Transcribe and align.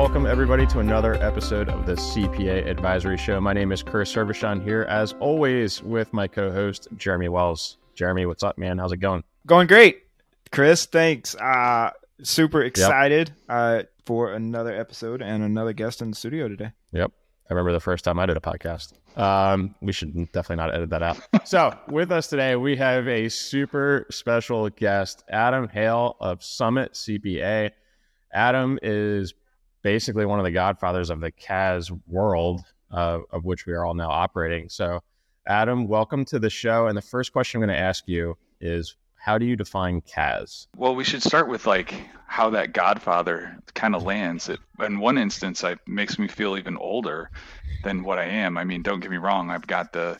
welcome 0.00 0.24
everybody 0.24 0.66
to 0.66 0.78
another 0.78 1.16
episode 1.16 1.68
of 1.68 1.84
the 1.84 1.92
CPA 1.92 2.66
Advisory 2.66 3.18
Show. 3.18 3.38
My 3.38 3.52
name 3.52 3.70
is 3.70 3.82
Chris 3.82 4.10
Hervochon 4.14 4.64
here, 4.64 4.84
as 4.88 5.12
always, 5.20 5.82
with 5.82 6.10
my 6.14 6.26
co-host 6.26 6.88
Jeremy 6.96 7.28
Wells. 7.28 7.76
Jeremy, 7.94 8.24
what's 8.24 8.42
up, 8.42 8.56
man? 8.56 8.78
How's 8.78 8.92
it 8.92 8.96
going? 8.96 9.24
Going 9.46 9.66
great, 9.66 10.04
Chris. 10.50 10.86
Thanks. 10.86 11.34
Uh, 11.34 11.90
super 12.22 12.62
excited 12.62 13.28
yep. 13.28 13.36
uh, 13.50 13.82
for 14.06 14.32
another 14.32 14.74
episode 14.74 15.20
and 15.20 15.42
another 15.42 15.74
guest 15.74 16.00
in 16.00 16.12
the 16.12 16.16
studio 16.16 16.48
today. 16.48 16.72
Yep. 16.92 17.12
I 17.50 17.52
remember 17.52 17.72
the 17.72 17.78
first 17.78 18.02
time 18.02 18.18
I 18.18 18.24
did 18.24 18.38
a 18.38 18.40
podcast. 18.40 18.94
Um, 19.18 19.74
we 19.82 19.92
should 19.92 20.14
definitely 20.32 20.64
not 20.64 20.74
edit 20.74 20.88
that 20.90 21.02
out. 21.02 21.18
so, 21.44 21.76
with 21.88 22.10
us 22.10 22.28
today, 22.28 22.56
we 22.56 22.74
have 22.76 23.06
a 23.06 23.28
super 23.28 24.06
special 24.10 24.70
guest, 24.70 25.24
Adam 25.28 25.68
Hale 25.68 26.16
of 26.20 26.42
Summit 26.42 26.94
CPA. 26.94 27.72
Adam 28.32 28.78
is 28.82 29.34
basically 29.82 30.26
one 30.26 30.38
of 30.38 30.44
the 30.44 30.50
godfathers 30.50 31.10
of 31.10 31.20
the 31.20 31.30
CAS 31.30 31.90
world, 32.06 32.62
uh, 32.90 33.20
of 33.30 33.44
which 33.44 33.66
we 33.66 33.72
are 33.72 33.84
all 33.84 33.94
now 33.94 34.10
operating. 34.10 34.68
So, 34.68 35.00
Adam, 35.46 35.88
welcome 35.88 36.24
to 36.26 36.38
the 36.38 36.50
show. 36.50 36.86
And 36.86 36.96
the 36.96 37.02
first 37.02 37.32
question 37.32 37.62
I'm 37.62 37.66
going 37.66 37.76
to 37.76 37.82
ask 37.82 38.04
you 38.06 38.36
is 38.60 38.96
how 39.16 39.36
do 39.36 39.44
you 39.44 39.54
define 39.56 40.00
CAS? 40.00 40.68
Well, 40.76 40.94
we 40.94 41.04
should 41.04 41.22
start 41.22 41.48
with 41.48 41.66
like 41.66 41.94
how 42.26 42.50
that 42.50 42.72
Godfather 42.72 43.58
kind 43.74 43.94
of 43.94 44.02
lands. 44.02 44.48
It, 44.48 44.60
in 44.80 44.98
one 44.98 45.18
instance, 45.18 45.62
it 45.62 45.78
makes 45.86 46.18
me 46.18 46.26
feel 46.26 46.56
even 46.56 46.76
older 46.78 47.30
than 47.84 48.02
what 48.02 48.18
I 48.18 48.24
am. 48.24 48.56
I 48.56 48.64
mean, 48.64 48.82
don't 48.82 49.00
get 49.00 49.10
me 49.10 49.18
wrong. 49.18 49.50
I've 49.50 49.66
got 49.66 49.92
the 49.92 50.18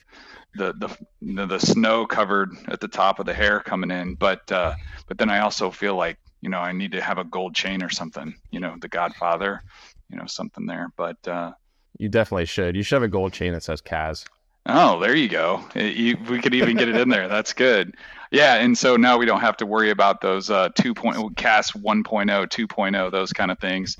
the 0.54 0.74
the 1.22 1.46
the 1.46 1.58
snow 1.58 2.06
covered 2.06 2.50
at 2.68 2.80
the 2.80 2.88
top 2.88 3.20
of 3.20 3.26
the 3.26 3.32
hair 3.32 3.60
coming 3.60 3.90
in, 3.90 4.16
but 4.16 4.50
uh, 4.52 4.74
but 5.06 5.16
then 5.16 5.30
I 5.30 5.40
also 5.40 5.70
feel 5.70 5.94
like 5.94 6.18
you 6.40 6.48
know 6.48 6.58
I 6.58 6.72
need 6.72 6.92
to 6.92 7.00
have 7.00 7.18
a 7.18 7.24
gold 7.24 7.54
chain 7.54 7.82
or 7.82 7.90
something. 7.90 8.34
You 8.50 8.60
know, 8.60 8.76
the 8.80 8.88
Godfather, 8.88 9.62
you 10.08 10.16
know, 10.16 10.26
something 10.26 10.66
there. 10.66 10.92
But 10.96 11.26
uh, 11.26 11.52
you 11.98 12.08
definitely 12.08 12.46
should. 12.46 12.76
You 12.76 12.82
should 12.82 12.96
have 12.96 13.02
a 13.02 13.08
gold 13.08 13.32
chain 13.32 13.52
that 13.52 13.62
says 13.62 13.80
CAS. 13.80 14.24
Oh, 14.66 15.00
there 15.00 15.14
you 15.14 15.28
go. 15.28 15.64
You, 15.74 16.16
we 16.28 16.40
could 16.40 16.54
even 16.54 16.76
get 16.76 16.88
it 16.88 16.96
in 16.96 17.08
there. 17.08 17.28
That's 17.28 17.52
good. 17.52 17.96
Yeah, 18.30 18.56
and 18.56 18.76
so 18.76 18.96
now 18.96 19.18
we 19.18 19.26
don't 19.26 19.40
have 19.40 19.56
to 19.58 19.66
worry 19.66 19.90
about 19.90 20.20
those 20.20 20.50
uh, 20.50 20.68
2. 20.76 20.94
Point, 20.94 21.36
CAS 21.36 21.72
1.0, 21.72 22.04
2.0, 22.04 23.10
those 23.10 23.32
kind 23.32 23.50
of 23.50 23.58
things. 23.58 23.96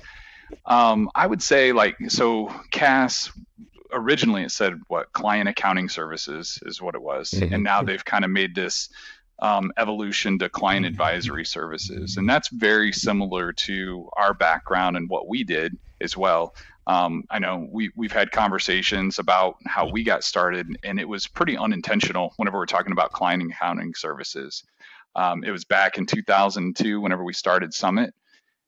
Um, 0.65 1.09
I 1.15 1.27
would 1.27 1.41
say 1.41 1.71
like 1.73 1.97
so 2.09 2.53
CAS 2.71 3.31
originally 3.93 4.43
it 4.43 4.51
said 4.51 4.79
what 4.87 5.11
client 5.11 5.49
accounting 5.49 5.89
services 5.89 6.59
is 6.65 6.81
what 6.81 6.95
it 6.95 7.01
was, 7.01 7.31
mm-hmm. 7.31 7.53
and 7.53 7.63
now 7.63 7.83
they've 7.83 8.03
kind 8.03 8.23
of 8.23 8.31
made 8.31 8.55
this 8.55 8.89
um, 9.41 9.71
evolution 9.77 10.37
to 10.39 10.49
client 10.49 10.85
advisory 10.85 11.45
services, 11.45 12.17
and 12.17 12.29
that's 12.29 12.49
very 12.49 12.91
similar 12.91 13.51
to 13.53 14.09
our 14.17 14.33
background 14.33 14.97
and 14.97 15.09
what 15.09 15.27
we 15.27 15.43
did 15.43 15.77
as 15.99 16.15
well. 16.15 16.55
Um, 16.87 17.23
I 17.29 17.39
know 17.39 17.67
we 17.71 17.91
we've 17.95 18.11
had 18.11 18.31
conversations 18.31 19.19
about 19.19 19.55
how 19.65 19.89
we 19.89 20.03
got 20.03 20.23
started, 20.23 20.67
and 20.83 20.99
it 20.99 21.07
was 21.07 21.27
pretty 21.27 21.57
unintentional. 21.57 22.33
Whenever 22.37 22.57
we're 22.57 22.65
talking 22.65 22.91
about 22.91 23.11
client 23.11 23.43
accounting 23.51 23.93
services, 23.95 24.63
um, 25.15 25.43
it 25.43 25.51
was 25.51 25.65
back 25.65 25.97
in 25.97 26.05
2002. 26.05 27.01
Whenever 27.01 27.23
we 27.23 27.33
started 27.33 27.73
Summit, 27.73 28.13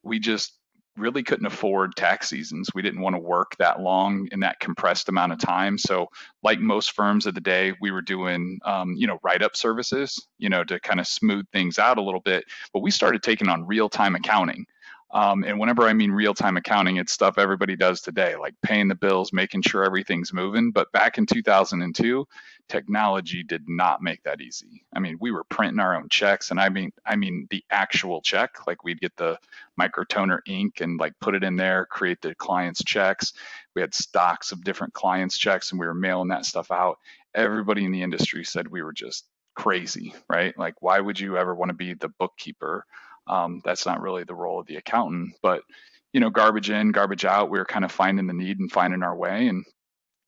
we 0.03 0.19
just 0.19 0.53
really 0.97 1.23
couldn't 1.23 1.45
afford 1.45 1.95
tax 1.95 2.29
seasons. 2.29 2.69
We 2.73 2.81
didn't 2.81 3.01
want 3.01 3.15
to 3.15 3.19
work 3.19 3.55
that 3.57 3.81
long 3.81 4.27
in 4.31 4.39
that 4.41 4.59
compressed 4.59 5.09
amount 5.09 5.31
of 5.31 5.39
time. 5.39 5.77
So, 5.77 6.07
like 6.43 6.59
most 6.59 6.91
firms 6.91 7.25
of 7.25 7.33
the 7.33 7.41
day, 7.41 7.73
we 7.81 7.91
were 7.91 8.01
doing, 8.01 8.59
um, 8.65 8.93
you 8.95 9.07
know, 9.07 9.19
write-up 9.23 9.55
services, 9.55 10.27
you 10.37 10.49
know, 10.49 10.63
to 10.65 10.79
kind 10.79 10.99
of 10.99 11.07
smooth 11.07 11.45
things 11.51 11.79
out 11.79 11.97
a 11.97 12.01
little 12.03 12.19
bit. 12.21 12.45
But 12.73 12.81
we 12.81 12.91
started 12.91 13.23
taking 13.23 13.49
on 13.49 13.65
real-time 13.65 14.15
accounting. 14.15 14.65
Um, 15.13 15.43
and 15.43 15.59
whenever 15.59 15.83
I 15.83 15.93
mean 15.93 16.11
real 16.11 16.33
time 16.33 16.57
accounting, 16.57 16.97
it's 16.97 17.13
stuff 17.13 17.37
everybody 17.37 17.75
does 17.75 18.01
today, 18.01 18.35
like 18.35 18.55
paying 18.63 18.87
the 18.87 18.95
bills, 18.95 19.31
making 19.31 19.61
sure 19.61 19.83
everything's 19.83 20.33
moving. 20.33 20.71
But 20.71 20.91
back 20.91 21.19
in 21.19 21.27
2002, 21.27 22.27
technology 22.69 23.43
did 23.43 23.67
not 23.67 24.01
make 24.01 24.23
that 24.23 24.41
easy. 24.41 24.83
I 24.95 24.99
mean, 24.99 25.17
we 25.19 25.31
were 25.31 25.43
printing 25.43 25.79
our 25.79 25.95
own 25.95 26.09
checks, 26.09 26.51
and 26.51 26.59
I 26.59 26.69
mean, 26.69 26.91
I 27.05 27.15
mean 27.15 27.47
the 27.49 27.63
actual 27.69 28.21
check. 28.21 28.65
Like 28.67 28.83
we'd 28.83 28.99
get 28.99 29.15
the 29.15 29.37
MICR 29.79 30.07
toner 30.07 30.41
ink 30.47 30.81
and 30.81 30.99
like 30.99 31.13
put 31.19 31.35
it 31.35 31.43
in 31.43 31.55
there, 31.55 31.85
create 31.85 32.21
the 32.21 32.35
client's 32.35 32.83
checks. 32.83 33.33
We 33.75 33.81
had 33.81 33.93
stocks 33.93 34.51
of 34.51 34.63
different 34.63 34.93
clients' 34.93 35.37
checks, 35.37 35.71
and 35.71 35.79
we 35.79 35.85
were 35.85 35.93
mailing 35.93 36.29
that 36.29 36.45
stuff 36.45 36.71
out. 36.71 36.99
Everybody 37.35 37.85
in 37.85 37.91
the 37.91 38.03
industry 38.03 38.43
said 38.43 38.67
we 38.67 38.83
were 38.83 38.93
just 38.93 39.25
crazy, 39.55 40.13
right? 40.29 40.57
Like, 40.57 40.81
why 40.81 40.99
would 40.99 41.19
you 41.19 41.37
ever 41.37 41.53
want 41.53 41.69
to 41.69 41.75
be 41.75 41.93
the 41.93 42.09
bookkeeper? 42.09 42.85
Um, 43.27 43.61
that's 43.63 43.85
not 43.85 44.01
really 44.01 44.23
the 44.23 44.35
role 44.35 44.59
of 44.59 44.67
the 44.67 44.75
accountant, 44.75 45.35
but 45.41 45.63
you 46.11 46.19
know, 46.19 46.29
garbage 46.29 46.69
in, 46.69 46.91
garbage 46.91 47.25
out. 47.25 47.49
We 47.49 47.57
were 47.57 47.65
kind 47.65 47.85
of 47.85 47.91
finding 47.91 48.27
the 48.27 48.33
need 48.33 48.59
and 48.59 48.71
finding 48.71 49.03
our 49.03 49.15
way, 49.15 49.47
and 49.47 49.65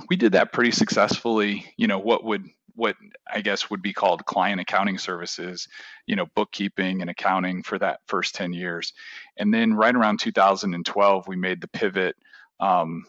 we 0.09 0.16
did 0.16 0.33
that 0.33 0.53
pretty 0.53 0.72
successfully. 0.72 1.66
You 1.78 1.88
know, 1.88 2.00
what 2.00 2.23
would 2.23 2.47
what 2.75 2.95
I 3.31 3.41
guess 3.41 3.69
would 3.69 3.81
be 3.81 3.94
called 3.94 4.25
client 4.25 4.59
accounting 4.59 4.97
services, 4.97 5.67
you 6.06 6.16
know, 6.16 6.25
bookkeeping 6.35 7.01
and 7.01 7.09
accounting 7.09 7.63
for 7.63 7.79
that 7.79 8.01
first 8.07 8.35
10 8.35 8.53
years. 8.53 8.94
And 9.38 9.53
then 9.53 9.73
right 9.73 9.95
around 9.95 10.19
2012, 10.19 11.28
we 11.28 11.35
made 11.38 11.61
the 11.61 11.69
pivot 11.69 12.17
um, 12.59 13.06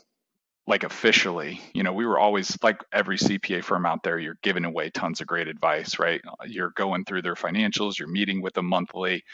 like 0.69 0.85
officially. 0.85 1.61
You 1.75 1.83
know, 1.83 1.93
we 1.93 2.07
were 2.07 2.19
always 2.19 2.57
like 2.63 2.83
every 2.93 3.19
CPA 3.19 3.65
firm 3.65 3.87
out 3.87 4.03
there, 4.03 4.19
you're 4.19 4.39
giving 4.43 4.65
away 4.65 4.91
tons 4.91 5.21
of 5.21 5.27
great 5.27 5.49
advice, 5.49 5.99
right? 5.99 6.21
You're 6.47 6.71
going 6.71 7.05
through 7.05 7.23
their 7.23 7.35
financials, 7.35 7.99
you're 7.99 8.09
meeting 8.09 8.41
with 8.41 8.55
them 8.55 8.67
monthly 8.67 9.25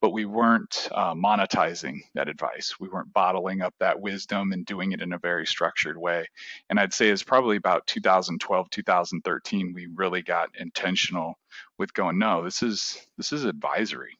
but 0.00 0.10
we 0.10 0.24
weren't 0.24 0.88
uh, 0.92 1.14
monetizing 1.14 2.00
that 2.14 2.28
advice. 2.28 2.74
We 2.80 2.88
weren't 2.88 3.12
bottling 3.12 3.60
up 3.60 3.74
that 3.78 4.00
wisdom 4.00 4.52
and 4.52 4.64
doing 4.64 4.92
it 4.92 5.02
in 5.02 5.12
a 5.12 5.18
very 5.18 5.46
structured 5.46 5.96
way. 5.98 6.26
And 6.68 6.80
I'd 6.80 6.94
say 6.94 7.08
it's 7.08 7.22
probably 7.22 7.56
about 7.56 7.86
2012, 7.86 8.70
2013, 8.70 9.72
we 9.74 9.88
really 9.94 10.22
got 10.22 10.50
intentional 10.58 11.38
with 11.78 11.92
going, 11.94 12.18
no, 12.18 12.44
this 12.44 12.62
is 12.62 13.00
this 13.16 13.32
is 13.32 13.44
advisory. 13.44 14.18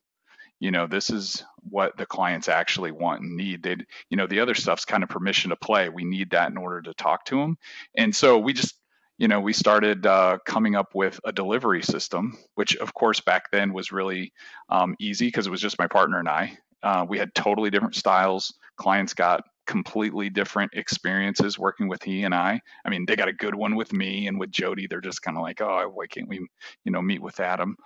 You 0.59 0.71
know, 0.71 0.87
this 0.87 1.09
is 1.09 1.43
what 1.63 1.97
the 1.97 2.05
clients 2.05 2.49
actually 2.49 2.93
want 2.93 3.23
and 3.23 3.35
need. 3.35 3.63
They, 3.63 3.77
you 4.11 4.17
know, 4.19 4.27
the 4.27 4.41
other 4.41 4.55
stuff's 4.55 4.85
kind 4.85 5.03
of 5.03 5.09
permission 5.09 5.51
to 5.51 5.57
play. 5.57 5.89
We 5.89 6.05
need 6.05 6.31
that 6.31 6.51
in 6.51 6.59
order 6.59 6.83
to 6.83 6.93
talk 6.93 7.25
to 7.27 7.37
them. 7.37 7.57
And 7.97 8.15
so 8.15 8.39
we 8.39 8.53
just 8.53 8.80
you 9.21 9.29
know, 9.29 9.39
we 9.39 9.53
started 9.53 10.07
uh, 10.07 10.39
coming 10.47 10.75
up 10.75 10.95
with 10.95 11.21
a 11.25 11.33
delivery 11.33 11.83
system, 11.83 12.39
which 12.55 12.75
of 12.77 12.95
course 12.95 13.21
back 13.21 13.51
then 13.53 13.75
was 13.75 13.93
really 13.93 14.33
um, 14.71 14.97
easy 14.99 15.27
because 15.27 15.47
it 15.47 15.51
was 15.51 15.61
just 15.61 15.79
my 15.79 15.87
partner 15.87 16.19
and 16.19 16.29
I. 16.29 16.57
Uh, 16.83 17.05
we 17.07 17.19
had 17.19 17.35
totally 17.35 17.69
different 17.69 17.95
styles. 17.95 18.55
Clients 18.79 19.13
got 19.13 19.45
completely 19.67 20.31
different 20.31 20.73
experiences 20.73 21.59
working 21.59 21.87
with 21.87 22.03
he 22.03 22.23
and 22.25 22.35
I. 22.35 22.63
I 22.87 22.89
mean, 22.89 23.05
they 23.05 23.15
got 23.15 23.29
a 23.29 23.35
good 23.35 23.55
one 23.55 23.77
with 23.77 23.93
me 23.93 24.27
and 24.27 24.41
with 24.41 24.51
Jody. 24.51 24.87
They're 24.87 25.03
just 25.03 25.21
kind 25.21 25.37
of 25.37 25.43
like, 25.43 25.61
oh, 25.61 25.93
why 25.93 26.07
can't 26.07 26.27
we, 26.27 26.39
you 26.85 26.91
know, 26.91 27.03
meet 27.03 27.21
with 27.21 27.41
Adam? 27.41 27.77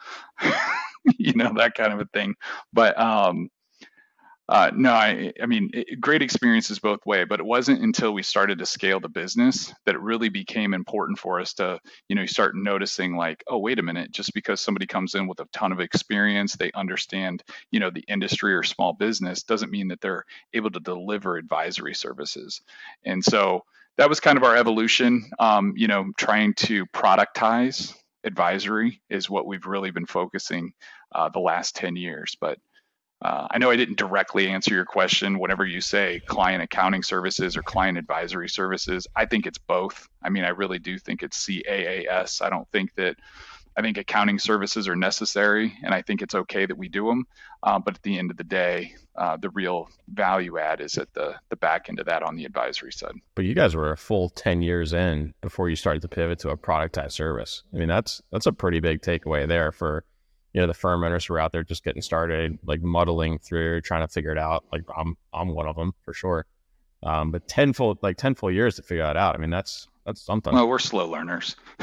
you 1.18 1.32
know, 1.32 1.52
that 1.56 1.74
kind 1.74 1.92
of 1.92 1.98
a 1.98 2.06
thing. 2.14 2.36
But 2.72 2.96
um, 2.96 3.48
uh, 4.48 4.70
no, 4.74 4.92
I, 4.92 5.32
I 5.42 5.46
mean, 5.46 5.70
it, 5.72 6.00
great 6.00 6.20
experiences 6.20 6.78
both 6.78 7.04
way, 7.06 7.24
but 7.24 7.40
it 7.40 7.46
wasn't 7.46 7.82
until 7.82 8.12
we 8.12 8.22
started 8.22 8.58
to 8.58 8.66
scale 8.66 9.00
the 9.00 9.08
business 9.08 9.72
that 9.86 9.94
it 9.94 10.00
really 10.02 10.28
became 10.28 10.74
important 10.74 11.18
for 11.18 11.40
us 11.40 11.54
to, 11.54 11.78
you 12.08 12.16
know, 12.16 12.26
start 12.26 12.54
noticing 12.54 13.16
like, 13.16 13.42
oh, 13.48 13.58
wait 13.58 13.78
a 13.78 13.82
minute, 13.82 14.12
just 14.12 14.34
because 14.34 14.60
somebody 14.60 14.86
comes 14.86 15.14
in 15.14 15.26
with 15.26 15.40
a 15.40 15.48
ton 15.52 15.72
of 15.72 15.80
experience, 15.80 16.56
they 16.56 16.70
understand, 16.72 17.42
you 17.70 17.80
know, 17.80 17.90
the 17.90 18.04
industry 18.06 18.54
or 18.54 18.62
small 18.62 18.92
business 18.92 19.42
doesn't 19.44 19.70
mean 19.70 19.88
that 19.88 20.02
they're 20.02 20.24
able 20.52 20.70
to 20.70 20.80
deliver 20.80 21.38
advisory 21.38 21.94
services. 21.94 22.60
And 23.04 23.24
so 23.24 23.64
that 23.96 24.10
was 24.10 24.20
kind 24.20 24.36
of 24.36 24.44
our 24.44 24.56
evolution, 24.56 25.24
um, 25.38 25.72
you 25.74 25.88
know, 25.88 26.10
trying 26.18 26.52
to 26.54 26.84
productize 26.86 27.94
advisory 28.24 29.00
is 29.08 29.30
what 29.30 29.46
we've 29.46 29.66
really 29.66 29.90
been 29.90 30.06
focusing 30.06 30.72
uh, 31.14 31.30
the 31.30 31.40
last 31.40 31.76
10 31.76 31.96
years. 31.96 32.36
But 32.38 32.58
uh, 33.24 33.48
I 33.50 33.56
know 33.56 33.70
I 33.70 33.76
didn't 33.76 33.96
directly 33.96 34.48
answer 34.48 34.74
your 34.74 34.84
question. 34.84 35.38
Whenever 35.38 35.64
you 35.64 35.80
say 35.80 36.20
client 36.26 36.62
accounting 36.62 37.02
services 37.02 37.56
or 37.56 37.62
client 37.62 37.96
advisory 37.96 38.50
services, 38.50 39.06
I 39.16 39.24
think 39.24 39.46
it's 39.46 39.56
both. 39.56 40.08
I 40.22 40.28
mean, 40.28 40.44
I 40.44 40.50
really 40.50 40.78
do 40.78 40.98
think 40.98 41.22
it's 41.22 41.42
CAAS. 41.46 42.42
I 42.42 42.50
don't 42.50 42.68
think 42.70 42.94
that. 42.96 43.16
I 43.76 43.82
think 43.82 43.98
accounting 43.98 44.38
services 44.38 44.86
are 44.86 44.94
necessary, 44.94 45.76
and 45.82 45.92
I 45.92 46.00
think 46.00 46.22
it's 46.22 46.36
okay 46.36 46.64
that 46.64 46.78
we 46.78 46.88
do 46.88 47.08
them. 47.08 47.26
Uh, 47.60 47.80
but 47.80 47.96
at 47.96 48.02
the 48.04 48.16
end 48.16 48.30
of 48.30 48.36
the 48.36 48.44
day, 48.44 48.94
uh, 49.16 49.36
the 49.36 49.50
real 49.50 49.88
value 50.06 50.58
add 50.58 50.80
is 50.80 50.96
at 50.96 51.12
the 51.12 51.34
the 51.48 51.56
back 51.56 51.88
end 51.88 51.98
of 51.98 52.06
that 52.06 52.22
on 52.22 52.36
the 52.36 52.44
advisory 52.44 52.92
side. 52.92 53.14
But 53.34 53.46
you 53.46 53.54
guys 53.54 53.74
were 53.74 53.90
a 53.90 53.96
full 53.96 54.28
ten 54.28 54.62
years 54.62 54.92
in 54.92 55.34
before 55.40 55.68
you 55.70 55.74
started 55.74 56.02
to 56.02 56.08
pivot 56.08 56.38
to 56.40 56.50
a 56.50 56.56
productized 56.56 57.12
service. 57.12 57.64
I 57.74 57.78
mean, 57.78 57.88
that's 57.88 58.22
that's 58.30 58.46
a 58.46 58.52
pretty 58.52 58.78
big 58.78 59.02
takeaway 59.02 59.48
there 59.48 59.72
for 59.72 60.04
you 60.54 60.60
know 60.60 60.66
the 60.66 60.74
firm 60.74 61.04
owners 61.04 61.26
who 61.26 61.34
are 61.34 61.40
out 61.40 61.52
there 61.52 61.64
just 61.64 61.84
getting 61.84 62.00
started, 62.00 62.58
like 62.64 62.80
muddling 62.80 63.38
through, 63.38 63.80
trying 63.82 64.06
to 64.06 64.12
figure 64.12 64.30
it 64.30 64.38
out. 64.38 64.64
Like 64.72 64.82
I'm 64.96 65.16
I'm 65.32 65.48
one 65.48 65.66
of 65.66 65.76
them 65.76 65.92
for 66.02 66.14
sure. 66.14 66.46
Um, 67.02 67.32
but 67.32 67.46
tenfold 67.48 67.98
like 68.02 68.16
ten 68.16 68.34
full 68.34 68.50
years 68.50 68.76
to 68.76 68.82
figure 68.82 69.02
that 69.02 69.16
out. 69.16 69.34
I 69.34 69.38
mean 69.38 69.50
that's 69.50 69.88
that's 70.06 70.20
something. 70.20 70.54
Well, 70.54 70.68
we're 70.68 70.78
slow 70.78 71.08
learners. 71.08 71.56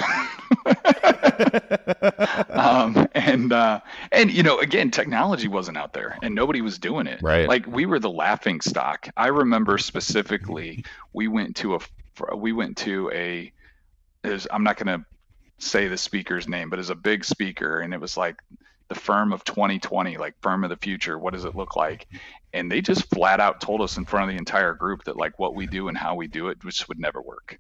um, 2.50 3.07
and 3.13 3.51
uh, 3.51 3.81
and 4.12 4.31
you 4.31 4.44
know, 4.44 4.59
again, 4.59 4.91
technology 4.91 5.47
wasn't 5.47 5.77
out 5.77 5.94
there, 5.94 6.18
and 6.21 6.35
nobody 6.35 6.62
was 6.62 6.77
doing 6.77 7.07
it. 7.07 7.21
Right. 7.21 7.47
Like 7.47 7.65
we 7.65 7.85
were 7.88 8.00
the 8.00 8.12
laughing 8.12 8.62
stock. 8.62 9.09
I 9.18 9.27
remember 9.27 9.77
specifically, 9.79 10.85
we 11.13 11.27
went 11.27 11.56
to 11.57 11.75
a 11.75 11.79
we 12.35 12.53
went 12.53 12.77
to 12.77 13.12
a. 13.12 13.51
Is 14.23 14.47
I'm 14.51 14.63
not 14.63 14.77
going 14.77 15.00
to 15.00 15.06
say 15.61 15.87
the 15.87 15.97
speaker's 15.97 16.47
name, 16.47 16.69
but 16.69 16.79
it's 16.79 16.89
a 16.89 16.95
big 16.95 17.23
speaker, 17.23 17.79
and 17.79 17.93
it 17.93 18.01
was 18.01 18.17
like 18.17 18.41
the 18.89 18.95
firm 18.95 19.31
of 19.31 19.43
2020, 19.43 20.17
like 20.17 20.35
firm 20.41 20.63
of 20.63 20.69
the 20.69 20.77
future. 20.77 21.17
What 21.17 21.33
does 21.33 21.45
it 21.45 21.55
look 21.55 21.75
like? 21.75 22.07
And 22.53 22.69
they 22.71 22.81
just 22.81 23.09
flat 23.09 23.39
out 23.39 23.61
told 23.61 23.81
us 23.81 23.97
in 23.97 24.05
front 24.05 24.29
of 24.29 24.33
the 24.33 24.39
entire 24.39 24.73
group 24.73 25.05
that 25.05 25.15
like 25.15 25.39
what 25.39 25.55
we 25.55 25.65
do 25.67 25.87
and 25.87 25.97
how 25.97 26.15
we 26.15 26.27
do 26.27 26.49
it 26.49 26.59
just 26.59 26.89
would 26.89 26.99
never 26.99 27.21
work 27.21 27.57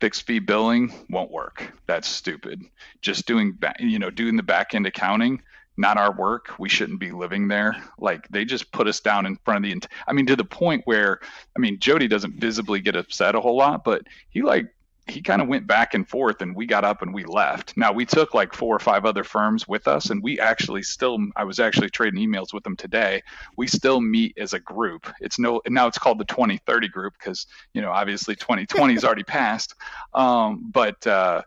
fixed 0.00 0.26
fee 0.26 0.38
billing 0.38 0.92
won't 1.10 1.30
work. 1.30 1.72
That's 1.86 2.08
stupid. 2.08 2.62
Just 3.02 3.26
doing, 3.26 3.58
you 3.78 3.98
know, 3.98 4.10
doing 4.10 4.36
the 4.36 4.42
back 4.42 4.74
end 4.74 4.86
accounting, 4.86 5.42
not 5.76 5.98
our 5.98 6.12
work. 6.12 6.58
We 6.58 6.68
shouldn't 6.68 7.00
be 7.00 7.12
living 7.12 7.48
there. 7.48 7.76
Like 7.98 8.26
they 8.28 8.44
just 8.44 8.72
put 8.72 8.88
us 8.88 9.00
down 9.00 9.26
in 9.26 9.36
front 9.44 9.64
of 9.64 9.70
the. 9.70 9.88
I 10.08 10.12
mean, 10.12 10.26
to 10.26 10.36
the 10.36 10.44
point 10.44 10.82
where, 10.86 11.20
I 11.56 11.60
mean, 11.60 11.78
Jody 11.78 12.08
doesn't 12.08 12.40
visibly 12.40 12.80
get 12.80 12.96
upset 12.96 13.34
a 13.34 13.40
whole 13.40 13.56
lot, 13.56 13.84
but 13.84 14.02
he 14.30 14.42
like 14.42 14.74
he 15.06 15.20
kind 15.20 15.42
of 15.42 15.48
went 15.48 15.66
back 15.66 15.94
and 15.94 16.08
forth 16.08 16.40
and 16.40 16.54
we 16.54 16.66
got 16.66 16.84
up 16.84 17.02
and 17.02 17.12
we 17.12 17.24
left. 17.24 17.76
Now 17.76 17.92
we 17.92 18.06
took 18.06 18.34
like 18.34 18.54
four 18.54 18.74
or 18.74 18.78
five 18.78 19.04
other 19.04 19.24
firms 19.24 19.66
with 19.66 19.88
us 19.88 20.10
and 20.10 20.22
we 20.22 20.38
actually 20.38 20.82
still 20.82 21.18
I 21.36 21.44
was 21.44 21.58
actually 21.58 21.90
trading 21.90 22.26
emails 22.26 22.52
with 22.52 22.64
them 22.64 22.76
today. 22.76 23.22
We 23.56 23.66
still 23.66 24.00
meet 24.00 24.38
as 24.38 24.52
a 24.52 24.60
group. 24.60 25.12
It's 25.20 25.38
no 25.38 25.60
now 25.68 25.86
it's 25.86 25.98
called 25.98 26.18
the 26.18 26.24
2030 26.24 26.88
group 26.88 27.14
because 27.18 27.46
you 27.74 27.82
know 27.82 27.90
obviously 27.90 28.36
2020 28.36 28.94
is 28.94 29.04
already 29.04 29.24
passed. 29.24 29.74
Um, 30.14 30.70
but 30.72 31.06
uh, 31.06 31.42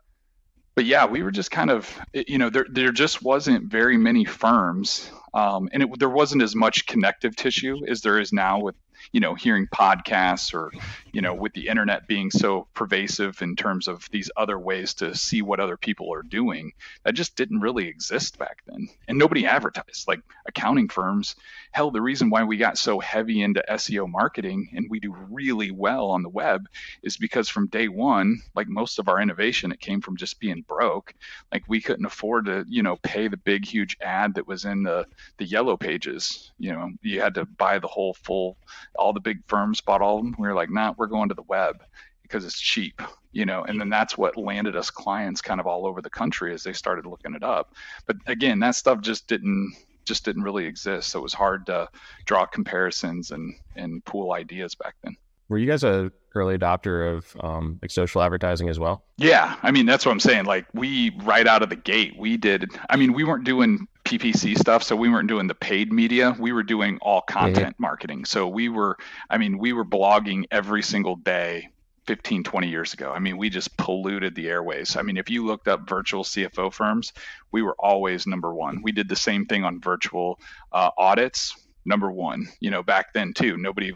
but 0.75 0.85
yeah, 0.85 1.05
we 1.05 1.21
were 1.23 1.31
just 1.31 1.51
kind 1.51 1.69
of 1.69 1.99
you 2.13 2.37
know 2.37 2.49
there 2.49 2.65
there 2.69 2.91
just 2.91 3.21
wasn't 3.21 3.65
very 3.65 3.97
many 3.97 4.25
firms 4.25 5.11
um, 5.33 5.69
and 5.71 5.83
it, 5.83 5.99
there 5.99 6.09
wasn't 6.09 6.41
as 6.41 6.55
much 6.55 6.85
connective 6.85 7.35
tissue 7.35 7.79
as 7.87 8.01
there 8.01 8.19
is 8.19 8.33
now 8.33 8.59
with 8.59 8.75
you 9.11 9.19
know 9.19 9.35
hearing 9.35 9.67
podcasts 9.67 10.53
or 10.53 10.71
you 11.11 11.21
know 11.21 11.33
with 11.33 11.53
the 11.53 11.67
internet 11.67 12.07
being 12.07 12.31
so 12.31 12.67
pervasive 12.73 13.41
in 13.41 13.55
terms 13.55 13.87
of 13.87 14.07
these 14.11 14.31
other 14.37 14.57
ways 14.57 14.93
to 14.95 15.15
see 15.15 15.41
what 15.41 15.59
other 15.59 15.77
people 15.77 16.13
are 16.13 16.23
doing 16.23 16.71
that 17.03 17.13
just 17.13 17.35
didn't 17.35 17.59
really 17.59 17.87
exist 17.87 18.37
back 18.37 18.63
then. 18.67 18.87
And 19.07 19.17
nobody 19.17 19.45
advertised. 19.45 20.07
Like 20.07 20.21
accounting 20.45 20.89
firms 20.89 21.35
hell 21.71 21.91
the 21.91 22.01
reason 22.01 22.29
why 22.29 22.43
we 22.43 22.57
got 22.57 22.77
so 22.77 22.99
heavy 22.99 23.41
into 23.41 23.63
SEO 23.69 24.09
marketing 24.09 24.69
and 24.75 24.87
we 24.89 24.99
do 24.99 25.13
really 25.29 25.71
well 25.71 26.09
on 26.11 26.21
the 26.21 26.29
web 26.29 26.67
is 27.01 27.17
because 27.17 27.49
from 27.49 27.67
day 27.67 27.87
one 27.87 28.39
like 28.55 28.67
most 28.67 28.99
of 28.99 29.09
our 29.09 29.19
innovation 29.19 29.71
it 29.71 29.79
came 29.79 30.01
from 30.01 30.17
just 30.17 30.39
being 30.39 30.63
broke. 30.67 31.13
Like 31.51 31.63
we 31.67 31.81
couldn't 31.81 32.05
afford 32.05 32.45
to 32.45 32.65
you 32.67 32.83
know 32.83 32.97
pay 32.97 33.27
the 33.27 33.37
big 33.37 33.65
huge 33.65 33.97
ad 34.01 34.35
that 34.35 34.47
was 34.47 34.65
in 34.65 34.83
the 34.83 35.05
the 35.37 35.45
yellow 35.45 35.77
pages. 35.77 36.51
You 36.59 36.73
know 36.73 36.91
you 37.01 37.21
had 37.21 37.35
to 37.35 37.45
buy 37.45 37.79
the 37.79 37.87
whole 37.87 38.13
full 38.13 38.57
all 38.95 39.13
the 39.13 39.19
big 39.19 39.39
firms 39.47 39.81
bought 39.81 40.01
all 40.01 40.17
of 40.17 40.23
them. 40.23 40.35
We 40.37 40.47
were 40.47 40.53
like, 40.53 40.69
nah, 40.69 40.93
we're 40.97 41.07
going 41.07 41.29
to 41.29 41.35
the 41.35 41.43
web 41.43 41.83
because 42.23 42.45
it's 42.45 42.59
cheap, 42.59 43.01
you 43.31 43.45
know. 43.45 43.63
And 43.63 43.79
then 43.79 43.89
that's 43.89 44.17
what 44.17 44.37
landed 44.37 44.75
us 44.75 44.89
clients 44.89 45.41
kind 45.41 45.59
of 45.59 45.67
all 45.67 45.85
over 45.85 46.01
the 46.01 46.09
country 46.09 46.53
as 46.53 46.63
they 46.63 46.73
started 46.73 47.05
looking 47.05 47.35
it 47.35 47.43
up. 47.43 47.73
But 48.05 48.17
again, 48.27 48.59
that 48.59 48.75
stuff 48.75 49.01
just 49.01 49.27
didn't 49.27 49.73
just 50.05 50.25
didn't 50.25 50.43
really 50.43 50.65
exist. 50.65 51.09
So 51.09 51.19
it 51.19 51.23
was 51.23 51.33
hard 51.33 51.65
to 51.67 51.89
draw 52.25 52.45
comparisons 52.45 53.31
and 53.31 53.55
and 53.75 54.03
pool 54.05 54.33
ideas 54.33 54.75
back 54.75 54.95
then. 55.03 55.15
Were 55.49 55.57
you 55.57 55.67
guys 55.67 55.83
a 55.83 56.11
early 56.35 56.57
adopter 56.57 57.15
of 57.15 57.37
um, 57.41 57.77
like 57.81 57.91
social 57.91 58.21
advertising 58.21 58.69
as 58.69 58.79
well? 58.79 59.03
Yeah, 59.17 59.55
I 59.61 59.71
mean 59.71 59.85
that's 59.85 60.05
what 60.05 60.11
I'm 60.11 60.19
saying. 60.19 60.45
Like 60.45 60.65
we 60.73 61.11
right 61.23 61.47
out 61.47 61.61
of 61.61 61.69
the 61.69 61.75
gate, 61.75 62.15
we 62.17 62.37
did. 62.37 62.71
I 62.89 62.95
mean, 62.95 63.13
we 63.13 63.23
weren't 63.23 63.43
doing 63.43 63.87
PPC 64.17 64.57
stuff, 64.57 64.83
so 64.83 64.95
we 64.95 65.09
weren't 65.09 65.27
doing 65.27 65.47
the 65.47 65.55
paid 65.55 65.91
media. 65.91 66.35
We 66.39 66.51
were 66.51 66.63
doing 66.63 66.97
all 67.01 67.21
content 67.21 67.75
mm-hmm. 67.75 67.81
marketing. 67.81 68.25
So 68.25 68.47
we 68.47 68.69
were, 68.69 68.97
I 69.29 69.37
mean, 69.37 69.57
we 69.57 69.73
were 69.73 69.85
blogging 69.85 70.45
every 70.51 70.83
single 70.83 71.15
day 71.15 71.69
15, 72.05 72.43
20 72.43 72.69
years 72.69 72.93
ago. 72.93 73.11
I 73.11 73.19
mean, 73.19 73.37
we 73.37 73.49
just 73.49 73.75
polluted 73.77 74.35
the 74.35 74.49
airways. 74.49 74.95
I 74.97 75.01
mean, 75.01 75.17
if 75.17 75.29
you 75.29 75.45
looked 75.45 75.67
up 75.67 75.87
virtual 75.89 76.23
CFO 76.23 76.71
firms, 76.71 77.13
we 77.51 77.61
were 77.61 77.75
always 77.79 78.27
number 78.27 78.53
one. 78.53 78.81
We 78.83 78.91
did 78.91 79.09
the 79.09 79.15
same 79.15 79.45
thing 79.45 79.63
on 79.63 79.79
virtual 79.81 80.39
uh, 80.71 80.91
audits, 80.97 81.55
number 81.85 82.11
one. 82.11 82.47
You 82.59 82.71
know, 82.71 82.83
back 82.83 83.13
then 83.13 83.33
too, 83.33 83.57
nobody 83.57 83.93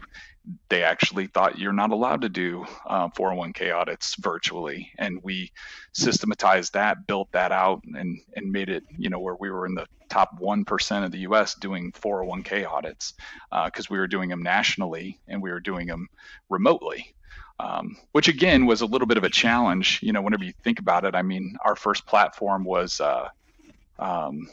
they 0.68 0.82
actually 0.82 1.26
thought 1.26 1.58
you're 1.58 1.72
not 1.72 1.90
allowed 1.90 2.22
to 2.22 2.28
do 2.28 2.64
uh, 2.86 3.08
401k 3.08 3.74
audits 3.74 4.14
virtually. 4.16 4.90
And 4.98 5.22
we 5.22 5.52
systematized 5.92 6.74
that 6.74 7.06
built 7.06 7.30
that 7.32 7.52
out 7.52 7.82
and 7.84 8.20
and 8.36 8.52
made 8.52 8.68
it 8.68 8.84
you 8.96 9.10
know 9.10 9.18
where 9.18 9.34
we 9.34 9.50
were 9.50 9.66
in 9.66 9.74
the 9.74 9.86
top 10.08 10.40
1% 10.40 11.04
of 11.04 11.12
the 11.12 11.18
us 11.18 11.54
doing 11.54 11.92
401k 11.92 12.66
audits 12.66 13.14
because 13.50 13.86
uh, 13.86 13.90
we 13.90 13.98
were 13.98 14.06
doing 14.06 14.30
them 14.30 14.42
nationally 14.42 15.18
and 15.28 15.42
we 15.42 15.50
were 15.50 15.60
doing 15.60 15.86
them 15.86 16.08
remotely. 16.48 17.14
Um, 17.60 17.96
which 18.12 18.28
again 18.28 18.66
was 18.66 18.82
a 18.82 18.86
little 18.86 19.08
bit 19.08 19.16
of 19.16 19.24
a 19.24 19.30
challenge 19.30 19.98
you 20.00 20.12
know 20.12 20.22
whenever 20.22 20.44
you 20.44 20.52
think 20.62 20.78
about 20.78 21.04
it. 21.04 21.14
I 21.14 21.22
mean 21.22 21.56
our 21.64 21.74
first 21.74 22.06
platform 22.06 22.64
was 22.64 23.00
uh, 23.00 23.28
um, 23.98 24.48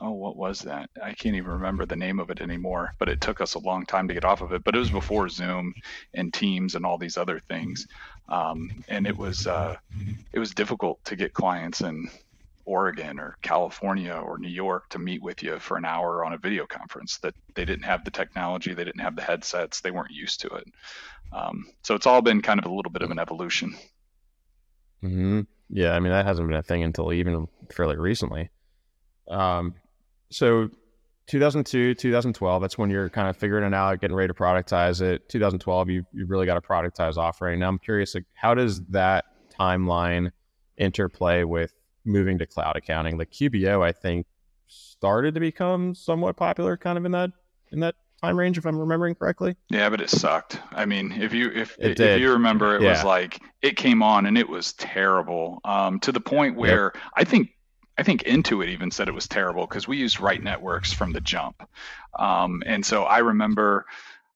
oh, 0.00 0.12
what 0.12 0.36
was 0.36 0.60
that? 0.60 0.90
I 1.02 1.12
can't 1.12 1.36
even 1.36 1.50
remember 1.50 1.86
the 1.86 1.96
name 1.96 2.18
of 2.18 2.30
it 2.30 2.40
anymore, 2.40 2.94
but 2.98 3.08
it 3.08 3.20
took 3.20 3.40
us 3.40 3.54
a 3.54 3.60
long 3.60 3.86
time 3.86 4.08
to 4.08 4.14
get 4.14 4.24
off 4.24 4.40
of 4.40 4.52
it. 4.52 4.64
But 4.64 4.74
it 4.74 4.78
was 4.78 4.90
before 4.90 5.28
Zoom 5.28 5.74
and 6.14 6.32
Teams 6.32 6.74
and 6.74 6.84
all 6.84 6.98
these 6.98 7.16
other 7.16 7.40
things. 7.48 7.86
Um, 8.28 8.70
and 8.88 9.06
it 9.06 9.16
was 9.16 9.46
uh, 9.46 9.76
it 10.32 10.38
was 10.38 10.54
difficult 10.54 11.04
to 11.04 11.16
get 11.16 11.34
clients 11.34 11.80
in 11.80 12.08
Oregon 12.64 13.18
or 13.20 13.36
California 13.42 14.14
or 14.14 14.38
New 14.38 14.48
York 14.48 14.88
to 14.90 14.98
meet 14.98 15.22
with 15.22 15.42
you 15.42 15.58
for 15.58 15.76
an 15.76 15.84
hour 15.84 16.24
on 16.24 16.32
a 16.32 16.38
video 16.38 16.66
conference. 16.66 17.18
That 17.18 17.34
they 17.54 17.64
didn't 17.64 17.84
have 17.84 18.04
the 18.04 18.10
technology, 18.10 18.74
they 18.74 18.84
didn't 18.84 19.02
have 19.02 19.16
the 19.16 19.22
headsets, 19.22 19.80
they 19.80 19.90
weren't 19.90 20.10
used 20.10 20.40
to 20.40 20.48
it. 20.48 20.66
Um, 21.32 21.66
so 21.82 21.94
it's 21.94 22.06
all 22.06 22.22
been 22.22 22.42
kind 22.42 22.58
of 22.58 22.66
a 22.66 22.72
little 22.72 22.92
bit 22.92 23.02
of 23.02 23.10
an 23.10 23.18
evolution. 23.18 23.76
Mm-hmm. 25.02 25.42
Yeah, 25.70 25.92
I 25.92 26.00
mean 26.00 26.12
that 26.12 26.26
hasn't 26.26 26.48
been 26.48 26.56
a 26.56 26.62
thing 26.62 26.82
until 26.82 27.12
even 27.12 27.46
fairly 27.70 27.96
recently. 27.96 28.50
Um, 29.28 29.74
so 30.30 30.70
2002, 31.26 31.94
2012, 31.94 32.62
that's 32.62 32.76
when 32.76 32.90
you're 32.90 33.08
kind 33.08 33.28
of 33.28 33.36
figuring 33.36 33.64
it 33.64 33.74
out, 33.74 34.00
getting 34.00 34.16
ready 34.16 34.28
to 34.28 34.34
productize 34.34 35.00
it. 35.00 35.28
2012, 35.28 35.90
you 35.90 36.06
you 36.12 36.26
really 36.26 36.46
got 36.46 36.56
a 36.56 36.60
productized 36.60 37.16
offering. 37.16 37.60
Now 37.60 37.68
I'm 37.68 37.78
curious, 37.78 38.14
like, 38.14 38.24
how 38.34 38.54
does 38.54 38.82
that 38.86 39.24
timeline 39.58 40.30
interplay 40.76 41.44
with 41.44 41.72
moving 42.04 42.38
to 42.38 42.46
cloud 42.46 42.76
accounting? 42.76 43.16
Like 43.16 43.30
QBO, 43.30 43.82
I 43.82 43.92
think 43.92 44.26
started 44.66 45.34
to 45.34 45.40
become 45.40 45.94
somewhat 45.94 46.36
popular, 46.36 46.76
kind 46.76 46.98
of 46.98 47.04
in 47.04 47.12
that 47.12 47.30
in 47.72 47.80
that 47.80 47.94
time 48.22 48.38
range, 48.38 48.58
if 48.58 48.66
I'm 48.66 48.78
remembering 48.78 49.14
correctly. 49.14 49.56
Yeah, 49.70 49.88
but 49.88 50.00
it 50.00 50.10
sucked. 50.10 50.60
I 50.72 50.84
mean, 50.84 51.12
if 51.12 51.32
you 51.32 51.50
if 51.50 51.76
if 51.78 51.98
you 52.20 52.32
remember, 52.32 52.76
it 52.76 52.82
yeah. 52.82 52.90
was 52.90 53.04
like 53.04 53.40
it 53.62 53.76
came 53.76 54.02
on 54.02 54.26
and 54.26 54.36
it 54.36 54.48
was 54.48 54.72
terrible 54.74 55.60
um, 55.64 56.00
to 56.00 56.12
the 56.12 56.20
point 56.20 56.56
where 56.56 56.92
yep. 56.94 57.02
I 57.16 57.24
think 57.24 57.50
I 57.96 58.02
think 58.02 58.24
Intuit 58.24 58.68
even 58.68 58.90
said 58.90 59.08
it 59.08 59.14
was 59.14 59.28
terrible 59.28 59.66
because 59.66 59.86
we 59.86 59.96
used 59.96 60.20
Right 60.20 60.42
Networks 60.42 60.92
from 60.92 61.12
the 61.12 61.20
jump. 61.20 61.68
Um, 62.18 62.62
and 62.66 62.84
so 62.84 63.04
I 63.04 63.18
remember, 63.18 63.86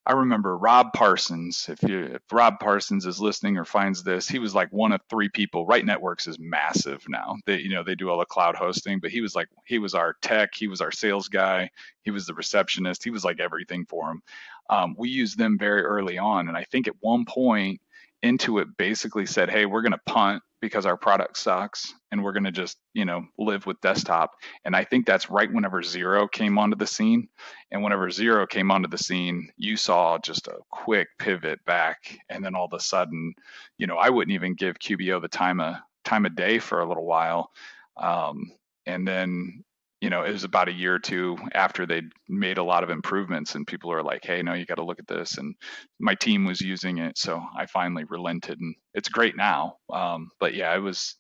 I 0.07 0.13
remember 0.13 0.57
Rob 0.57 0.93
Parsons. 0.93 1.69
If 1.69 1.83
you, 1.83 2.05
if 2.05 2.23
Rob 2.31 2.61
Parsons 2.61 3.05
is 3.05 3.21
listening 3.21 3.59
or 3.59 3.65
finds 3.65 4.05
this, 4.05 4.29
he 4.29 4.39
was 4.39 4.55
like 4.55 4.73
one 4.73 4.93
of 4.93 5.01
three 5.11 5.29
people. 5.29 5.67
Right 5.67 5.85
Networks 5.85 6.29
is 6.29 6.39
massive 6.39 7.05
now. 7.09 7.37
They, 7.47 7.59
you 7.59 7.71
know, 7.71 7.83
they 7.83 7.97
do 7.97 8.09
all 8.09 8.19
the 8.19 8.25
cloud 8.25 8.55
hosting, 8.55 9.01
but 9.01 9.11
he 9.11 9.21
was 9.21 9.35
like, 9.35 9.49
he 9.67 9.81
was 9.81 9.95
our 9.95 10.15
tech, 10.23 10.51
he 10.55 10.69
was 10.69 10.81
our 10.81 10.93
sales 10.93 11.29
guy, 11.29 11.69
he 12.03 12.13
was 12.13 12.27
the 12.27 12.35
receptionist, 12.35 13.03
he 13.03 13.11
was 13.11 13.25
like 13.25 13.41
everything 13.41 13.87
for 13.87 14.11
him. 14.11 14.23
Um, 14.71 14.95
we 14.97 15.09
used 15.09 15.37
them 15.37 15.59
very 15.59 15.83
early 15.83 16.17
on, 16.19 16.49
and 16.49 16.57
I 16.57 16.65
think 16.65 16.87
at 16.89 16.95
one 17.01 17.25
point 17.25 17.81
Intuit 18.23 18.77
basically 18.77 19.27
said, 19.27 19.49
"Hey, 19.49 19.65
we're 19.65 19.83
going 19.83 19.93
to 19.93 20.01
punt 20.07 20.43
because 20.61 20.87
our 20.87 20.97
product 20.97 21.37
sucks, 21.37 21.95
and 22.11 22.23
we're 22.23 22.33
going 22.33 22.45
to 22.45 22.53
just, 22.53 22.79
you 22.95 23.05
know, 23.05 23.25
live 23.39 23.67
with 23.67 23.81
desktop." 23.81 24.33
And 24.65 24.75
I 24.75 24.85
think 24.85 25.07
that's 25.07 25.31
right 25.31 25.53
whenever 25.53 25.83
Xero 25.83 26.31
came 26.31 26.59
onto 26.59 26.77
the 26.77 26.87
scene, 26.87 27.29
and 27.71 27.83
whenever 27.83 28.09
Xero 28.09 28.49
came 28.49 28.71
onto 28.71 28.89
the 28.89 28.99
scene, 28.99 29.51
you 29.57 29.77
saw 29.77 30.19
just 30.19 30.47
a 30.49 30.59
quick 30.71 31.09
pivot 31.19 31.65
back, 31.65 32.19
and 32.29 32.45
then 32.45 32.55
all 32.55 32.67
of 32.67 32.73
a 32.73 32.81
sudden, 32.81 33.35
you 33.79 33.87
know, 33.87 33.97
I 33.97 34.11
wouldn't 34.11 34.35
even 34.35 34.55
give 34.55 34.79
QBO 34.79 35.21
the 35.21 35.29
time 35.29 35.61
of 35.61 35.77
time 36.05 36.27
of 36.27 36.35
day 36.35 36.59
for 36.59 36.81
a 36.81 36.89
little 36.89 37.05
while. 37.05 37.51
Um, 37.97 38.53
and 38.87 39.07
then 39.07 39.65
you 40.01 40.11
know, 40.11 40.23
it 40.23 40.33
was 40.33 40.45
about 40.45 40.69
a 40.69 40.73
year 40.73 40.95
or 40.95 40.99
two 40.99 41.37
after 41.55 41.85
they'd 41.85 42.11
made 42.29 42.59
a 42.59 42.63
lot 42.63 42.85
of 42.85 42.91
improvements, 42.91 43.55
and 43.55 43.67
people 43.67 43.93
are 43.93 44.03
like, 44.03 44.25
"Hey, 44.25 44.43
no, 44.43 44.55
you 44.55 44.65
got 44.65 44.77
to 44.77 44.85
look 44.85 45.01
at 45.01 45.09
this." 45.09 45.39
And 45.39 45.55
my 45.99 46.15
team 46.15 46.45
was 46.45 46.61
using 46.61 46.99
it, 46.99 47.19
so 47.19 47.43
I 47.57 47.67
finally 47.67 48.05
relented, 48.05 48.61
and 48.61 48.75
it's 48.95 49.09
great 49.09 49.37
now. 49.37 49.79
Um, 49.93 50.31
but 50.39 50.55
yeah, 50.55 50.75
it 50.77 50.81
was 50.81 51.17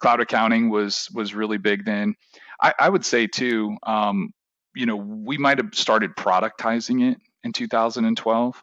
cloud 0.00 0.20
accounting 0.20 0.70
was 0.70 1.08
was 1.14 1.34
really 1.34 1.58
big 1.58 1.84
then. 1.84 2.14
I, 2.60 2.74
I 2.78 2.88
would 2.88 3.04
say 3.04 3.26
too, 3.26 3.76
um, 3.84 4.32
you 4.74 4.86
know, 4.86 4.96
we 4.96 5.38
might 5.38 5.58
have 5.58 5.74
started 5.74 6.14
productizing 6.16 7.12
it 7.12 7.18
in 7.44 7.52
2012, 7.52 8.62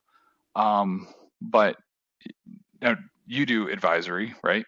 um, 0.55 1.07
but 1.41 1.75
now 2.81 2.95
you 3.27 3.45
do 3.45 3.69
advisory, 3.69 4.33
right? 4.43 4.65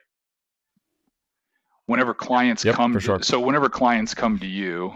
Whenever 1.91 2.13
clients 2.13 2.63
yep, 2.63 2.75
come, 2.75 2.97
sure. 2.99 3.21
so 3.21 3.37
whenever 3.37 3.67
clients 3.67 4.13
come 4.13 4.39
to 4.39 4.47
you, 4.47 4.93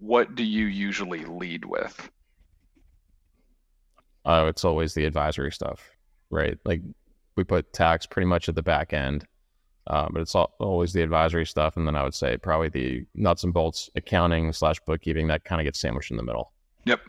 what 0.00 0.34
do 0.34 0.42
you 0.42 0.66
usually 0.66 1.24
lead 1.24 1.64
with? 1.64 2.10
Oh, 4.24 4.48
it's 4.48 4.64
always 4.64 4.94
the 4.94 5.04
advisory 5.04 5.52
stuff, 5.52 5.88
right? 6.28 6.58
Like 6.64 6.82
we 7.36 7.44
put 7.44 7.72
tax 7.72 8.04
pretty 8.04 8.26
much 8.26 8.48
at 8.48 8.56
the 8.56 8.62
back 8.62 8.92
end, 8.92 9.26
uh, 9.86 10.08
but 10.10 10.20
it's 10.20 10.34
all, 10.34 10.54
always 10.58 10.92
the 10.92 11.02
advisory 11.02 11.46
stuff. 11.46 11.76
And 11.76 11.86
then 11.86 11.94
I 11.94 12.02
would 12.02 12.14
say 12.14 12.36
probably 12.36 12.68
the 12.68 13.06
nuts 13.14 13.44
and 13.44 13.54
bolts 13.54 13.88
accounting 13.94 14.52
slash 14.52 14.80
bookkeeping 14.80 15.28
that 15.28 15.44
kind 15.44 15.60
of 15.60 15.66
gets 15.66 15.78
sandwiched 15.78 16.10
in 16.10 16.16
the 16.16 16.24
middle. 16.24 16.52
Yep. 16.84 17.00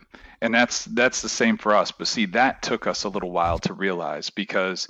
And 0.41 0.53
that's 0.53 0.85
that's 0.85 1.23
the 1.23 1.29
same 1.29 1.57
for 1.57 1.73
us. 1.73 1.91
But 1.91 2.07
see, 2.07 2.25
that 2.27 2.61
took 2.61 2.85
us 2.85 3.05
a 3.05 3.09
little 3.09 3.31
while 3.31 3.57
to 3.59 3.73
realize 3.73 4.29
because 4.29 4.87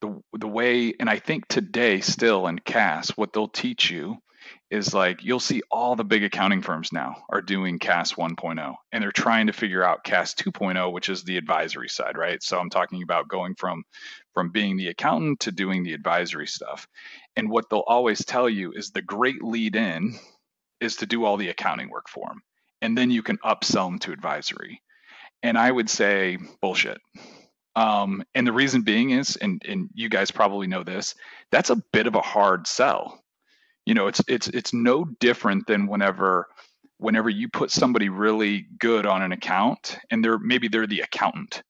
the 0.00 0.20
the 0.38 0.48
way 0.48 0.94
and 0.98 1.08
I 1.08 1.18
think 1.18 1.46
today 1.48 2.00
still 2.00 2.46
in 2.46 2.58
CAS, 2.58 3.10
what 3.16 3.32
they'll 3.32 3.48
teach 3.48 3.90
you 3.90 4.18
is 4.70 4.94
like 4.94 5.22
you'll 5.22 5.40
see 5.40 5.62
all 5.70 5.96
the 5.96 6.04
big 6.04 6.24
accounting 6.24 6.62
firms 6.62 6.92
now 6.92 7.16
are 7.28 7.42
doing 7.42 7.78
CAS 7.78 8.14
1.0 8.14 8.74
and 8.92 9.02
they're 9.02 9.12
trying 9.12 9.48
to 9.48 9.52
figure 9.52 9.84
out 9.84 10.04
CAS 10.04 10.34
2.0 10.34 10.92
which 10.92 11.08
is 11.08 11.24
the 11.24 11.36
advisory 11.36 11.88
side 11.88 12.16
right? 12.16 12.42
So 12.42 12.58
I'm 12.58 12.70
talking 12.70 13.02
about 13.02 13.28
going 13.28 13.54
from 13.56 13.84
from 14.32 14.50
being 14.50 14.76
the 14.76 14.88
accountant 14.88 15.40
to 15.40 15.52
doing 15.52 15.82
the 15.82 15.92
advisory 15.92 16.46
stuff. 16.46 16.86
And 17.36 17.50
what 17.50 17.68
they'll 17.68 17.80
always 17.80 18.24
tell 18.24 18.48
you 18.48 18.72
is 18.72 18.90
the 18.90 19.02
great 19.02 19.42
lead 19.42 19.76
in 19.76 20.14
is 20.80 20.96
to 20.96 21.06
do 21.06 21.24
all 21.24 21.36
the 21.36 21.48
accounting 21.48 21.90
work 21.90 22.08
for 22.08 22.28
them 22.28 22.42
and 22.80 22.96
then 22.96 23.10
you 23.10 23.22
can 23.22 23.38
upsell 23.38 23.88
them 23.88 23.98
to 24.00 24.12
advisory. 24.12 24.82
And 25.42 25.58
I 25.58 25.70
would 25.70 25.90
say 25.90 26.38
bullshit 26.60 27.00
um, 27.76 28.24
and 28.34 28.46
the 28.46 28.52
reason 28.52 28.82
being 28.82 29.10
is 29.10 29.36
and 29.36 29.62
and 29.66 29.90
you 29.94 30.08
guys 30.08 30.30
probably 30.30 30.66
know 30.66 30.82
this 30.82 31.14
that's 31.50 31.70
a 31.70 31.82
bit 31.92 32.06
of 32.06 32.14
a 32.14 32.20
hard 32.20 32.66
sell. 32.66 33.22
You 33.86 33.94
know 33.94 34.08
it's 34.08 34.22
it's 34.28 34.48
it's 34.48 34.74
no 34.74 35.04
different 35.04 35.66
than 35.66 35.86
whenever 35.86 36.48
whenever 36.98 37.30
you 37.30 37.48
put 37.48 37.70
somebody 37.70 38.08
really 38.08 38.66
good 38.78 39.06
on 39.06 39.22
an 39.22 39.32
account 39.32 39.98
and 40.10 40.24
they're 40.24 40.38
maybe 40.38 40.68
they're 40.68 40.86
the 40.86 41.00
accountant. 41.00 41.62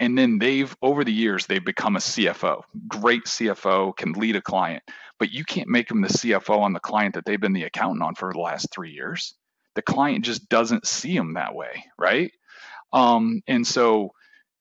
And 0.00 0.18
then 0.18 0.38
they've 0.38 0.74
over 0.82 1.04
the 1.04 1.12
years 1.12 1.46
they've 1.46 1.64
become 1.64 1.96
a 1.96 2.00
CFO 2.00 2.62
great 2.88 3.24
CFO 3.24 3.96
can 3.96 4.12
lead 4.12 4.36
a 4.36 4.42
client. 4.42 4.82
But 5.20 5.30
you 5.30 5.44
can't 5.44 5.68
make 5.68 5.88
them 5.88 6.00
the 6.00 6.08
CFO 6.08 6.58
on 6.58 6.72
the 6.72 6.80
client 6.80 7.14
that 7.14 7.24
they've 7.24 7.40
been 7.40 7.52
the 7.52 7.62
accountant 7.62 8.02
on 8.02 8.16
for 8.16 8.32
the 8.32 8.40
last 8.40 8.68
3 8.72 8.90
years. 8.90 9.34
The 9.76 9.82
client 9.82 10.24
just 10.24 10.48
doesn't 10.48 10.86
see 10.86 11.16
them 11.16 11.34
that 11.34 11.54
way 11.54 11.84
right? 11.96 12.32
Um, 12.92 13.42
and 13.46 13.66
so 13.66 14.10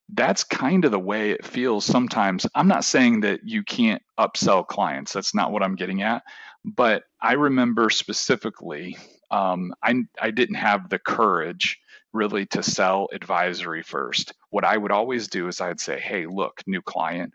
that's 0.10 0.44
kind 0.44 0.86
of 0.86 0.92
the 0.92 1.00
way 1.00 1.32
it 1.32 1.46
feels 1.46 1.86
sometimes. 1.86 2.46
I'm 2.54 2.68
not 2.68 2.86
saying 2.86 3.22
that 3.22 3.42
you 3.44 3.64
can't 3.64 4.02
upsell 4.20 4.68
clients. 4.68 5.14
That's 5.14 5.34
not 5.34 5.52
what 5.52 5.64
I'm 5.64 5.76
getting 5.76 6.02
at. 6.02 6.24
But 6.66 7.04
I 7.22 7.34
remember 7.34 7.90
specifically, 7.90 8.98
um, 9.32 9.74
I, 9.82 10.04
I 10.22 10.32
didn't 10.32 10.56
have 10.56 10.90
the 10.90 11.00
courage 11.00 11.80
really 12.14 12.46
to 12.48 12.62
sell 12.62 13.08
advisory 13.12 13.84
first. 13.84 14.34
What 14.50 14.64
I 14.64 14.78
would 14.78 14.92
always 14.92 15.28
do 15.28 15.48
is 15.48 15.60
I'd 15.60 15.80
say, 15.80 16.00
hey, 16.00 16.28
look, 16.28 16.62
new 16.68 16.82
client, 16.82 17.34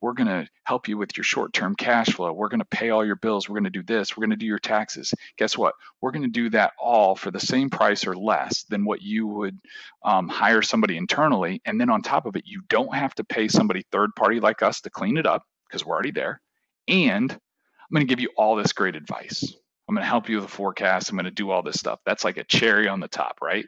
we're 0.00 0.14
going 0.14 0.28
to 0.28 0.48
help 0.64 0.88
you 0.88 0.96
with 0.96 1.16
your 1.16 1.24
short 1.24 1.52
term 1.52 1.74
cash 1.74 2.08
flow. 2.08 2.32
We're 2.32 2.48
going 2.48 2.60
to 2.60 2.64
pay 2.64 2.90
all 2.90 3.04
your 3.04 3.16
bills. 3.16 3.48
We're 3.48 3.54
going 3.54 3.64
to 3.64 3.70
do 3.70 3.82
this. 3.82 4.16
We're 4.16 4.22
going 4.22 4.30
to 4.30 4.36
do 4.36 4.46
your 4.46 4.58
taxes. 4.58 5.12
Guess 5.36 5.58
what? 5.58 5.74
We're 6.00 6.12
going 6.12 6.22
to 6.22 6.28
do 6.28 6.50
that 6.50 6.72
all 6.78 7.14
for 7.14 7.30
the 7.30 7.40
same 7.40 7.70
price 7.70 8.06
or 8.06 8.16
less 8.16 8.64
than 8.64 8.84
what 8.84 9.02
you 9.02 9.26
would 9.26 9.58
um, 10.04 10.28
hire 10.28 10.62
somebody 10.62 10.96
internally. 10.96 11.60
And 11.64 11.80
then 11.80 11.90
on 11.90 12.02
top 12.02 12.26
of 12.26 12.36
it, 12.36 12.44
you 12.46 12.62
don't 12.68 12.94
have 12.94 13.14
to 13.16 13.24
pay 13.24 13.48
somebody 13.48 13.84
third 13.90 14.14
party 14.16 14.40
like 14.40 14.62
us 14.62 14.80
to 14.82 14.90
clean 14.90 15.16
it 15.16 15.26
up 15.26 15.44
because 15.68 15.84
we're 15.84 15.94
already 15.94 16.12
there. 16.12 16.40
And 16.88 17.30
I'm 17.30 17.94
going 17.94 18.06
to 18.06 18.10
give 18.10 18.20
you 18.20 18.30
all 18.36 18.56
this 18.56 18.72
great 18.72 18.96
advice. 18.96 19.54
I'm 19.88 19.94
going 19.94 20.04
to 20.04 20.08
help 20.08 20.28
you 20.28 20.36
with 20.36 20.44
the 20.44 20.52
forecast. 20.52 21.10
I'm 21.10 21.16
going 21.16 21.24
to 21.24 21.32
do 21.32 21.50
all 21.50 21.62
this 21.62 21.78
stuff. 21.78 21.98
That's 22.06 22.24
like 22.24 22.36
a 22.36 22.44
cherry 22.44 22.86
on 22.86 23.00
the 23.00 23.08
top, 23.08 23.38
right? 23.42 23.66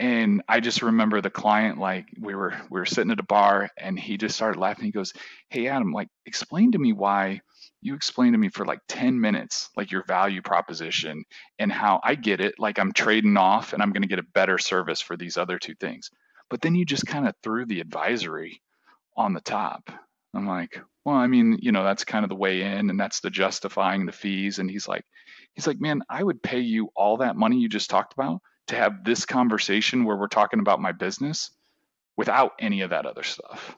And 0.00 0.42
I 0.48 0.60
just 0.60 0.80
remember 0.80 1.20
the 1.20 1.28
client, 1.28 1.78
like 1.78 2.06
we 2.18 2.34
were 2.34 2.54
we 2.70 2.80
were 2.80 2.86
sitting 2.86 3.12
at 3.12 3.20
a 3.20 3.24
bar, 3.24 3.68
and 3.76 4.00
he 4.00 4.16
just 4.16 4.34
started 4.34 4.58
laughing. 4.58 4.86
He 4.86 4.92
goes, 4.92 5.12
"Hey, 5.50 5.68
Adam, 5.68 5.92
like 5.92 6.08
explain 6.24 6.72
to 6.72 6.78
me 6.78 6.94
why 6.94 7.42
you 7.82 7.94
explained 7.94 8.32
to 8.32 8.38
me 8.38 8.48
for 8.48 8.64
like 8.64 8.80
10 8.88 9.20
minutes 9.20 9.68
like 9.76 9.90
your 9.90 10.04
value 10.04 10.40
proposition 10.42 11.24
and 11.58 11.70
how 11.70 12.00
I 12.02 12.14
get 12.14 12.40
it 12.40 12.54
like 12.58 12.78
I'm 12.78 12.92
trading 12.92 13.36
off 13.36 13.72
and 13.72 13.82
I'm 13.82 13.92
going 13.92 14.02
to 14.02 14.08
get 14.08 14.18
a 14.18 14.34
better 14.34 14.58
service 14.58 15.00
for 15.02 15.16
these 15.16 15.36
other 15.36 15.58
two 15.58 15.74
things. 15.74 16.10
But 16.48 16.62
then 16.62 16.74
you 16.74 16.84
just 16.84 17.06
kind 17.06 17.28
of 17.28 17.34
threw 17.42 17.66
the 17.66 17.80
advisory 17.80 18.62
on 19.16 19.34
the 19.34 19.40
top. 19.40 19.90
I'm 20.34 20.46
like, 20.46 20.80
well, 21.04 21.16
I 21.16 21.26
mean, 21.26 21.58
you 21.60 21.72
know, 21.72 21.84
that's 21.84 22.04
kind 22.04 22.24
of 22.24 22.28
the 22.28 22.36
way 22.36 22.62
in 22.62 22.90
and 22.90 22.98
that's 22.98 23.20
the 23.20 23.30
justifying 23.30 24.06
the 24.06 24.12
fees. 24.12 24.58
And 24.58 24.70
he's 24.70 24.88
like, 24.88 25.04
he's 25.54 25.66
like, 25.66 25.80
man, 25.80 26.02
I 26.08 26.22
would 26.22 26.42
pay 26.42 26.60
you 26.60 26.90
all 26.96 27.18
that 27.18 27.36
money 27.36 27.58
you 27.58 27.68
just 27.68 27.90
talked 27.90 28.12
about 28.12 28.40
to 28.70 28.76
have 28.76 29.04
this 29.04 29.24
conversation 29.26 30.04
where 30.04 30.16
we're 30.16 30.28
talking 30.28 30.60
about 30.60 30.80
my 30.80 30.92
business 30.92 31.50
without 32.16 32.52
any 32.58 32.80
of 32.80 32.90
that 32.90 33.06
other 33.06 33.22
stuff. 33.22 33.76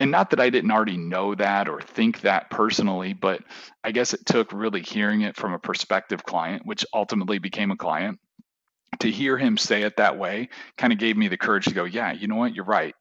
And 0.00 0.10
not 0.10 0.30
that 0.30 0.40
I 0.40 0.50
didn't 0.50 0.72
already 0.72 0.96
know 0.96 1.34
that 1.34 1.68
or 1.68 1.80
think 1.80 2.22
that 2.22 2.50
personally, 2.50 3.12
but 3.12 3.42
I 3.84 3.92
guess 3.92 4.14
it 4.14 4.26
took 4.26 4.52
really 4.52 4.82
hearing 4.82 5.20
it 5.20 5.36
from 5.36 5.52
a 5.52 5.58
prospective 5.58 6.24
client, 6.24 6.66
which 6.66 6.84
ultimately 6.92 7.38
became 7.38 7.70
a 7.70 7.76
client. 7.76 8.18
To 9.00 9.10
hear 9.10 9.38
him 9.38 9.56
say 9.56 9.82
it 9.82 9.96
that 9.96 10.18
way 10.18 10.48
kind 10.76 10.92
of 10.92 10.98
gave 10.98 11.16
me 11.16 11.28
the 11.28 11.36
courage 11.36 11.66
to 11.66 11.74
go, 11.74 11.84
yeah, 11.84 12.12
you 12.12 12.28
know 12.28 12.36
what? 12.36 12.54
You're 12.54 12.64
right 12.64 12.94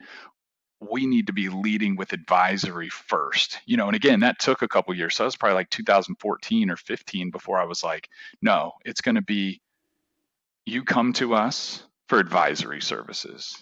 we 0.90 1.06
need 1.06 1.28
to 1.28 1.34
be 1.34 1.48
leading 1.48 1.96
with 1.96 2.12
advisory 2.12 2.90
first 2.90 3.60
you 3.66 3.78
know 3.78 3.86
and 3.88 3.96
again 3.96 4.20
that 4.22 4.40
took 4.40 4.64
a 4.64 4.68
couple 4.68 4.94
years 4.96 5.16
so 5.16 5.24
it 5.24 5.28
was 5.28 5.36
probably 5.36 5.54
like 5.54 5.70
2014 5.70 6.70
or 6.72 6.76
15 6.76 7.30
before 7.30 7.60
i 7.60 7.64
was 7.64 7.84
like 7.84 8.10
no 8.42 8.72
it's 8.84 9.02
going 9.02 9.16
to 9.16 9.22
be 9.22 9.62
you 10.66 10.84
come 10.84 11.14
to 11.14 11.34
us 11.34 11.84
for 12.08 12.20
advisory 12.20 12.82
services 12.82 13.56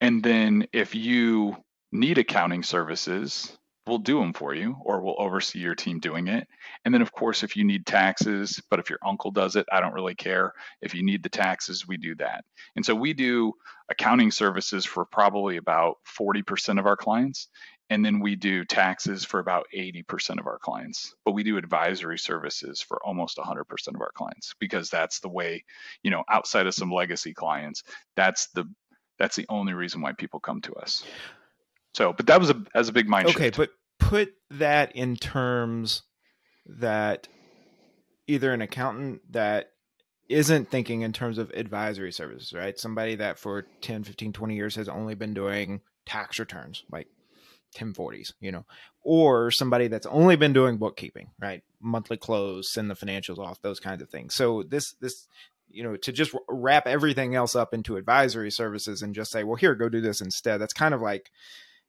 and 0.00 0.22
then 0.22 0.66
if 0.72 0.94
you 0.94 1.56
need 1.92 2.18
accounting 2.18 2.62
services 2.62 3.56
we'll 3.86 3.98
do 3.98 4.20
them 4.20 4.32
for 4.32 4.54
you 4.54 4.76
or 4.82 5.00
we'll 5.00 5.20
oversee 5.20 5.58
your 5.58 5.74
team 5.74 5.98
doing 5.98 6.28
it. 6.28 6.46
And 6.84 6.94
then, 6.94 7.02
of 7.02 7.12
course, 7.12 7.42
if 7.42 7.56
you 7.56 7.64
need 7.64 7.86
taxes, 7.86 8.62
but 8.70 8.78
if 8.78 8.88
your 8.88 9.00
uncle 9.04 9.30
does 9.30 9.56
it, 9.56 9.66
I 9.72 9.80
don't 9.80 9.94
really 9.94 10.14
care. 10.14 10.52
If 10.80 10.94
you 10.94 11.02
need 11.02 11.22
the 11.22 11.28
taxes, 11.28 11.88
we 11.88 11.96
do 11.96 12.14
that. 12.16 12.44
And 12.76 12.86
so 12.86 12.94
we 12.94 13.12
do 13.12 13.52
accounting 13.90 14.30
services 14.30 14.84
for 14.84 15.04
probably 15.04 15.56
about 15.56 15.96
40% 16.18 16.78
of 16.78 16.86
our 16.86 16.96
clients. 16.96 17.48
And 17.90 18.04
then 18.04 18.20
we 18.20 18.36
do 18.36 18.64
taxes 18.64 19.24
for 19.24 19.40
about 19.40 19.66
80% 19.76 20.38
of 20.38 20.46
our 20.46 20.58
clients. 20.58 21.12
But 21.24 21.32
we 21.32 21.42
do 21.42 21.56
advisory 21.58 22.18
services 22.18 22.80
for 22.80 23.04
almost 23.04 23.36
100% 23.36 23.88
of 23.88 24.00
our 24.00 24.12
clients 24.14 24.54
because 24.60 24.88
that's 24.88 25.18
the 25.18 25.28
way, 25.28 25.64
you 26.02 26.10
know, 26.12 26.22
outside 26.28 26.68
of 26.68 26.74
some 26.74 26.92
legacy 26.92 27.34
clients, 27.34 27.82
that's 28.16 28.46
the 28.54 28.64
that's 29.18 29.36
the 29.36 29.44
only 29.50 29.74
reason 29.74 30.00
why 30.00 30.12
people 30.12 30.40
come 30.40 30.62
to 30.62 30.72
us. 30.74 31.04
So, 31.92 32.14
but 32.14 32.26
that 32.28 32.40
was 32.40 32.50
a 32.50 32.64
as 32.74 32.88
a 32.88 32.92
big 32.92 33.08
mind 33.08 33.26
okay, 33.26 33.46
shift. 33.46 33.56
but 33.56 33.70
put 33.98 34.32
that 34.52 34.96
in 34.96 35.16
terms 35.16 36.02
that 36.66 37.28
either 38.26 38.52
an 38.52 38.62
accountant 38.62 39.20
that 39.32 39.72
isn't 40.28 40.70
thinking 40.70 41.02
in 41.02 41.12
terms 41.12 41.38
of 41.38 41.50
advisory 41.50 42.12
services, 42.12 42.52
right? 42.52 42.78
Somebody 42.78 43.16
that 43.16 43.38
for 43.38 43.66
10, 43.80 44.04
15, 44.04 44.32
20 44.32 44.54
years 44.54 44.76
has 44.76 44.88
only 44.88 45.16
been 45.16 45.34
doing 45.34 45.80
tax 46.06 46.38
returns, 46.38 46.84
like 46.90 47.08
1040s, 47.76 48.32
you 48.40 48.52
know, 48.52 48.64
or 49.02 49.50
somebody 49.50 49.88
that's 49.88 50.06
only 50.06 50.36
been 50.36 50.52
doing 50.52 50.78
bookkeeping, 50.78 51.30
right? 51.40 51.62
Monthly 51.80 52.16
close, 52.16 52.72
send 52.72 52.90
the 52.90 52.94
financials 52.94 53.38
off, 53.38 53.62
those 53.62 53.80
kinds 53.80 54.02
of 54.02 54.10
things. 54.10 54.34
So 54.34 54.62
this, 54.62 54.94
this, 55.00 55.26
you 55.68 55.82
know, 55.82 55.96
to 55.96 56.12
just 56.12 56.34
wrap 56.48 56.86
everything 56.86 57.34
else 57.34 57.54
up 57.54 57.72
into 57.74 57.96
advisory 57.96 58.50
services 58.50 59.02
and 59.02 59.14
just 59.14 59.30
say, 59.30 59.44
well, 59.44 59.56
here, 59.56 59.74
go 59.74 59.88
do 59.88 60.00
this 60.00 60.20
instead. 60.20 60.58
That's 60.58 60.74
kind 60.74 60.94
of 60.94 61.00
like, 61.00 61.30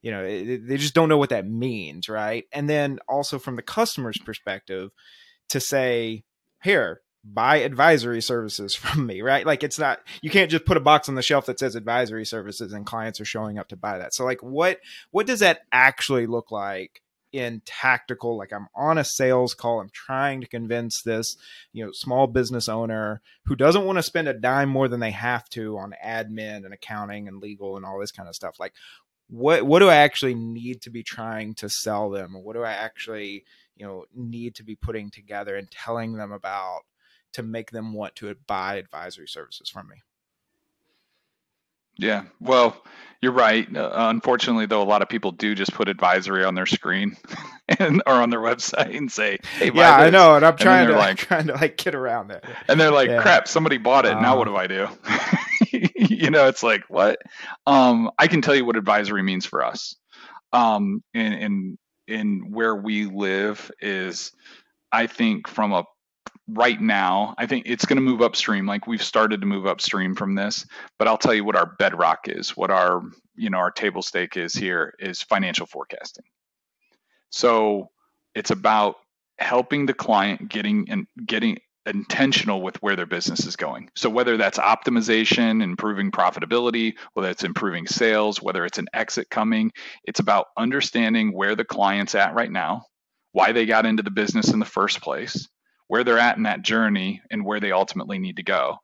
you 0.02 0.10
know 0.12 0.24
they 0.24 0.78
just 0.78 0.96
don't 0.96 1.10
know 1.10 1.18
what 1.18 1.30
that 1.30 1.48
means 1.48 2.10
right 2.10 2.46
and 2.52 2.68
then 2.68 3.00
also 3.08 3.38
from 3.38 3.56
the 3.56 3.62
customer's 3.62 4.18
perspective 4.18 4.90
to 5.50 5.60
say 5.60 6.24
here 6.64 7.02
buy 7.24 7.58
advisory 7.58 8.22
services 8.22 8.76
from 8.76 9.06
me 9.06 9.22
right? 9.22 9.46
Like 9.46 9.64
it's 9.64 9.80
not 9.80 10.00
you 10.22 10.30
can't 10.30 10.52
just 10.52 10.66
put 10.66 10.78
a 10.78 10.82
box 10.82 11.10
on 11.10 11.16
the 11.16 11.22
shelf 11.22 11.46
that 11.46 11.60
says 11.60 11.76
advisory 11.76 12.26
services 12.26 12.74
and 12.74 12.86
clients 12.86 13.22
are 13.22 13.26
showing 13.26 13.58
up 13.58 13.70
to 13.70 13.78
buy 13.78 13.98
that. 13.98 14.14
So 14.14 14.26
like 14.26 14.42
what 14.42 14.80
what 15.12 15.28
does 15.28 15.40
that 15.40 15.62
actually 15.72 16.28
look 16.28 16.52
like 16.52 17.02
in 17.32 17.62
tactical? 17.66 18.38
Like 18.38 18.52
i'm 18.54 18.68
on 18.76 18.98
a 18.98 19.04
sales 19.04 19.54
call 19.54 19.80
i'm 19.80 19.90
trying 19.90 20.42
to 20.42 20.48
convince 20.48 21.02
this 21.02 21.38
you 21.74 21.86
know 21.86 21.92
small 21.92 22.28
business 22.28 22.68
owner 22.68 23.22
who 23.46 23.56
doesn't 23.56 23.86
want 23.86 23.98
to 23.98 24.04
spend 24.04 24.28
a 24.28 24.34
dime 24.34 24.70
more 24.70 24.88
than 24.88 25.00
they 25.00 25.12
have 25.12 25.48
to 25.50 25.78
on 25.78 25.94
admin 26.04 26.66
and 26.66 26.74
accounting 26.74 27.28
and 27.28 27.42
legal 27.42 27.78
and 27.78 27.86
all 27.86 28.00
this 28.00 28.12
kind 28.12 28.28
of 28.28 28.36
stuff. 28.36 28.60
Like 28.60 28.74
what 29.32 29.64
what 29.64 29.80
do 29.80 29.88
I 29.88 29.96
actually 29.96 30.36
need 30.36 30.82
to 30.82 30.90
be 30.90 31.04
trying 31.04 31.56
to 31.56 31.70
sell 31.70 32.10
them? 32.10 32.34
What 32.44 32.54
do 32.54 32.64
I 32.64 32.74
actually 32.74 33.46
you 33.78 33.86
know 33.86 34.06
need 34.14 34.56
to 34.56 34.64
be 34.64 34.76
putting 34.76 35.10
together 35.10 35.56
and 35.56 35.72
telling 35.72 36.14
them 36.14 36.32
about 36.32 36.82
to 37.34 37.44
make 37.44 37.72
them 37.72 37.94
want 37.94 38.16
to 38.18 38.36
buy 38.48 38.76
advisory 38.76 39.28
services 39.28 39.70
from 39.70 39.88
me? 39.88 39.98
Yeah. 41.98 42.24
Well, 42.40 42.82
you're 43.22 43.32
right. 43.32 43.68
Uh, 43.76 43.92
unfortunately, 43.94 44.66
though, 44.66 44.82
a 44.82 44.84
lot 44.84 45.02
of 45.02 45.10
people 45.10 45.32
do 45.32 45.54
just 45.54 45.74
put 45.74 45.88
advisory 45.88 46.44
on 46.44 46.56
their 46.56 46.66
screen 46.66 47.16
and 47.80 48.02
or 48.08 48.14
on 48.14 48.32
their 48.32 48.40
website 48.40 48.98
and 48.98 49.12
say, 49.12 49.38
"Hey, 49.58 49.72
yeah, 49.74 49.96
I 49.96 50.10
know," 50.10 50.36
and 50.36 50.44
I'm 50.44 50.54
and 50.54 50.60
trying 50.60 50.88
to 50.88 50.96
like, 50.96 51.18
trying 51.18 51.48
to 51.48 51.54
like 51.54 51.78
get 51.78 51.94
around 51.94 52.30
that. 52.30 52.44
And 52.68 52.80
they're 52.80 52.92
like, 52.92 53.10
yeah. 53.10 53.22
"Crap, 53.22 53.48
somebody 53.48 53.78
bought 53.78 54.06
it. 54.06 54.20
now 54.20 54.38
what 54.38 54.46
do 54.46 54.56
I 54.56 54.68
do?" 54.68 54.88
you 55.72 56.32
know, 56.32 56.48
it's 56.48 56.64
like 56.64 56.84
what? 56.90 57.20
Um, 57.68 58.10
I 58.18 58.28
can 58.28 58.42
tell 58.42 58.56
you 58.56 58.66
what 58.66 58.78
advisory 58.78 59.22
means 59.22 59.46
for 59.46 59.64
us. 59.64 59.96
Um, 60.52 61.04
in 61.14 61.34
in 61.34 61.78
in 62.08 62.52
where 62.52 62.76
we 62.76 63.06
live 63.06 63.70
is, 63.80 64.32
I 64.92 65.06
think 65.06 65.48
from 65.48 65.72
a 65.72 65.84
right 66.54 66.80
now, 66.80 67.36
I 67.38 67.46
think 67.46 67.66
it's 67.68 67.86
going 67.86 67.98
to 67.98 68.02
move 68.02 68.22
upstream. 68.22 68.66
Like 68.66 68.88
we've 68.88 69.04
started 69.04 69.42
to 69.42 69.48
move 69.48 69.66
upstream 69.66 70.16
from 70.16 70.36
this, 70.36 70.66
but 70.98 71.08
I'll 71.08 71.18
tell 71.18 71.34
you 71.34 71.44
what 71.44 71.56
our 71.56 71.66
bedrock 71.66 72.28
is, 72.28 72.56
what 72.58 72.72
our, 72.72 73.02
you 73.36 73.50
know, 73.50 73.58
our 73.58 73.72
table 73.72 74.02
stake 74.02 74.38
is 74.38 74.54
here 74.54 74.94
is 75.00 75.22
financial 75.22 75.66
forecasting. 75.66 76.26
So 77.30 77.90
it's 78.36 78.52
about 78.52 78.96
helping 79.38 79.86
the 79.86 79.94
client 79.94 80.50
getting 80.50 80.90
and 80.90 81.08
getting 81.26 81.58
intentional 81.86 82.62
with 82.62 82.82
where 82.84 82.96
their 82.96 83.08
business 83.08 83.46
is 83.46 83.56
going. 83.56 83.90
So 83.96 84.10
whether 84.10 84.38
that's 84.38 84.60
optimization, 84.60 85.64
improving 85.64 86.12
profitability, 86.12 86.94
whether 87.14 87.30
it's 87.30 87.44
improving 87.44 87.88
sales, 87.88 88.42
whether 88.42 88.66
it's 88.66 88.78
an 88.78 88.88
exit 88.94 89.30
coming, 89.30 89.72
it's 90.04 90.20
about 90.20 90.48
understanding 90.58 91.34
where 91.34 91.56
the 91.56 91.66
client's 91.66 92.14
at 92.14 92.36
right 92.36 92.52
now, 92.52 92.86
why 93.32 93.52
they 93.52 93.66
got 93.66 93.88
into 93.88 94.04
the 94.04 94.12
business 94.12 94.50
in 94.52 94.60
the 94.60 94.66
first 94.66 95.02
place, 95.02 95.48
where 95.92 96.06
they're 96.06 96.18
at 96.18 96.38
in 96.38 96.44
that 96.44 96.62
journey 96.62 97.22
and 97.32 97.44
where 97.44 97.60
they 97.60 97.74
ultimately 97.74 98.18
need 98.18 98.38
to 98.38 98.44
go. 98.44 98.78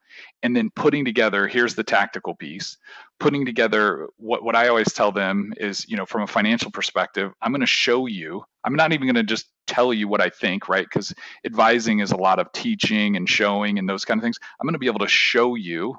And 0.43 0.53
then 0.53 0.69
putting 0.75 1.05
together, 1.05 1.47
here's 1.47 1.73
the 1.73 1.85
tactical 1.85 2.35
piece, 2.35 2.77
putting 3.17 3.45
together 3.45 4.09
what, 4.17 4.43
what 4.43 4.57
I 4.57 4.67
always 4.67 4.91
tell 4.91 5.13
them 5.13 5.53
is, 5.55 5.87
you 5.87 5.95
know, 5.95 6.05
from 6.05 6.23
a 6.23 6.27
financial 6.27 6.69
perspective, 6.69 7.31
I'm 7.41 7.53
going 7.53 7.61
to 7.61 7.65
show 7.65 8.07
you, 8.07 8.43
I'm 8.65 8.75
not 8.75 8.91
even 8.91 9.07
going 9.07 9.15
to 9.15 9.23
just 9.23 9.45
tell 9.67 9.93
you 9.93 10.09
what 10.09 10.19
I 10.19 10.27
think, 10.27 10.67
right? 10.67 10.83
Because 10.83 11.13
advising 11.45 11.99
is 11.99 12.11
a 12.11 12.17
lot 12.17 12.39
of 12.39 12.51
teaching 12.51 13.15
and 13.15 13.29
showing 13.29 13.79
and 13.79 13.87
those 13.87 14.03
kind 14.03 14.19
of 14.19 14.23
things. 14.23 14.37
I'm 14.59 14.65
going 14.65 14.73
to 14.73 14.79
be 14.79 14.87
able 14.87 14.99
to 14.99 15.07
show 15.07 15.55
you 15.55 15.95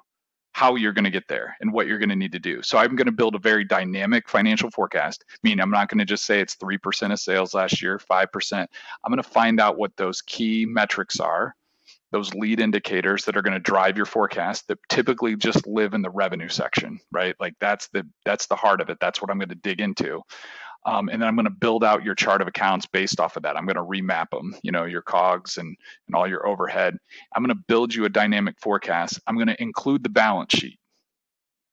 how 0.58 0.74
you're 0.74 0.92
going 0.92 1.04
to 1.04 1.10
get 1.10 1.28
there 1.28 1.56
and 1.60 1.72
what 1.72 1.86
you're 1.86 2.00
going 2.00 2.08
to 2.08 2.16
need 2.16 2.32
to 2.32 2.38
do. 2.40 2.60
So 2.62 2.78
I'm 2.78 2.96
going 2.96 3.06
to 3.06 3.12
build 3.12 3.36
a 3.36 3.38
very 3.38 3.62
dynamic 3.64 4.28
financial 4.28 4.72
forecast, 4.72 5.24
I 5.30 5.36
meaning 5.44 5.60
I'm 5.60 5.70
not 5.70 5.88
going 5.88 6.00
to 6.00 6.04
just 6.04 6.24
say 6.24 6.40
it's 6.40 6.56
3% 6.56 7.12
of 7.12 7.20
sales 7.20 7.54
last 7.54 7.80
year, 7.80 8.00
5%. 8.10 8.52
I'm 8.52 8.66
going 9.12 9.22
to 9.22 9.28
find 9.28 9.60
out 9.60 9.78
what 9.78 9.92
those 9.96 10.20
key 10.20 10.66
metrics 10.66 11.20
are, 11.20 11.54
those 12.10 12.34
lead 12.34 12.58
indicators 12.58 13.24
that 13.26 13.36
are 13.36 13.42
going 13.42 13.54
to 13.54 13.60
drive 13.60 13.96
your 13.96 14.04
forecast 14.04 14.66
that 14.66 14.80
typically 14.88 15.36
just 15.36 15.64
live 15.64 15.94
in 15.94 16.02
the 16.02 16.10
revenue 16.10 16.48
section, 16.48 16.98
right? 17.12 17.36
Like 17.38 17.54
that's 17.60 17.86
the 17.92 18.04
that's 18.24 18.46
the 18.46 18.56
heart 18.56 18.80
of 18.80 18.90
it. 18.90 18.98
That's 19.00 19.22
what 19.22 19.30
I'm 19.30 19.38
going 19.38 19.50
to 19.50 19.54
dig 19.54 19.80
into. 19.80 20.22
Um, 20.84 21.08
and 21.08 21.20
then 21.20 21.28
I'm 21.28 21.34
going 21.34 21.44
to 21.44 21.50
build 21.50 21.84
out 21.84 22.04
your 22.04 22.14
chart 22.14 22.40
of 22.40 22.48
accounts 22.48 22.86
based 22.86 23.20
off 23.20 23.36
of 23.36 23.42
that. 23.42 23.56
I'm 23.56 23.66
going 23.66 23.76
to 23.76 23.82
remap 23.82 24.30
them, 24.30 24.54
you 24.62 24.72
know, 24.72 24.84
your 24.84 25.02
COGS 25.02 25.58
and, 25.58 25.76
and 26.06 26.14
all 26.14 26.26
your 26.26 26.46
overhead. 26.46 26.96
I'm 27.34 27.42
going 27.42 27.56
to 27.56 27.62
build 27.66 27.94
you 27.94 28.04
a 28.04 28.08
dynamic 28.08 28.58
forecast. 28.60 29.20
I'm 29.26 29.34
going 29.34 29.48
to 29.48 29.62
include 29.62 30.02
the 30.02 30.08
balance 30.08 30.54
sheet 30.54 30.78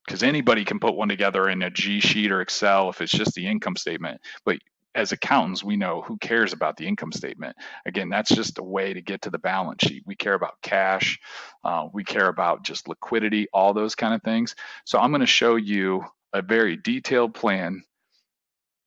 because 0.05 0.23
anybody 0.23 0.65
can 0.65 0.79
put 0.79 0.95
one 0.95 1.09
together 1.09 1.49
in 1.49 1.61
a 1.61 1.69
G 1.69 1.99
sheet 1.99 2.31
or 2.31 2.41
Excel 2.41 2.89
if 2.89 3.01
it's 3.01 3.11
just 3.11 3.33
the 3.35 3.47
income 3.47 3.75
statement. 3.75 4.21
But 4.43 4.57
as 4.93 5.11
accountants, 5.11 5.63
we 5.63 5.75
know 5.75 6.01
who 6.01 6.17
cares 6.17 6.53
about 6.53 6.77
the 6.77 6.87
income 6.87 7.11
statement. 7.11 7.57
Again, 7.85 8.09
that's 8.09 8.33
just 8.33 8.59
a 8.59 8.63
way 8.63 8.93
to 8.93 9.01
get 9.01 9.23
to 9.23 9.29
the 9.29 9.37
balance 9.37 9.83
sheet. 9.85 10.03
We 10.05 10.15
care 10.15 10.33
about 10.33 10.61
cash, 10.61 11.19
uh, 11.63 11.87
we 11.93 12.03
care 12.03 12.27
about 12.27 12.63
just 12.63 12.87
liquidity, 12.87 13.47
all 13.53 13.73
those 13.73 13.95
kind 13.95 14.13
of 14.13 14.23
things. 14.23 14.55
So 14.85 14.97
I'm 14.97 15.11
going 15.11 15.19
to 15.19 15.27
show 15.27 15.57
you 15.57 16.05
a 16.33 16.41
very 16.41 16.77
detailed 16.77 17.33
plan 17.33 17.83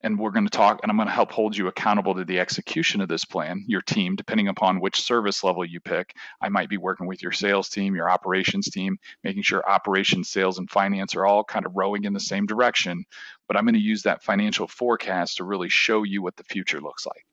and 0.03 0.19
we're 0.19 0.31
going 0.31 0.47
to 0.47 0.51
talk 0.51 0.81
and 0.83 0.91
i'm 0.91 0.97
going 0.97 1.09
to 1.09 1.15
help 1.15 1.31
hold 1.31 1.57
you 1.57 1.67
accountable 1.67 2.15
to 2.15 2.25
the 2.25 2.39
execution 2.39 3.01
of 3.01 3.09
this 3.09 3.25
plan 3.25 3.65
your 3.67 3.83
team 3.83 4.17
depending 4.17 4.49
upon 4.49 4.81
which 4.81 5.01
service 5.01 5.43
level 5.43 5.65
you 5.65 5.81
pick. 5.81 6.15
I 6.41 6.49
might 6.49 6.69
be 6.69 6.77
working 6.77 7.07
with 7.07 7.23
your 7.23 7.33
sales 7.33 7.69
team 7.69 7.95
your 7.95 8.11
operations 8.11 8.71
team 8.71 8.99
making 9.25 9.43
sure 9.43 9.69
operations 9.69 10.29
sales 10.29 10.59
and 10.59 10.71
finance 10.71 11.15
are 11.15 11.27
all 11.27 11.45
kind 11.45 11.67
of 11.67 11.73
rowing 11.75 12.05
in 12.05 12.13
the 12.13 12.21
same 12.21 12.47
direction 12.47 13.05
but 13.47 13.57
i'm 13.57 13.65
going 13.65 13.75
to 13.75 13.81
use 13.81 14.03
that 14.03 14.23
financial 14.23 14.67
forecast 14.69 15.39
to 15.39 15.45
really 15.45 15.69
show 15.69 16.03
you 16.03 16.23
what 16.23 16.37
the 16.37 16.45
future 16.45 16.81
looks 16.81 17.07
like. 17.07 17.25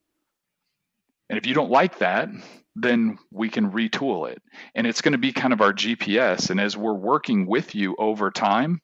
And 1.30 1.40
if 1.40 1.48
you 1.48 1.54
don't 1.54 1.72
like 1.72 2.00
that 2.00 2.30
then 2.78 3.18
we 3.32 3.48
can 3.48 3.72
retool 3.72 4.30
it. 4.30 4.42
And 4.76 4.86
it's 4.86 5.00
going 5.00 5.14
to 5.14 5.18
be 5.18 5.32
kind 5.32 5.54
of 5.54 5.62
our 5.62 5.74
gps 5.74 6.50
and 6.50 6.60
as 6.60 6.76
we're 6.76 6.94
working 6.94 7.46
with 7.46 7.76
you 7.76 7.96
over 7.98 8.32
time 8.32 8.82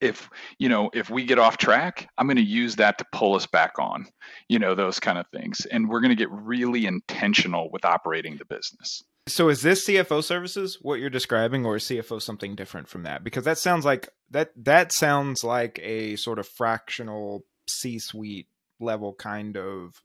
if 0.00 0.30
you 0.58 0.68
know 0.68 0.90
if 0.94 1.10
we 1.10 1.24
get 1.24 1.38
off 1.38 1.56
track 1.56 2.08
i'm 2.18 2.26
going 2.26 2.36
to 2.36 2.42
use 2.42 2.76
that 2.76 2.98
to 2.98 3.04
pull 3.12 3.34
us 3.34 3.46
back 3.46 3.72
on 3.78 4.06
you 4.48 4.58
know 4.58 4.74
those 4.74 4.98
kind 4.98 5.18
of 5.18 5.26
things. 5.28 5.66
And 5.66 5.88
we're 5.88 6.00
going 6.00 6.10
to 6.10 6.16
get 6.16 6.30
really 6.30 6.86
intentional 6.86 7.70
with 7.70 7.84
operating 7.84 8.36
the 8.36 8.44
business. 8.44 9.02
So 9.26 9.48
is 9.50 9.62
this 9.62 9.86
cfo 9.86 10.24
services 10.24 10.78
what 10.80 11.00
you're 11.00 11.10
describing 11.10 11.66
or 11.66 11.76
is 11.76 11.84
cfo 11.84 12.20
something 12.20 12.54
different 12.54 12.88
from 12.88 13.02
that? 13.02 13.24
Because 13.24 13.44
that 13.44 13.58
sounds 13.58 13.84
like 13.84 14.08
that 14.30 14.50
that 14.64 14.92
sounds 14.92 15.44
like 15.44 15.78
a 15.82 16.16
sort 16.16 16.38
of 16.38 16.48
fractional 16.48 17.44
c 17.68 17.98
suite 17.98 18.48
level 18.80 19.14
kind 19.14 19.56
of 19.56 20.02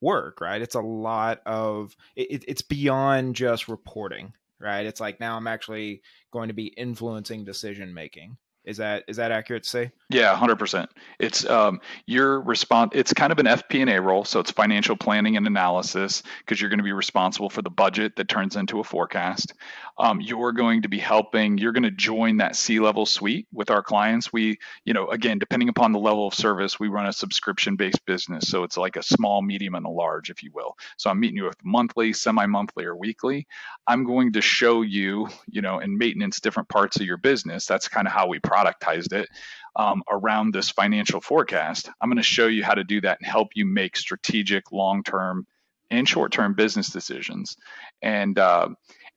work 0.00 0.40
right? 0.40 0.60
It's 0.60 0.74
a 0.74 0.80
lot 0.80 1.40
of 1.46 1.94
it, 2.16 2.44
it's 2.48 2.62
beyond 2.62 3.36
just 3.36 3.68
reporting 3.68 4.32
right? 4.60 4.86
It's 4.86 5.00
like 5.00 5.20
now 5.20 5.36
i'm 5.36 5.46
actually 5.46 6.02
going 6.32 6.48
to 6.48 6.54
be 6.54 6.66
influencing 6.66 7.44
decision 7.44 7.94
making 7.94 8.38
is 8.64 8.78
that 8.78 9.04
is 9.08 9.16
that 9.16 9.30
accurate 9.30 9.64
to 9.64 9.68
say? 9.68 9.92
Yeah, 10.08 10.34
hundred 10.36 10.58
percent. 10.58 10.90
It's 11.18 11.44
um, 11.46 11.80
your 12.06 12.40
response. 12.40 12.92
It's 12.94 13.12
kind 13.12 13.32
of 13.32 13.38
an 13.38 13.46
FP&A 13.46 14.00
role, 14.00 14.24
so 14.24 14.40
it's 14.40 14.50
financial 14.50 14.96
planning 14.96 15.36
and 15.36 15.46
analysis 15.46 16.22
because 16.38 16.60
you're 16.60 16.70
going 16.70 16.78
to 16.78 16.84
be 16.84 16.92
responsible 16.92 17.50
for 17.50 17.62
the 17.62 17.70
budget 17.70 18.16
that 18.16 18.28
turns 18.28 18.56
into 18.56 18.80
a 18.80 18.84
forecast. 18.84 19.54
Um, 19.98 20.20
you're 20.20 20.52
going 20.52 20.82
to 20.82 20.88
be 20.88 20.98
helping. 20.98 21.58
You're 21.58 21.72
going 21.72 21.84
to 21.84 21.90
join 21.90 22.38
that 22.38 22.56
C-level 22.56 23.06
suite 23.06 23.46
with 23.52 23.70
our 23.70 23.82
clients. 23.82 24.32
We, 24.32 24.58
you 24.84 24.92
know, 24.92 25.08
again, 25.08 25.38
depending 25.38 25.68
upon 25.68 25.92
the 25.92 26.00
level 26.00 26.26
of 26.26 26.34
service, 26.34 26.80
we 26.80 26.88
run 26.88 27.06
a 27.06 27.12
subscription-based 27.12 28.04
business, 28.04 28.48
so 28.48 28.64
it's 28.64 28.76
like 28.76 28.96
a 28.96 29.02
small, 29.02 29.40
medium, 29.40 29.74
and 29.74 29.86
a 29.86 29.90
large, 29.90 30.30
if 30.30 30.42
you 30.42 30.50
will. 30.52 30.76
So 30.96 31.10
I'm 31.10 31.20
meeting 31.20 31.36
you 31.36 31.44
with 31.44 31.64
monthly, 31.64 32.12
semi-monthly, 32.12 32.84
or 32.84 32.96
weekly. 32.96 33.46
I'm 33.86 34.04
going 34.04 34.32
to 34.32 34.40
show 34.40 34.82
you, 34.82 35.28
you 35.48 35.62
know, 35.62 35.78
in 35.78 35.96
maintenance 35.96 36.40
different 36.40 36.68
parts 36.68 36.96
of 36.96 37.06
your 37.06 37.18
business. 37.18 37.66
That's 37.66 37.88
kind 37.88 38.06
of 38.06 38.12
how 38.12 38.26
we 38.26 38.40
productized 38.54 39.12
it 39.12 39.28
um, 39.76 40.02
around 40.10 40.52
this 40.52 40.70
financial 40.70 41.20
forecast. 41.20 41.90
I'm 42.00 42.08
going 42.08 42.16
to 42.16 42.22
show 42.22 42.46
you 42.46 42.64
how 42.64 42.74
to 42.74 42.84
do 42.84 43.00
that 43.00 43.18
and 43.20 43.26
help 43.26 43.48
you 43.54 43.66
make 43.66 43.96
strategic, 43.96 44.72
long 44.72 45.02
term, 45.02 45.46
and 45.90 46.08
short 46.08 46.32
term 46.32 46.54
business 46.54 46.90
decisions. 46.90 47.56
And 48.02 48.38
uh, 48.38 48.68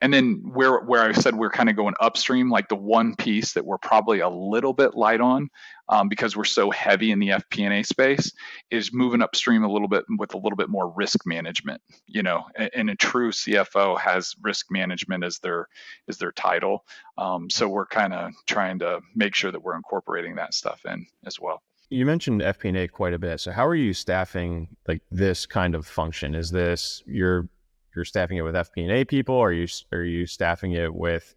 and 0.02 0.14
then 0.14 0.42
where 0.54 0.80
where 0.80 1.04
I 1.04 1.12
said 1.12 1.36
we're 1.36 1.50
kind 1.50 1.70
of 1.70 1.76
going 1.76 1.96
upstream, 2.00 2.50
like 2.50 2.70
the 2.70 2.76
one 2.76 3.16
piece 3.16 3.54
that 3.54 3.66
we're 3.66 3.78
probably 3.78 4.20
a 4.20 4.30
little 4.30 4.74
bit 4.74 4.96
light 4.96 5.22
on 5.22 5.50
um, 5.90 6.10
because 6.10 6.36
we're 6.36 6.44
so 6.44 6.72
heavy 6.72 7.12
in 7.12 7.20
the 7.20 7.30
FP&A 7.30 7.84
space 7.84 8.32
is 8.72 8.92
moving 8.94 9.22
upstream 9.22 9.64
a 9.64 9.72
little 9.72 9.88
bit 9.88 10.06
with 10.18 10.34
a 10.34 10.38
little 10.38 10.56
bit 10.56 10.70
more 10.70 10.90
risk 10.90 11.26
management. 11.26 11.82
You 12.08 12.24
know, 12.24 12.46
and, 12.56 12.70
and 12.74 12.90
a 12.90 12.96
true 12.96 13.32
CFO 13.32 14.00
has 14.00 14.36
risk 14.42 14.68
management 14.70 15.24
as 15.24 15.40
their 15.40 15.68
as 16.08 16.18
their 16.18 16.32
title. 16.32 16.86
Um, 17.18 17.50
so 17.50 17.68
we're 17.68 17.88
kind 17.88 18.14
of 18.14 18.32
trying 18.46 18.80
to 18.80 19.02
make 19.16 19.36
sure 19.36 19.52
that 19.52 19.62
we're 19.62 19.76
incorporating 19.76 20.36
that 20.36 20.54
stuff 20.54 20.82
in 20.86 21.06
as 21.26 21.40
well. 21.40 21.62
You 21.90 22.06
mentioned 22.06 22.42
FP&A 22.42 22.90
quite 22.90 23.14
a 23.14 23.20
bit. 23.20 23.40
So 23.40 23.52
how 23.52 23.66
are 23.66 23.76
you 23.76 23.94
staffing 23.94 24.76
like 24.88 25.02
this 25.10 25.46
kind 25.46 25.74
of 25.74 25.88
function? 25.88 26.36
Is 26.36 26.52
this 26.52 27.02
you're 27.06 27.48
you're 27.96 28.06
staffing 28.06 28.38
it 28.38 28.42
with 28.42 28.56
FP&A 28.56 29.06
people? 29.06 29.36
Or 29.36 29.50
are 29.50 29.54
you 29.54 29.68
are 29.92 30.04
you 30.04 30.26
staffing 30.26 30.74
it 30.74 30.94
with 30.94 31.36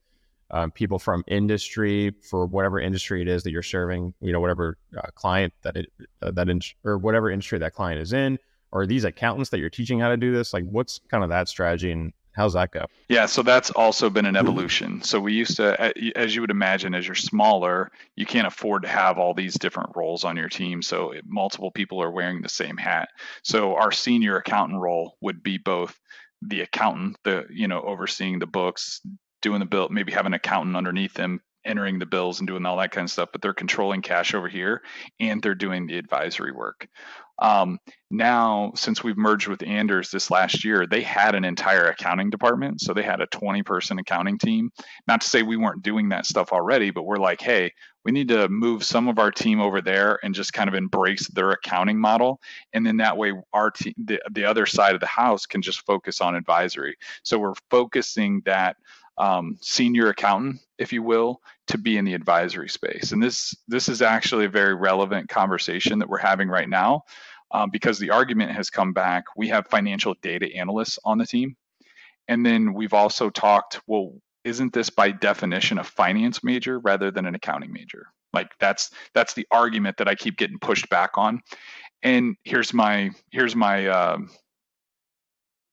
um, 0.51 0.71
people 0.71 0.99
from 0.99 1.25
industry 1.27 2.15
for 2.29 2.47
whatever 2.47 2.81
industry 2.81 3.23
it 3.23 3.29
is 3.29 3.43
that 3.45 3.51
you're 3.51 3.63
serving? 3.63 4.15
You 4.21 4.33
know, 4.33 4.41
whatever 4.41 4.79
uh, 4.97 5.09
client 5.15 5.53
that 5.63 5.77
it 5.77 5.93
uh, 6.23 6.31
that 6.33 6.49
in, 6.49 6.61
or 6.85 6.99
whatever 6.99 7.31
industry 7.31 7.59
that 7.59 7.75
client 7.75 8.01
is 8.01 8.13
in. 8.13 8.39
Or 8.73 8.87
these 8.87 9.03
accountants 9.03 9.51
that 9.51 9.59
you're 9.59 9.69
teaching 9.69 9.99
how 9.99 10.11
to 10.11 10.17
do 10.17 10.33
this? 10.33 10.53
Like, 10.53 10.65
what's 10.65 11.01
kind 11.11 11.25
of 11.25 11.31
that 11.31 11.49
strategy 11.49 11.91
and 11.91 12.13
How's 12.33 12.53
that 12.53 12.71
go? 12.71 12.87
Yeah, 13.09 13.27
so 13.27 13.43
that's 13.43 13.71
also 13.71 14.09
been 14.09 14.27
an 14.27 14.37
evolution. 14.37 15.03
So 15.03 15.19
we 15.19 15.33
used 15.33 15.57
to, 15.57 15.93
as 16.17 16.35
you 16.35 16.41
would 16.41 16.51
imagine, 16.51 16.95
as 16.95 17.07
you're 17.07 17.15
smaller, 17.15 17.91
you 18.17 18.25
can't 18.25 18.47
afford 18.47 18.83
to 18.83 18.89
have 18.89 19.19
all 19.19 19.35
these 19.35 19.55
different 19.55 19.91
roles 19.97 20.25
on 20.25 20.37
your 20.37 20.49
team. 20.49 20.81
So 20.81 21.13
multiple 21.27 21.71
people 21.71 22.03
are 22.03 22.11
wearing 22.11 22.41
the 22.41 22.49
same 22.49 22.77
hat. 22.77 23.09
So 23.43 23.75
our 23.75 23.91
senior 23.91 24.37
accountant 24.37 24.81
role 24.81 25.17
would 25.21 25.43
be 25.43 25.59
both 25.59 25.99
the 26.43 26.61
accountant, 26.61 27.17
the 27.25 27.47
you 27.51 27.69
know 27.69 27.83
overseeing 27.83 28.39
the 28.39 28.47
books, 28.47 29.01
doing 29.41 29.61
the 29.61 29.67
bill, 29.67 29.89
maybe 29.91 30.13
have 30.13 30.27
an 30.27 30.35
accountant 30.35 30.77
underneath 30.77 31.15
them 31.15 31.41
entering 31.65 31.99
the 31.99 32.07
bills 32.07 32.41
and 32.41 32.47
doing 32.47 32.65
all 32.65 32.79
that 32.79 32.91
kind 32.91 33.05
of 33.05 33.11
stuff, 33.11 33.29
but 33.33 33.43
they're 33.43 33.53
controlling 33.53 34.03
cash 34.03 34.35
over 34.35 34.49
here 34.49 34.83
and 35.19 35.43
they're 35.43 35.55
doing 35.55 35.87
the 35.87 35.99
advisory 35.99 36.53
work. 36.53 36.89
Um, 37.41 37.79
now, 38.11 38.73
since 38.75 39.03
we've 39.03 39.17
merged 39.17 39.49
with 39.49 39.63
Anders 39.63 40.11
this 40.11 40.31
last 40.31 40.63
year, 40.65 40.87
they 40.87 41.01
had 41.01 41.35
an 41.35 41.45
entire 41.45 41.87
accounting 41.87 42.29
department. 42.29 42.83
So 42.83 42.93
they 42.93 43.03
had 43.03 43.23
a 43.23 43.27
20 43.27 43.63
person 43.63 43.99
accounting 43.99 44.37
team. 44.37 44.71
Not 45.07 45.23
to 45.23 45.29
say 45.29 45.43
we 45.43 45.57
weren't 45.57 45.83
doing 45.83 46.11
that 46.11 46.27
stuff 46.27 46.53
already, 46.53 46.91
but 46.91 47.05
we're 47.05 47.17
like, 47.17 47.41
hey, 47.41 47.73
we 48.05 48.13
need 48.13 48.29
to 48.29 48.49
move 48.49 48.85
some 48.85 49.09
of 49.09 49.19
our 49.19 49.31
team 49.31 49.61
over 49.61 49.81
there 49.81 50.19
and 50.23 50.35
just 50.35 50.53
kind 50.53 50.69
of 50.69 50.75
embrace 50.75 51.29
their 51.29 51.51
accounting 51.51 51.99
model. 51.99 52.41
And 52.73 52.85
then 52.85 52.99
that 52.99 53.17
way, 53.17 53.33
our 53.53 53.71
team, 53.71 53.95
the, 53.97 54.21
the 54.31 54.45
other 54.45 54.67
side 54.67 54.95
of 54.95 55.01
the 55.01 55.07
house 55.07 55.47
can 55.47 55.63
just 55.63 55.85
focus 55.87 56.21
on 56.21 56.35
advisory. 56.35 56.97
So 57.23 57.39
we're 57.39 57.55
focusing 57.71 58.43
that 58.45 58.77
um, 59.21 59.59
senior 59.61 60.09
accountant, 60.09 60.61
if 60.79 60.95
you 60.95 61.03
will, 61.03 61.43
to 61.67 61.77
be 61.77 61.99
in 61.99 62.07
the 62.07 62.15
advisory 62.15 62.71
space. 62.71 63.13
And 63.13 63.23
this 63.23 63.55
this 63.69 63.89
is 63.89 64.01
actually 64.01 64.47
a 64.47 64.51
very 64.51 64.75
relevant 64.75 65.29
conversation 65.29 65.99
that 65.99 66.09
we're 66.09 66.19
having 66.19 66.49
right 66.49 66.69
now, 66.69 67.03
um, 67.51 67.69
because 67.71 67.99
the 67.99 68.11
argument 68.11 68.53
has 68.53 68.71
come 68.71 68.95
back. 68.95 69.25
We 69.37 69.49
have 69.49 69.67
financial 69.69 70.15
data 70.23 70.49
analysts 70.57 70.99
on 71.05 71.19
the 71.19 71.27
team, 71.27 71.55
and 72.29 72.45
then 72.45 72.73
we've 72.73 72.95
also 72.95 73.29
talked. 73.29 73.81
Well, 73.87 74.15
isn't 74.45 74.73
this 74.73 74.89
by 74.89 75.11
definition 75.11 75.79
a 75.79 75.85
finance 75.85 76.43
major 76.43 76.79
rather 76.79 77.11
than 77.11 77.27
an 77.27 77.35
accounting 77.35 77.75
major? 77.75 78.07
Like 78.33 78.49
that's 78.59 78.91
that's 79.13 79.35
the 79.35 79.47
argument 79.51 79.99
that 79.99 80.09
I 80.09 80.15
keep 80.15 80.39
getting 80.39 80.59
pushed 80.59 80.89
back 80.89 81.19
on. 81.19 81.43
And 82.03 82.37
here's 82.45 82.73
my 82.73 83.11
here's 83.33 83.55
my 83.55 83.87
uh, 83.87 84.19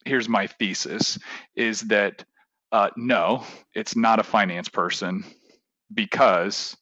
here's 0.03 0.27
my 0.27 0.47
thesis 0.47 1.17
is 1.55 1.79
that 1.81 2.25
uh, 2.71 2.89
no, 2.97 3.43
it's 3.73 3.95
not 3.95 4.19
a 4.19 4.23
finance 4.23 4.69
person 4.69 5.23
because 5.93 6.75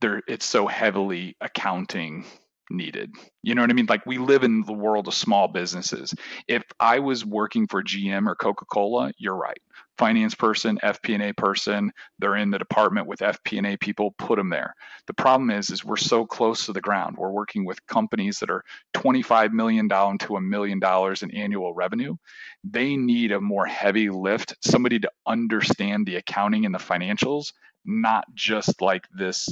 there 0.00 0.22
it's 0.28 0.46
so 0.46 0.66
heavily 0.66 1.36
accounting 1.40 2.24
needed. 2.70 3.14
You 3.42 3.54
know 3.54 3.62
what 3.62 3.70
I 3.70 3.74
mean? 3.74 3.86
Like 3.88 4.06
we 4.06 4.18
live 4.18 4.44
in 4.44 4.62
the 4.62 4.72
world 4.72 5.08
of 5.08 5.14
small 5.14 5.48
businesses. 5.48 6.14
If 6.46 6.62
I 6.80 6.98
was 6.98 7.24
working 7.24 7.66
for 7.66 7.82
GM 7.82 8.26
or 8.26 8.34
Coca-Cola, 8.34 9.12
you're 9.18 9.36
right. 9.36 9.60
Finance 9.96 10.34
person, 10.36 10.78
FP&A 10.82 11.32
person, 11.34 11.90
they're 12.18 12.36
in 12.36 12.50
the 12.50 12.58
department 12.58 13.08
with 13.08 13.18
FP&A 13.18 13.76
people, 13.78 14.14
put 14.18 14.36
them 14.36 14.48
there. 14.48 14.74
The 15.06 15.14
problem 15.14 15.50
is 15.50 15.70
is 15.70 15.84
we're 15.84 15.96
so 15.96 16.24
close 16.24 16.66
to 16.66 16.72
the 16.72 16.80
ground. 16.80 17.16
We're 17.16 17.32
working 17.32 17.64
with 17.64 17.84
companies 17.86 18.38
that 18.38 18.50
are 18.50 18.64
25 18.94 19.52
million 19.52 19.88
down 19.88 20.18
to 20.18 20.36
a 20.36 20.40
million 20.40 20.78
dollars 20.78 21.22
in 21.22 21.32
annual 21.32 21.74
revenue. 21.74 22.16
They 22.62 22.96
need 22.96 23.32
a 23.32 23.40
more 23.40 23.66
heavy 23.66 24.08
lift, 24.08 24.54
somebody 24.62 25.00
to 25.00 25.10
understand 25.26 26.06
the 26.06 26.16
accounting 26.16 26.64
and 26.64 26.74
the 26.74 26.78
financials, 26.78 27.52
not 27.84 28.24
just 28.34 28.80
like 28.80 29.06
this 29.12 29.48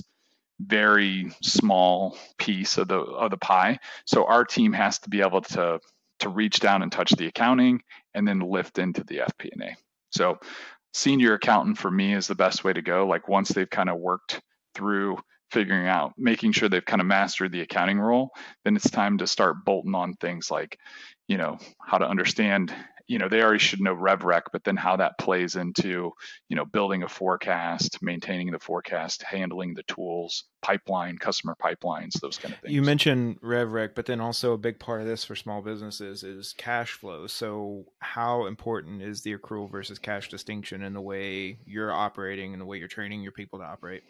very 0.60 1.30
small 1.42 2.16
piece 2.38 2.78
of 2.78 2.88
the 2.88 2.98
of 2.98 3.30
the 3.30 3.36
pie. 3.36 3.78
So 4.06 4.24
our 4.24 4.44
team 4.44 4.72
has 4.72 4.98
to 5.00 5.10
be 5.10 5.20
able 5.20 5.42
to 5.42 5.80
to 6.20 6.28
reach 6.28 6.60
down 6.60 6.82
and 6.82 6.90
touch 6.90 7.10
the 7.10 7.26
accounting 7.26 7.82
and 8.14 8.26
then 8.26 8.40
lift 8.40 8.78
into 8.78 9.04
the 9.04 9.18
FP&A. 9.18 9.76
So 10.10 10.38
senior 10.94 11.34
accountant 11.34 11.76
for 11.76 11.90
me 11.90 12.14
is 12.14 12.26
the 12.26 12.34
best 12.34 12.64
way 12.64 12.72
to 12.72 12.80
go. 12.80 13.06
Like 13.06 13.28
once 13.28 13.50
they've 13.50 13.68
kind 13.68 13.90
of 13.90 13.98
worked 13.98 14.40
through 14.74 15.18
figuring 15.50 15.86
out, 15.86 16.14
making 16.16 16.52
sure 16.52 16.68
they've 16.68 16.84
kind 16.84 17.00
of 17.00 17.06
mastered 17.06 17.52
the 17.52 17.60
accounting 17.60 18.00
role, 18.00 18.30
then 18.64 18.76
it's 18.76 18.90
time 18.90 19.18
to 19.18 19.26
start 19.26 19.64
bolting 19.64 19.94
on 19.94 20.14
things 20.14 20.50
like, 20.50 20.78
you 21.28 21.36
know, 21.36 21.58
how 21.80 21.98
to 21.98 22.08
understand 22.08 22.74
you 23.06 23.18
know 23.18 23.28
they 23.28 23.42
already 23.42 23.58
should 23.58 23.80
know 23.80 23.94
RevRec, 23.94 24.42
but 24.52 24.64
then 24.64 24.76
how 24.76 24.96
that 24.96 25.18
plays 25.18 25.56
into 25.56 26.12
you 26.48 26.56
know 26.56 26.64
building 26.64 27.02
a 27.02 27.08
forecast, 27.08 28.02
maintaining 28.02 28.50
the 28.50 28.58
forecast, 28.58 29.22
handling 29.22 29.74
the 29.74 29.82
tools, 29.84 30.44
pipeline, 30.62 31.18
customer 31.18 31.56
pipelines, 31.62 32.20
those 32.20 32.38
kind 32.38 32.54
of 32.54 32.60
things. 32.60 32.74
You 32.74 32.82
mentioned 32.82 33.40
RevRec, 33.40 33.94
but 33.94 34.06
then 34.06 34.20
also 34.20 34.52
a 34.52 34.58
big 34.58 34.78
part 34.78 35.00
of 35.00 35.06
this 35.06 35.24
for 35.24 35.36
small 35.36 35.62
businesses 35.62 36.24
is 36.24 36.54
cash 36.56 36.92
flow. 36.92 37.26
So 37.26 37.84
how 38.00 38.46
important 38.46 39.02
is 39.02 39.22
the 39.22 39.36
accrual 39.36 39.70
versus 39.70 39.98
cash 39.98 40.28
distinction 40.28 40.82
in 40.82 40.92
the 40.92 41.00
way 41.00 41.58
you're 41.64 41.92
operating 41.92 42.52
and 42.52 42.60
the 42.60 42.66
way 42.66 42.78
you're 42.78 42.88
training 42.88 43.22
your 43.22 43.32
people 43.32 43.60
to 43.60 43.64
operate? 43.64 44.02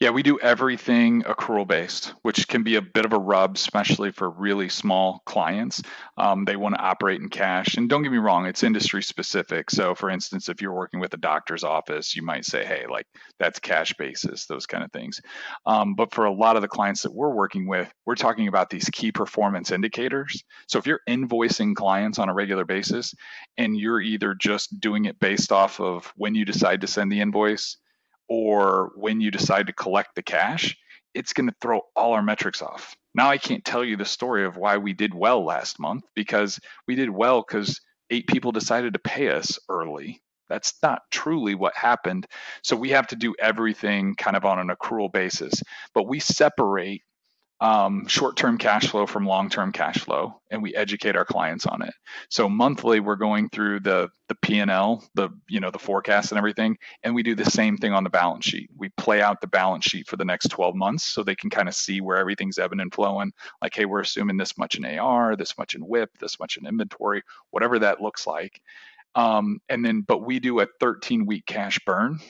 Yeah, 0.00 0.08
we 0.08 0.22
do 0.22 0.38
everything 0.40 1.24
accrual 1.24 1.68
based, 1.68 2.14
which 2.22 2.48
can 2.48 2.62
be 2.62 2.76
a 2.76 2.80
bit 2.80 3.04
of 3.04 3.12
a 3.12 3.18
rub, 3.18 3.56
especially 3.56 4.10
for 4.12 4.30
really 4.30 4.70
small 4.70 5.20
clients. 5.26 5.82
Um, 6.16 6.46
they 6.46 6.56
want 6.56 6.74
to 6.74 6.80
operate 6.80 7.20
in 7.20 7.28
cash. 7.28 7.74
And 7.74 7.86
don't 7.86 8.02
get 8.02 8.10
me 8.10 8.16
wrong, 8.16 8.46
it's 8.46 8.62
industry 8.62 9.02
specific. 9.02 9.70
So, 9.70 9.94
for 9.94 10.08
instance, 10.08 10.48
if 10.48 10.62
you're 10.62 10.72
working 10.72 11.00
with 11.00 11.12
a 11.12 11.18
doctor's 11.18 11.64
office, 11.64 12.16
you 12.16 12.22
might 12.22 12.46
say, 12.46 12.64
hey, 12.64 12.86
like 12.88 13.06
that's 13.38 13.58
cash 13.58 13.92
basis, 13.98 14.46
those 14.46 14.64
kind 14.64 14.82
of 14.82 14.90
things. 14.90 15.20
Um, 15.66 15.94
but 15.94 16.14
for 16.14 16.24
a 16.24 16.32
lot 16.32 16.56
of 16.56 16.62
the 16.62 16.68
clients 16.68 17.02
that 17.02 17.12
we're 17.12 17.34
working 17.34 17.68
with, 17.68 17.92
we're 18.06 18.14
talking 18.14 18.48
about 18.48 18.70
these 18.70 18.88
key 18.90 19.12
performance 19.12 19.70
indicators. 19.70 20.42
So, 20.66 20.78
if 20.78 20.86
you're 20.86 21.02
invoicing 21.10 21.76
clients 21.76 22.18
on 22.18 22.30
a 22.30 22.34
regular 22.34 22.64
basis 22.64 23.14
and 23.58 23.76
you're 23.76 24.00
either 24.00 24.32
just 24.32 24.80
doing 24.80 25.04
it 25.04 25.20
based 25.20 25.52
off 25.52 25.78
of 25.78 26.10
when 26.16 26.34
you 26.34 26.46
decide 26.46 26.80
to 26.80 26.86
send 26.86 27.12
the 27.12 27.20
invoice, 27.20 27.76
or 28.30 28.92
when 28.94 29.20
you 29.20 29.30
decide 29.30 29.66
to 29.66 29.74
collect 29.74 30.14
the 30.14 30.22
cash, 30.22 30.78
it's 31.14 31.34
going 31.34 31.48
to 31.48 31.56
throw 31.60 31.82
all 31.96 32.12
our 32.12 32.22
metrics 32.22 32.62
off. 32.62 32.96
Now 33.14 33.28
I 33.28 33.38
can't 33.38 33.64
tell 33.64 33.84
you 33.84 33.96
the 33.96 34.04
story 34.04 34.46
of 34.46 34.56
why 34.56 34.78
we 34.78 34.92
did 34.94 35.12
well 35.12 35.44
last 35.44 35.80
month 35.80 36.04
because 36.14 36.60
we 36.86 36.94
did 36.94 37.10
well 37.10 37.44
because 37.46 37.80
eight 38.08 38.28
people 38.28 38.52
decided 38.52 38.94
to 38.94 39.00
pay 39.00 39.28
us 39.30 39.58
early. 39.68 40.22
That's 40.48 40.74
not 40.82 41.02
truly 41.10 41.56
what 41.56 41.76
happened. 41.76 42.26
So 42.62 42.76
we 42.76 42.90
have 42.90 43.08
to 43.08 43.16
do 43.16 43.34
everything 43.40 44.14
kind 44.14 44.36
of 44.36 44.44
on 44.44 44.60
an 44.60 44.68
accrual 44.74 45.12
basis. 45.12 45.62
But 45.92 46.08
we 46.08 46.20
separate 46.20 47.02
um, 47.60 48.06
short-term 48.06 48.56
cash 48.56 48.86
flow 48.86 49.06
from 49.06 49.26
long-term 49.26 49.72
cash 49.72 49.98
flow, 49.98 50.40
and 50.50 50.62
we 50.62 50.74
educate 50.74 51.14
our 51.14 51.26
clients 51.26 51.66
on 51.66 51.82
it. 51.82 51.92
So 52.30 52.48
monthly, 52.48 53.00
we're 53.00 53.16
going 53.16 53.50
through 53.50 53.80
the 53.80 54.08
the 54.28 54.34
P 54.36 54.60
and 54.60 54.70
L, 54.70 55.04
the 55.14 55.28
you 55.48 55.60
know 55.60 55.70
the 55.70 55.78
forecast 55.78 56.32
and 56.32 56.38
everything, 56.38 56.78
and 57.02 57.14
we 57.14 57.22
do 57.22 57.34
the 57.34 57.50
same 57.50 57.76
thing 57.76 57.92
on 57.92 58.02
the 58.02 58.10
balance 58.10 58.46
sheet. 58.46 58.70
We 58.76 58.88
play 58.96 59.20
out 59.20 59.42
the 59.42 59.46
balance 59.46 59.84
sheet 59.84 60.08
for 60.08 60.16
the 60.16 60.24
next 60.24 60.48
12 60.48 60.74
months, 60.74 61.04
so 61.04 61.22
they 61.22 61.34
can 61.34 61.50
kind 61.50 61.68
of 61.68 61.74
see 61.74 62.00
where 62.00 62.16
everything's 62.16 62.58
ebbing 62.58 62.80
and 62.80 62.94
flowing. 62.94 63.32
Like, 63.60 63.74
hey, 63.74 63.84
we're 63.84 64.00
assuming 64.00 64.38
this 64.38 64.56
much 64.56 64.76
in 64.76 64.84
AR, 64.84 65.36
this 65.36 65.58
much 65.58 65.74
in 65.74 65.86
WIP, 65.86 66.10
this 66.18 66.40
much 66.40 66.56
in 66.56 66.66
inventory, 66.66 67.22
whatever 67.50 67.78
that 67.80 68.00
looks 68.00 68.26
like. 68.26 68.60
Um, 69.14 69.60
and 69.68 69.84
then, 69.84 70.00
but 70.00 70.24
we 70.24 70.38
do 70.38 70.60
a 70.60 70.68
13 70.78 71.26
week 71.26 71.44
cash 71.44 71.78
burn, 71.84 72.20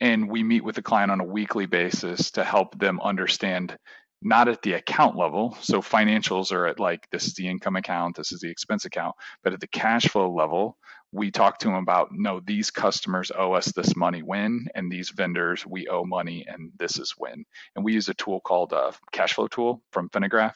and 0.00 0.30
we 0.30 0.42
meet 0.42 0.64
with 0.64 0.76
the 0.76 0.82
client 0.82 1.10
on 1.10 1.20
a 1.20 1.24
weekly 1.24 1.66
basis 1.66 2.30
to 2.32 2.44
help 2.44 2.78
them 2.78 3.00
understand 3.00 3.76
not 4.22 4.48
at 4.48 4.62
the 4.62 4.74
account 4.74 5.16
level. 5.16 5.56
So 5.60 5.80
financials 5.80 6.52
are 6.52 6.66
at 6.66 6.78
like 6.78 7.08
this 7.10 7.26
is 7.26 7.34
the 7.34 7.48
income 7.48 7.76
account, 7.76 8.16
this 8.16 8.32
is 8.32 8.40
the 8.40 8.50
expense 8.50 8.84
account, 8.84 9.16
but 9.42 9.52
at 9.52 9.60
the 9.60 9.66
cash 9.66 10.04
flow 10.04 10.30
level, 10.30 10.76
we 11.12 11.30
talk 11.30 11.58
to 11.58 11.68
them 11.68 11.76
about 11.76 12.10
no, 12.12 12.40
these 12.40 12.70
customers 12.70 13.32
owe 13.36 13.52
us 13.52 13.72
this 13.72 13.96
money 13.96 14.22
when, 14.22 14.66
and 14.74 14.90
these 14.90 15.10
vendors 15.10 15.66
we 15.66 15.88
owe 15.88 16.04
money 16.04 16.46
and 16.46 16.70
this 16.78 16.98
is 16.98 17.14
when. 17.16 17.44
And 17.74 17.84
we 17.84 17.94
use 17.94 18.08
a 18.08 18.14
tool 18.14 18.40
called 18.40 18.72
a 18.72 18.76
uh, 18.76 18.92
cash 19.12 19.34
flow 19.34 19.48
tool 19.48 19.82
from 19.90 20.08
Finagraph. 20.10 20.54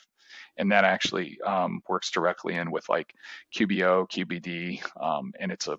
And 0.56 0.70
that 0.70 0.84
actually 0.84 1.38
um, 1.44 1.80
works 1.88 2.10
directly 2.12 2.54
in 2.54 2.70
with 2.70 2.88
like 2.88 3.12
QBO, 3.56 4.08
QBD, 4.08 4.82
um, 5.02 5.32
and 5.40 5.50
it's 5.50 5.66
a 5.66 5.78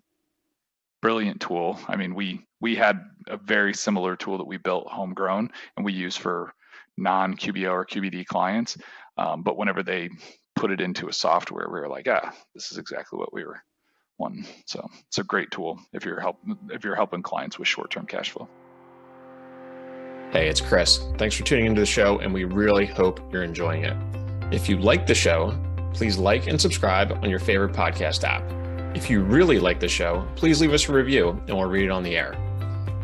brilliant 1.01 1.39
tool. 1.39 1.79
I 1.87 1.95
mean, 1.95 2.13
we 2.13 2.45
we 2.59 2.75
had 2.75 2.99
a 3.27 3.37
very 3.37 3.73
similar 3.73 4.15
tool 4.17 4.39
that 4.39 4.47
we 4.47 4.57
built 4.57 4.87
homegrown 4.87 5.51
and 5.77 5.85
we 5.85 5.93
use 5.93 6.17
for 6.17 6.53
non 6.97 7.35
QBO 7.35 7.71
or 7.71 7.85
QBD 7.85 8.25
clients. 8.25 8.77
Um, 9.17 9.43
but 9.43 9.57
whenever 9.57 9.83
they 9.83 10.09
put 10.55 10.71
it 10.71 10.81
into 10.81 11.07
a 11.07 11.13
software, 11.13 11.67
we 11.67 11.79
were 11.79 11.89
like, 11.89 12.07
ah, 12.09 12.33
this 12.53 12.71
is 12.71 12.77
exactly 12.77 13.17
what 13.17 13.33
we 13.33 13.43
were 13.43 13.61
wanting. 14.17 14.45
So 14.65 14.87
it's 15.07 15.17
a 15.17 15.23
great 15.23 15.51
tool 15.51 15.79
if 15.93 16.05
you're 16.05 16.19
help 16.19 16.37
if 16.69 16.83
you're 16.83 16.95
helping 16.95 17.21
clients 17.21 17.59
with 17.59 17.67
short 17.67 17.91
term 17.91 18.05
cash 18.05 18.31
flow. 18.31 18.47
Hey, 20.31 20.49
it's 20.49 20.61
Chris. 20.61 20.99
Thanks 21.17 21.35
for 21.35 21.43
tuning 21.43 21.65
into 21.65 21.81
the 21.81 21.85
show, 21.85 22.19
and 22.19 22.33
we 22.33 22.43
really 22.43 22.85
hope 22.85 23.21
you're 23.31 23.43
enjoying 23.43 23.85
it. 23.85 23.95
If 24.51 24.67
you 24.67 24.77
like 24.77 25.07
the 25.07 25.15
show, 25.15 25.57
please 25.93 26.17
like 26.17 26.47
and 26.47 26.59
subscribe 26.59 27.11
on 27.23 27.29
your 27.29 27.39
favorite 27.39 27.73
podcast 27.73 28.23
app. 28.23 28.43
If 28.95 29.09
you 29.09 29.21
really 29.23 29.59
like 29.59 29.79
the 29.79 29.87
show, 29.87 30.27
please 30.35 30.61
leave 30.61 30.73
us 30.73 30.87
a 30.89 30.93
review 30.93 31.29
and 31.47 31.57
we'll 31.57 31.69
read 31.69 31.85
it 31.85 31.91
on 31.91 32.03
the 32.03 32.17
air. 32.17 32.44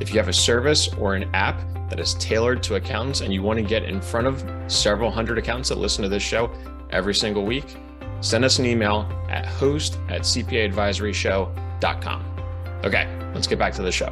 If 0.01 0.11
you 0.11 0.17
have 0.17 0.27
a 0.29 0.33
service 0.33 0.91
or 0.95 1.13
an 1.13 1.29
app 1.35 1.61
that 1.91 1.99
is 1.99 2.15
tailored 2.15 2.63
to 2.63 2.73
accountants 2.73 3.21
and 3.21 3.31
you 3.31 3.43
want 3.43 3.59
to 3.59 3.63
get 3.63 3.83
in 3.83 4.01
front 4.01 4.25
of 4.25 4.43
several 4.67 5.11
hundred 5.11 5.37
accountants 5.37 5.69
that 5.69 5.77
listen 5.77 6.01
to 6.01 6.09
this 6.09 6.23
show 6.23 6.49
every 6.89 7.13
single 7.13 7.45
week, 7.45 7.77
send 8.19 8.43
us 8.43 8.57
an 8.57 8.65
email 8.65 9.07
at 9.29 9.45
host 9.45 9.99
at 10.09 10.21
cpaadvisoryshow.com. 10.21 12.25
Okay, 12.83 13.31
let's 13.35 13.45
get 13.45 13.59
back 13.59 13.75
to 13.75 13.83
the 13.83 13.91
show. 13.91 14.11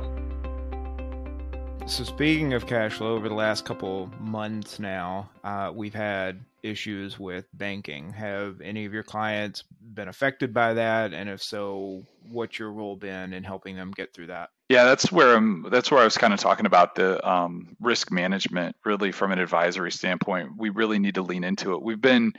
So, 1.87 2.03
speaking 2.03 2.53
of 2.53 2.67
cash 2.67 2.93
flow, 2.93 3.15
over 3.15 3.27
the 3.27 3.33
last 3.33 3.65
couple 3.65 4.11
months 4.19 4.77
now, 4.77 5.31
uh, 5.43 5.71
we've 5.73 5.95
had 5.95 6.45
issues 6.61 7.17
with 7.17 7.47
banking. 7.55 8.13
Have 8.13 8.61
any 8.61 8.85
of 8.85 8.93
your 8.93 9.01
clients 9.01 9.63
been 9.95 10.07
affected 10.07 10.53
by 10.53 10.75
that? 10.75 11.15
And 11.15 11.27
if 11.27 11.41
so, 11.41 12.03
what's 12.29 12.59
your 12.59 12.71
role 12.71 12.95
been 12.95 13.33
in 13.33 13.43
helping 13.43 13.75
them 13.75 13.89
get 13.89 14.13
through 14.13 14.27
that? 14.27 14.51
Yeah, 14.69 14.83
that's 14.85 15.11
where 15.11 15.35
I'm. 15.35 15.65
That's 15.71 15.89
where 15.89 15.99
I 15.99 16.03
was 16.03 16.17
kind 16.17 16.31
of 16.31 16.39
talking 16.39 16.67
about 16.67 16.93
the 16.93 17.27
um, 17.27 17.75
risk 17.79 18.11
management. 18.11 18.75
Really, 18.85 19.11
from 19.11 19.31
an 19.31 19.39
advisory 19.39 19.91
standpoint, 19.91 20.51
we 20.57 20.69
really 20.69 20.99
need 20.99 21.15
to 21.15 21.23
lean 21.23 21.43
into 21.43 21.73
it. 21.73 21.81
We've 21.81 21.99
been 21.99 22.33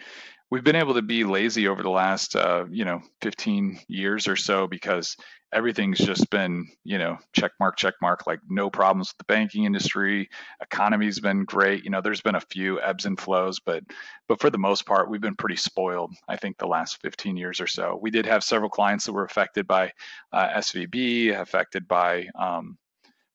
we've 0.50 0.64
been 0.64 0.76
able 0.76 0.94
to 0.94 1.02
be 1.02 1.24
lazy 1.24 1.68
over 1.68 1.82
the 1.82 1.90
last 1.90 2.36
uh, 2.36 2.64
you 2.70 2.84
know 2.84 3.00
15 3.22 3.80
years 3.88 4.26
or 4.28 4.36
so 4.36 4.66
because 4.66 5.16
everything's 5.52 5.98
just 5.98 6.30
been 6.30 6.68
you 6.84 6.98
know 6.98 7.18
check 7.32 7.52
mark 7.58 7.76
check 7.76 7.94
mark 8.02 8.26
like 8.26 8.40
no 8.48 8.70
problems 8.70 9.10
with 9.10 9.18
the 9.18 9.32
banking 9.32 9.64
industry. 9.64 10.28
Economy's 10.60 11.20
been 11.20 11.44
great. 11.44 11.84
You 11.84 11.90
know 11.90 12.00
there's 12.00 12.20
been 12.20 12.34
a 12.34 12.40
few 12.40 12.80
ebbs 12.80 13.06
and 13.06 13.18
flows 13.18 13.60
but 13.60 13.84
but 14.28 14.40
for 14.40 14.50
the 14.50 14.58
most 14.58 14.86
part 14.86 15.10
we've 15.10 15.20
been 15.20 15.36
pretty 15.36 15.56
spoiled 15.56 16.12
i 16.28 16.36
think 16.36 16.58
the 16.58 16.66
last 16.66 17.00
15 17.02 17.36
years 17.36 17.60
or 17.60 17.66
so. 17.66 17.98
We 18.00 18.10
did 18.10 18.26
have 18.26 18.44
several 18.44 18.70
clients 18.70 19.06
that 19.06 19.12
were 19.12 19.24
affected 19.24 19.66
by 19.66 19.92
uh, 20.32 20.48
svb 20.58 21.40
affected 21.40 21.86
by 21.88 22.26
um, 22.38 22.76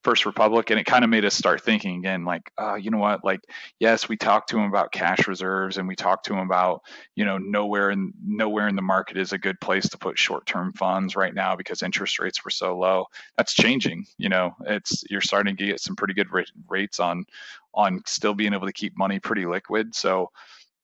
First 0.05 0.27
Republic, 0.27 0.69
and 0.69 0.79
it 0.79 0.85
kind 0.85 1.03
of 1.03 1.09
made 1.09 1.25
us 1.25 1.33
start 1.33 1.61
thinking 1.61 1.97
again, 1.97 2.25
like, 2.25 2.51
uh, 2.61 2.75
you 2.75 2.91
know 2.91 2.99
what? 2.99 3.25
Like, 3.25 3.41
yes, 3.79 4.07
we 4.07 4.17
talked 4.17 4.49
to 4.49 4.57
him 4.59 4.65
about 4.69 4.91
cash 4.91 5.27
reserves, 5.27 5.79
and 5.79 5.87
we 5.87 5.95
talked 5.95 6.27
to 6.27 6.33
him 6.33 6.45
about, 6.45 6.83
you 7.15 7.25
know, 7.25 7.39
nowhere 7.39 7.89
in 7.89 8.13
nowhere 8.23 8.67
in 8.67 8.75
the 8.75 8.83
market 8.83 9.17
is 9.17 9.33
a 9.33 9.39
good 9.39 9.59
place 9.59 9.89
to 9.89 9.97
put 9.97 10.19
short-term 10.19 10.73
funds 10.73 11.15
right 11.15 11.33
now 11.33 11.55
because 11.55 11.81
interest 11.81 12.19
rates 12.19 12.45
were 12.45 12.51
so 12.51 12.77
low. 12.77 13.07
That's 13.35 13.55
changing. 13.55 14.05
You 14.19 14.29
know, 14.29 14.55
it's 14.67 15.03
you're 15.09 15.21
starting 15.21 15.57
to 15.57 15.65
get 15.65 15.79
some 15.81 15.95
pretty 15.95 16.13
good 16.13 16.29
rates 16.69 16.99
on 16.99 17.25
on 17.73 18.03
still 18.05 18.35
being 18.35 18.53
able 18.53 18.67
to 18.67 18.73
keep 18.73 18.95
money 18.95 19.19
pretty 19.19 19.47
liquid. 19.47 19.95
So 19.95 20.29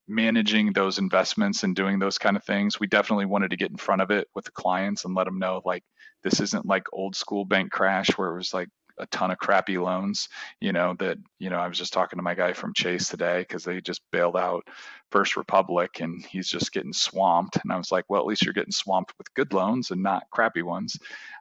managing 0.07 0.73
those 0.73 0.97
investments 0.97 1.63
and 1.63 1.75
doing 1.75 1.99
those 1.99 2.17
kind 2.17 2.35
of 2.35 2.43
things 2.43 2.79
we 2.79 2.87
definitely 2.87 3.25
wanted 3.25 3.51
to 3.51 3.55
get 3.55 3.71
in 3.71 3.77
front 3.77 4.01
of 4.01 4.11
it 4.11 4.27
with 4.35 4.43
the 4.43 4.51
clients 4.51 5.05
and 5.05 5.15
let 5.15 5.25
them 5.25 5.39
know 5.39 5.61
like 5.63 5.83
this 6.23 6.39
isn't 6.41 6.65
like 6.65 6.83
old 6.91 7.15
school 7.15 7.45
bank 7.45 7.71
crash 7.71 8.09
where 8.17 8.31
it 8.31 8.35
was 8.35 8.53
like 8.53 8.67
a 8.97 9.05
ton 9.07 9.31
of 9.31 9.37
crappy 9.37 9.77
loans, 9.77 10.29
you 10.59 10.71
know, 10.71 10.95
that, 10.99 11.17
you 11.39 11.49
know, 11.49 11.57
I 11.59 11.67
was 11.67 11.77
just 11.77 11.93
talking 11.93 12.17
to 12.17 12.23
my 12.23 12.35
guy 12.35 12.53
from 12.53 12.73
Chase 12.73 13.09
today 13.09 13.39
because 13.39 13.63
they 13.63 13.81
just 13.81 14.01
bailed 14.11 14.37
out 14.37 14.67
First 15.11 15.37
Republic 15.37 15.99
and 15.99 16.25
he's 16.25 16.47
just 16.47 16.71
getting 16.71 16.93
swamped. 16.93 17.57
And 17.61 17.71
I 17.71 17.77
was 17.77 17.91
like, 17.91 18.05
well, 18.09 18.21
at 18.21 18.27
least 18.27 18.43
you're 18.43 18.53
getting 18.53 18.71
swamped 18.71 19.13
with 19.17 19.33
good 19.33 19.53
loans 19.53 19.91
and 19.91 20.01
not 20.01 20.29
crappy 20.31 20.61
ones. 20.61 20.97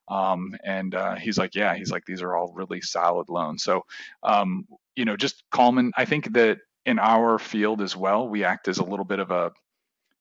Um, 0.09 0.57
and 0.65 0.95
uh, 0.95 1.15
he's 1.17 1.39
like, 1.39 1.55
yeah, 1.55 1.75
he's 1.75 1.91
like, 1.91 2.05
these 2.05 2.23
are 2.23 2.37
all 2.37 2.53
really 2.53 2.81
solid 2.81 3.29
loans. 3.29 3.63
So, 3.63 3.85
um, 4.23 4.67
you 4.97 5.05
know, 5.05 5.17
just 5.17 5.45
calming. 5.51 5.93
I 5.97 6.05
think 6.05 6.33
that 6.33 6.59
in 6.87 6.99
our 6.99 7.39
field 7.39 7.81
as 7.81 7.97
well, 7.97 8.29
we 8.29 8.45
act 8.45 8.69
as 8.69 8.79
a 8.79 8.85
little 8.85 9.05
bit 9.05 9.21
of 9.21 9.31
a 9.31 9.53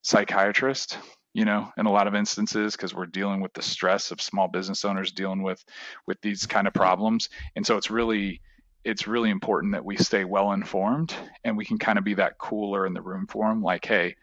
psychiatrist 0.03 0.97
you 1.33 1.45
know 1.45 1.71
in 1.77 1.85
a 1.85 1.91
lot 1.91 2.07
of 2.07 2.15
instances 2.15 2.75
because 2.75 2.93
we're 2.93 3.05
dealing 3.05 3.41
with 3.41 3.53
the 3.53 3.61
stress 3.61 4.11
of 4.11 4.21
small 4.21 4.47
business 4.47 4.83
owners 4.85 5.11
dealing 5.11 5.43
with 5.43 5.63
with 6.07 6.19
these 6.21 6.45
kind 6.45 6.67
of 6.67 6.73
problems. 6.73 7.29
And 7.55 7.65
so 7.65 7.77
it's 7.77 7.91
really 7.91 8.41
it's 8.83 9.07
really 9.07 9.29
important 9.29 9.73
that 9.73 9.85
we 9.85 9.97
stay 9.97 10.23
well 10.23 10.53
informed 10.53 11.13
and 11.43 11.57
we 11.57 11.65
can 11.65 11.77
kind 11.77 11.97
of 11.97 12.05
be 12.05 12.13
that 12.15 12.37
cooler 12.37 12.85
in 12.85 12.93
the 12.93 13.01
room 13.01 13.27
for 13.27 13.47
them 13.47 13.61
like 13.61 13.85
hey 13.85 14.15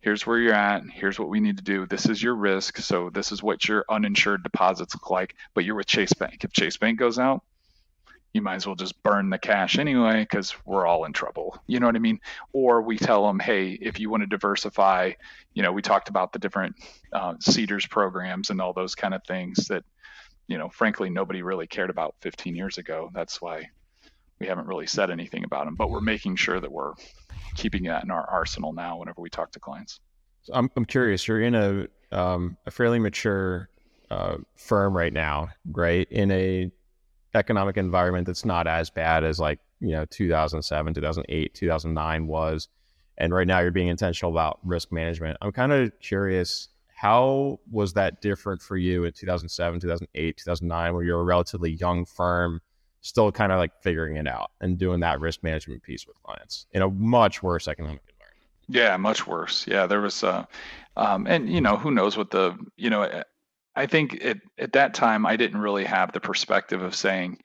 here's 0.00 0.26
where 0.26 0.38
you're 0.38 0.52
at. 0.52 0.82
Here's 0.92 1.18
what 1.18 1.30
we 1.30 1.40
need 1.40 1.56
to 1.56 1.64
do. 1.64 1.86
This 1.86 2.04
is 2.10 2.22
your 2.22 2.34
risk. 2.34 2.76
So 2.76 3.08
this 3.08 3.32
is 3.32 3.42
what 3.42 3.66
your 3.66 3.86
uninsured 3.88 4.42
deposits 4.42 4.94
look 4.94 5.10
like 5.10 5.34
but 5.54 5.64
you're 5.64 5.76
with 5.76 5.86
chase 5.86 6.12
bank. 6.12 6.44
If 6.44 6.52
chase 6.52 6.76
bank 6.76 6.98
goes 6.98 7.18
out 7.18 7.42
you 8.34 8.42
might 8.42 8.56
as 8.56 8.66
well 8.66 8.74
just 8.74 9.00
burn 9.04 9.30
the 9.30 9.38
cash 9.38 9.78
anyway 9.78 10.22
because 10.28 10.54
we're 10.66 10.86
all 10.86 11.04
in 11.04 11.12
trouble. 11.12 11.56
You 11.68 11.78
know 11.78 11.86
what 11.86 11.94
I 11.94 12.00
mean? 12.00 12.20
Or 12.52 12.82
we 12.82 12.98
tell 12.98 13.24
them, 13.26 13.38
hey, 13.38 13.78
if 13.80 14.00
you 14.00 14.10
want 14.10 14.24
to 14.24 14.26
diversify, 14.26 15.12
you 15.54 15.62
know, 15.62 15.70
we 15.72 15.82
talked 15.82 16.08
about 16.08 16.32
the 16.32 16.40
different 16.40 16.74
uh, 17.12 17.34
CDARS 17.34 17.88
programs 17.88 18.50
and 18.50 18.60
all 18.60 18.72
those 18.72 18.96
kind 18.96 19.14
of 19.14 19.22
things 19.24 19.68
that, 19.68 19.84
you 20.48 20.58
know, 20.58 20.68
frankly, 20.68 21.10
nobody 21.10 21.42
really 21.42 21.68
cared 21.68 21.90
about 21.90 22.16
15 22.22 22.56
years 22.56 22.76
ago. 22.76 23.08
That's 23.14 23.40
why 23.40 23.70
we 24.40 24.48
haven't 24.48 24.66
really 24.66 24.88
said 24.88 25.12
anything 25.12 25.44
about 25.44 25.66
them, 25.66 25.76
but 25.76 25.88
we're 25.88 26.00
making 26.00 26.34
sure 26.34 26.58
that 26.58 26.72
we're 26.72 26.94
keeping 27.54 27.84
that 27.84 28.02
in 28.02 28.10
our 28.10 28.28
arsenal 28.28 28.72
now 28.72 28.98
whenever 28.98 29.22
we 29.22 29.30
talk 29.30 29.52
to 29.52 29.60
clients. 29.60 30.00
I'm, 30.52 30.68
I'm 30.76 30.84
curious, 30.84 31.28
you're 31.28 31.40
in 31.40 31.54
a, 31.54 31.86
um, 32.10 32.56
a 32.66 32.72
fairly 32.72 32.98
mature 32.98 33.70
uh, 34.10 34.38
firm 34.56 34.96
right 34.96 35.12
now, 35.12 35.50
right? 35.70 36.06
In 36.10 36.32
a 36.32 36.70
economic 37.34 37.76
environment 37.76 38.26
that's 38.26 38.44
not 38.44 38.66
as 38.66 38.90
bad 38.90 39.24
as 39.24 39.38
like 39.38 39.58
you 39.80 39.90
know 39.90 40.04
2007 40.06 40.94
2008 40.94 41.54
2009 41.54 42.26
was. 42.26 42.68
And 43.16 43.32
right 43.32 43.46
now 43.46 43.60
you're 43.60 43.70
being 43.70 43.88
intentional 43.88 44.32
about 44.32 44.58
risk 44.64 44.90
management. 44.90 45.38
I'm 45.40 45.52
kind 45.52 45.72
of 45.72 45.92
curious 46.00 46.68
how 46.94 47.60
was 47.70 47.92
that 47.92 48.20
different 48.20 48.62
for 48.62 48.76
you 48.76 49.04
in 49.04 49.12
2007 49.12 49.80
2008 49.80 50.36
2009 50.36 50.94
where 50.94 51.02
you're 51.02 51.20
a 51.20 51.24
relatively 51.24 51.72
young 51.72 52.04
firm 52.04 52.60
still 53.02 53.30
kind 53.30 53.52
of 53.52 53.58
like 53.58 53.72
figuring 53.82 54.16
it 54.16 54.26
out 54.26 54.50
and 54.60 54.78
doing 54.78 55.00
that 55.00 55.20
risk 55.20 55.42
management 55.42 55.82
piece 55.82 56.06
with 56.06 56.20
clients 56.22 56.66
in 56.72 56.82
a 56.82 56.88
much 56.88 57.42
worse 57.42 57.68
economic 57.68 58.00
environment? 58.08 58.48
Yeah 58.68 58.96
much 58.96 59.26
worse. 59.26 59.66
Yeah 59.66 59.86
there 59.86 60.00
was 60.00 60.24
uh 60.24 60.44
um 60.96 61.26
and 61.26 61.50
you 61.50 61.60
know 61.60 61.76
who 61.76 61.90
knows 61.90 62.16
what 62.16 62.30
the 62.30 62.56
you 62.76 62.90
know 62.90 63.22
I 63.76 63.86
think 63.86 64.24
at, 64.24 64.38
at 64.58 64.72
that 64.74 64.94
time, 64.94 65.26
I 65.26 65.36
didn't 65.36 65.60
really 65.60 65.84
have 65.84 66.12
the 66.12 66.20
perspective 66.20 66.82
of 66.82 66.94
saying, 66.94 67.38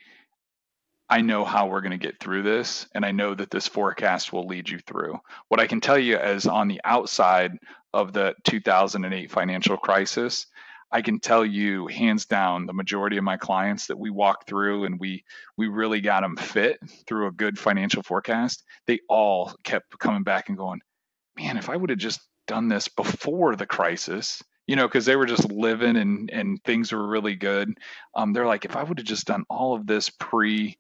I 1.10 1.22
know 1.22 1.44
how 1.44 1.68
we're 1.68 1.82
going 1.82 1.92
to 1.92 1.98
get 1.98 2.20
through 2.20 2.44
this, 2.44 2.86
and 2.94 3.04
I 3.04 3.12
know 3.12 3.34
that 3.34 3.50
this 3.50 3.68
forecast 3.68 4.32
will 4.32 4.46
lead 4.46 4.70
you 4.70 4.78
through. 4.80 5.20
What 5.48 5.60
I 5.60 5.66
can 5.66 5.82
tell 5.82 5.98
you 5.98 6.18
is 6.20 6.46
on 6.46 6.68
the 6.68 6.82
outside 6.84 7.58
of 7.94 8.14
the 8.14 8.36
2008 8.44 9.32
financial 9.32 9.76
crisis, 9.76 10.46
I 10.92 11.02
can 11.02 11.20
tell 11.20 11.46
you 11.46 11.88
hands 11.88 12.26
down 12.26 12.66
the 12.66 12.74
majority 12.74 13.18
of 13.18 13.24
my 13.24 13.38
clients 13.38 13.88
that 13.88 13.98
we 13.98 14.10
walked 14.10 14.48
through 14.48 14.86
and 14.86 15.00
we 15.00 15.24
we 15.56 15.68
really 15.68 16.02
got 16.02 16.22
them 16.22 16.36
fit 16.36 16.80
through 17.08 17.28
a 17.28 17.32
good 17.32 17.60
financial 17.60 18.02
forecast. 18.02 18.64
They 18.88 19.00
all 19.08 19.54
kept 19.64 20.00
coming 20.00 20.24
back 20.24 20.50
and 20.50 20.58
going, 20.58 20.82
"Man, 21.38 21.58
if 21.58 21.70
I 21.70 21.76
would 21.76 21.92
have 21.92 22.00
just 22.00 22.22
done 22.48 22.70
this 22.70 22.88
before 22.88 23.56
the 23.56 23.68
crisis, 23.68 24.42
you 24.70 24.76
know, 24.76 24.88
because 24.88 25.06
they 25.06 25.16
were 25.16 25.26
just 25.26 25.52
living 25.52 25.98
and 25.98 26.30
and 26.30 26.64
things 26.64 26.92
were 26.92 27.08
really 27.08 27.36
good. 27.36 27.76
Um, 28.14 28.34
they're 28.34 28.46
like, 28.46 28.66
if 28.66 28.76
I 28.76 28.84
would 28.84 29.00
have 29.00 29.08
just 29.08 29.26
done 29.26 29.44
all 29.50 29.74
of 29.74 29.88
this 29.88 30.12
pre 30.12 30.78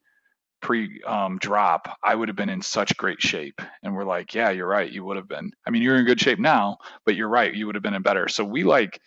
pre 0.61 1.01
um, 1.07 1.39
drop, 1.39 1.97
I 2.03 2.13
would 2.13 2.29
have 2.29 2.35
been 2.35 2.49
in 2.49 2.61
such 2.61 2.95
great 2.97 3.19
shape. 3.19 3.59
And 3.81 3.95
we're 3.95 4.05
like, 4.05 4.35
yeah, 4.35 4.51
you're 4.51 4.67
right, 4.67 4.91
you 4.91 5.03
would 5.05 5.17
have 5.17 5.27
been. 5.27 5.51
I 5.65 5.71
mean, 5.71 5.81
you're 5.81 5.95
in 5.95 6.05
good 6.05 6.21
shape 6.21 6.37
now, 6.37 6.77
but 7.03 7.15
you're 7.15 7.29
right, 7.29 7.51
you 7.51 7.65
would 7.65 7.73
have 7.73 7.81
been 7.81 7.95
in 7.95 8.03
better. 8.03 8.27
So 8.27 8.43
we 8.43 8.63
like 8.63 9.01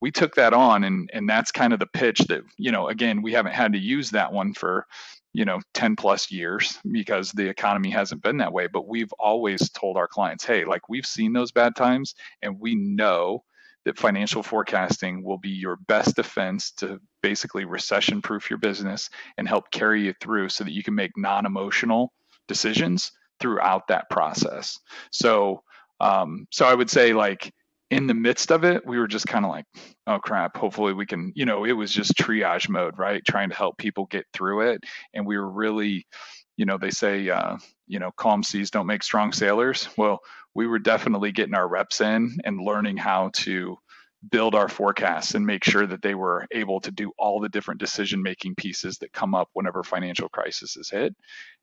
we 0.00 0.10
took 0.10 0.34
that 0.36 0.54
on, 0.54 0.84
and 0.84 1.10
and 1.12 1.28
that's 1.28 1.52
kind 1.52 1.74
of 1.74 1.78
the 1.78 1.86
pitch 1.86 2.20
that 2.28 2.40
you 2.56 2.72
know. 2.72 2.88
Again, 2.88 3.20
we 3.20 3.34
haven't 3.34 3.52
had 3.52 3.74
to 3.74 3.78
use 3.78 4.12
that 4.12 4.32
one 4.32 4.54
for 4.54 4.86
you 5.34 5.44
know 5.44 5.60
10 5.74 5.94
plus 5.96 6.30
years 6.30 6.78
because 6.90 7.32
the 7.32 7.48
economy 7.48 7.90
hasn't 7.90 8.22
been 8.22 8.36
that 8.36 8.52
way 8.52 8.66
but 8.66 8.86
we've 8.86 9.12
always 9.18 9.70
told 9.70 9.96
our 9.96 10.06
clients 10.06 10.44
hey 10.44 10.66
like 10.66 10.90
we've 10.90 11.06
seen 11.06 11.32
those 11.32 11.50
bad 11.52 11.74
times 11.74 12.14
and 12.42 12.60
we 12.60 12.74
know 12.74 13.42
that 13.84 13.98
financial 13.98 14.42
forecasting 14.42 15.22
will 15.22 15.38
be 15.38 15.50
your 15.50 15.76
best 15.88 16.16
defense 16.16 16.72
to 16.72 17.00
basically 17.22 17.64
recession 17.64 18.22
proof 18.22 18.50
your 18.50 18.58
business 18.58 19.10
and 19.38 19.48
help 19.48 19.70
carry 19.70 20.04
you 20.04 20.14
through 20.20 20.48
so 20.48 20.64
that 20.64 20.72
you 20.72 20.82
can 20.82 20.94
make 20.94 21.16
non 21.16 21.46
emotional 21.46 22.12
decisions 22.48 23.12
throughout 23.40 23.88
that 23.88 24.08
process. 24.08 24.78
So, 25.10 25.62
um, 26.00 26.46
so 26.50 26.66
I 26.66 26.74
would 26.74 26.90
say 26.90 27.12
like 27.12 27.52
in 27.90 28.06
the 28.06 28.14
midst 28.14 28.50
of 28.50 28.64
it, 28.64 28.86
we 28.86 28.98
were 28.98 29.06
just 29.06 29.26
kind 29.26 29.44
of 29.44 29.50
like, 29.50 29.66
oh 30.06 30.18
crap, 30.18 30.56
hopefully 30.56 30.94
we 30.94 31.04
can, 31.04 31.32
you 31.34 31.44
know, 31.44 31.64
it 31.64 31.72
was 31.72 31.92
just 31.92 32.14
triage 32.14 32.68
mode, 32.68 32.98
right? 32.98 33.22
Trying 33.28 33.50
to 33.50 33.54
help 33.54 33.76
people 33.76 34.06
get 34.06 34.24
through 34.32 34.70
it. 34.70 34.84
And 35.12 35.26
we 35.26 35.36
were 35.36 35.50
really, 35.50 36.06
you 36.56 36.66
know, 36.66 36.78
they 36.78 36.90
say, 36.90 37.28
uh, 37.28 37.56
you 37.86 37.98
know, 37.98 38.10
calm 38.16 38.42
seas 38.42 38.70
don't 38.70 38.86
make 38.86 39.02
strong 39.02 39.32
sailors. 39.32 39.88
Well, 39.96 40.20
we 40.54 40.66
were 40.66 40.78
definitely 40.78 41.32
getting 41.32 41.54
our 41.54 41.66
reps 41.66 42.00
in 42.00 42.38
and 42.44 42.60
learning 42.60 42.98
how 42.98 43.30
to 43.34 43.78
build 44.30 44.54
our 44.54 44.68
forecasts 44.68 45.34
and 45.34 45.44
make 45.44 45.64
sure 45.64 45.86
that 45.86 46.02
they 46.02 46.14
were 46.14 46.46
able 46.52 46.80
to 46.80 46.90
do 46.90 47.12
all 47.18 47.40
the 47.40 47.48
different 47.48 47.80
decision 47.80 48.22
making 48.22 48.54
pieces 48.54 48.98
that 48.98 49.12
come 49.12 49.34
up 49.34 49.48
whenever 49.52 49.82
financial 49.82 50.28
crisis 50.28 50.76
is 50.76 50.90
hit 50.90 51.14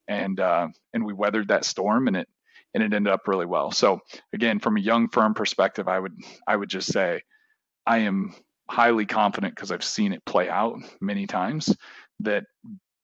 and 0.09 0.39
uh, 0.39 0.67
and 0.93 1.05
we 1.05 1.13
weathered 1.13 1.47
that 1.47 1.63
storm 1.63 2.07
and 2.07 2.17
it 2.17 2.27
and 2.73 2.83
it 2.83 2.93
ended 2.93 3.11
up 3.11 3.27
really 3.27 3.45
well 3.45 3.71
so 3.71 4.01
again 4.33 4.59
from 4.59 4.75
a 4.75 4.81
young 4.81 5.07
firm 5.07 5.33
perspective 5.33 5.87
i 5.87 5.97
would 5.97 6.13
i 6.45 6.55
would 6.55 6.69
just 6.69 6.91
say 6.91 7.21
i 7.85 7.99
am 7.99 8.35
highly 8.69 9.05
confident 9.05 9.55
because 9.55 9.71
i've 9.71 9.83
seen 9.83 10.11
it 10.11 10.25
play 10.25 10.49
out 10.49 10.77
many 10.99 11.25
times 11.25 11.73
that 12.19 12.43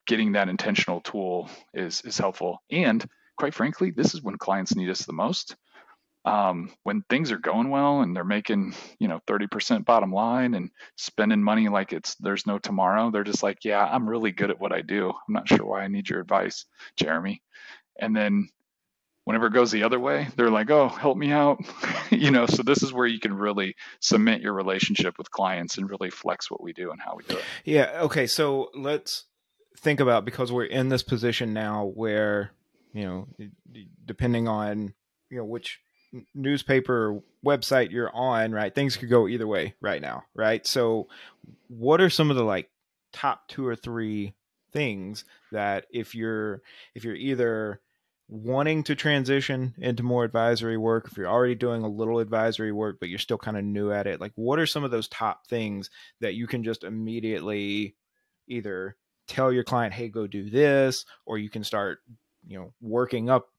getting 0.08 0.34
that 0.34 0.50
intentional 0.50 1.02
tool 1.02 1.50
is 1.74 2.02
is 2.02 2.18
helpful 2.18 2.62
and 2.72 3.08
quite 3.38 3.54
frankly 3.54 3.92
this 3.92 4.14
is 4.14 4.22
when 4.22 4.38
clients 4.38 4.76
need 4.76 4.90
us 4.90 5.06
the 5.06 5.14
most 5.14 5.56
um, 6.26 6.72
when 6.82 7.04
things 7.08 7.32
are 7.32 7.38
going 7.38 7.70
well 7.70 8.02
and 8.02 8.16
they're 8.16 8.24
making 8.24 8.74
you 9.00 9.08
know 9.08 9.20
30% 9.28 9.86
bottom 9.86 10.12
line 10.12 10.56
and 10.56 10.72
spending 10.96 11.44
money 11.44 11.70
like 11.70 11.94
it's 11.94 12.16
there's 12.16 12.48
no 12.48 12.58
tomorrow 12.58 13.12
they're 13.12 13.24
just 13.24 13.44
like 13.44 13.60
yeah 13.64 13.84
i'm 13.86 14.10
really 14.10 14.32
good 14.32 14.50
at 14.50 14.60
what 14.60 14.74
i 14.74 14.82
do 14.82 15.10
i'm 15.10 15.34
not 15.34 15.48
sure 15.48 15.66
why 15.66 15.82
i 15.82 15.88
need 15.88 16.10
your 16.10 16.20
advice 16.20 16.66
jeremy 16.98 17.44
and 18.00 18.16
then 18.16 18.50
whenever 19.26 19.48
it 19.48 19.54
goes 19.54 19.72
the 19.72 19.84
other 19.84 20.00
way, 20.00 20.28
they're 20.36 20.50
like, 20.50 20.70
"Oh, 20.70 20.88
help 20.88 21.18
me 21.18 21.32
out," 21.32 21.60
you 22.10 22.32
know. 22.32 22.46
So 22.46 22.64
this 22.64 22.82
is 22.82 22.94
where 22.94 23.06
you 23.06 23.20
can 23.20 23.34
really 23.34 23.76
cement 24.00 24.42
your 24.42 24.54
relationship 24.54 25.18
with 25.18 25.30
clients 25.30 25.78
and 25.78 25.90
really 25.90 26.10
flex 26.10 26.50
what 26.50 26.64
we 26.64 26.72
do 26.72 26.92
and 26.92 27.02
how 27.02 27.16
we 27.18 27.24
do 27.26 27.38
it. 27.38 27.44
Yeah. 27.66 28.02
Okay. 28.04 28.28
So 28.28 28.70
let's 28.74 29.26
think 29.78 30.00
about 30.00 30.26
because 30.26 30.52
we're 30.52 30.66
in 30.66 30.90
this 30.90 31.04
position 31.04 31.54
now 31.54 31.86
where 31.94 32.52
you 32.96 33.04
know, 33.04 33.28
depending 34.06 34.48
on 34.48 34.94
you 35.30 35.38
know 35.38 35.44
which 35.44 35.80
newspaper 36.34 37.20
website 37.46 37.92
you're 37.92 38.16
on, 38.16 38.54
right? 38.54 38.74
Things 38.74 38.96
could 38.96 39.10
go 39.10 39.28
either 39.28 39.46
way 39.46 39.76
right 39.82 40.02
now, 40.02 40.24
right? 40.34 40.66
So, 40.66 41.10
what 41.68 42.00
are 42.00 42.10
some 42.10 42.32
of 42.32 42.38
the 42.38 42.44
like 42.44 42.70
top 43.12 43.50
two 43.50 43.68
or 43.68 43.76
three 43.76 44.34
things 44.72 45.26
that 45.52 45.86
if 45.92 46.16
you're 46.16 46.62
if 46.96 47.04
you're 47.04 47.16
either 47.16 47.82
wanting 48.30 48.84
to 48.84 48.96
transition 48.96 49.76
into 49.78 50.02
more 50.02 50.24
advisory 50.24 50.78
work, 50.78 51.08
if 51.12 51.18
you're 51.18 51.28
already 51.28 51.54
doing 51.54 51.84
a 51.84 51.90
little 51.90 52.20
advisory 52.20 52.72
work, 52.72 52.98
but 53.00 53.10
you're 53.10 53.20
still 53.20 53.38
kind 53.38 53.58
of 53.58 53.64
new 53.66 53.92
at 53.92 54.08
it, 54.08 54.22
like 54.22 54.32
what 54.36 54.58
are 54.58 54.66
some 54.66 54.86
of 54.86 54.92
those 54.92 55.10
top 55.10 55.48
things 55.48 55.90
that 56.22 56.34
you 56.34 56.48
can 56.48 56.64
just 56.64 56.86
immediately 56.86 57.96
either 58.48 58.96
tell 59.28 59.52
your 59.52 59.64
client, 59.64 59.94
hey, 59.94 60.10
go 60.10 60.28
do 60.28 60.50
this, 60.50 61.06
or 61.26 61.38
you 61.38 61.50
can 61.50 61.64
start, 61.64 62.00
you 62.48 62.58
know, 62.58 62.74
working 62.82 63.30
up 63.30 63.50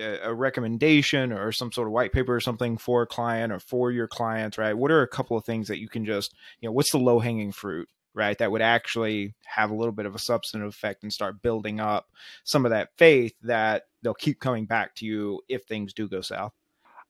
a 0.00 0.32
recommendation 0.32 1.30
or 1.30 1.52
some 1.52 1.70
sort 1.70 1.88
of 1.88 1.92
white 1.92 2.12
paper 2.12 2.34
or 2.34 2.40
something 2.40 2.78
for 2.78 3.02
a 3.02 3.06
client 3.06 3.52
or 3.52 3.58
for 3.58 3.90
your 3.90 4.08
clients, 4.08 4.56
right? 4.56 4.72
What 4.76 4.90
are 4.90 5.02
a 5.02 5.08
couple 5.08 5.36
of 5.36 5.44
things 5.44 5.68
that 5.68 5.78
you 5.78 5.88
can 5.88 6.06
just, 6.06 6.34
you 6.60 6.68
know, 6.68 6.72
what's 6.72 6.92
the 6.92 6.98
low 6.98 7.18
hanging 7.18 7.52
fruit 7.52 7.88
right? 8.14 8.36
That 8.38 8.50
would 8.50 8.62
actually 8.62 9.34
have 9.46 9.70
a 9.70 9.74
little 9.74 9.92
bit 9.92 10.04
of 10.04 10.14
a 10.14 10.18
substantive 10.18 10.68
effect 10.68 11.04
and 11.04 11.12
start 11.12 11.40
building 11.40 11.78
up 11.78 12.10
some 12.42 12.64
of 12.66 12.70
that 12.70 12.90
faith 12.96 13.34
that 13.42 13.84
they'll 14.02 14.12
keep 14.12 14.40
coming 14.40 14.66
back 14.66 14.96
to 14.96 15.06
you 15.06 15.40
if 15.48 15.64
things 15.64 15.92
do 15.92 16.08
go 16.08 16.20
south. 16.20 16.52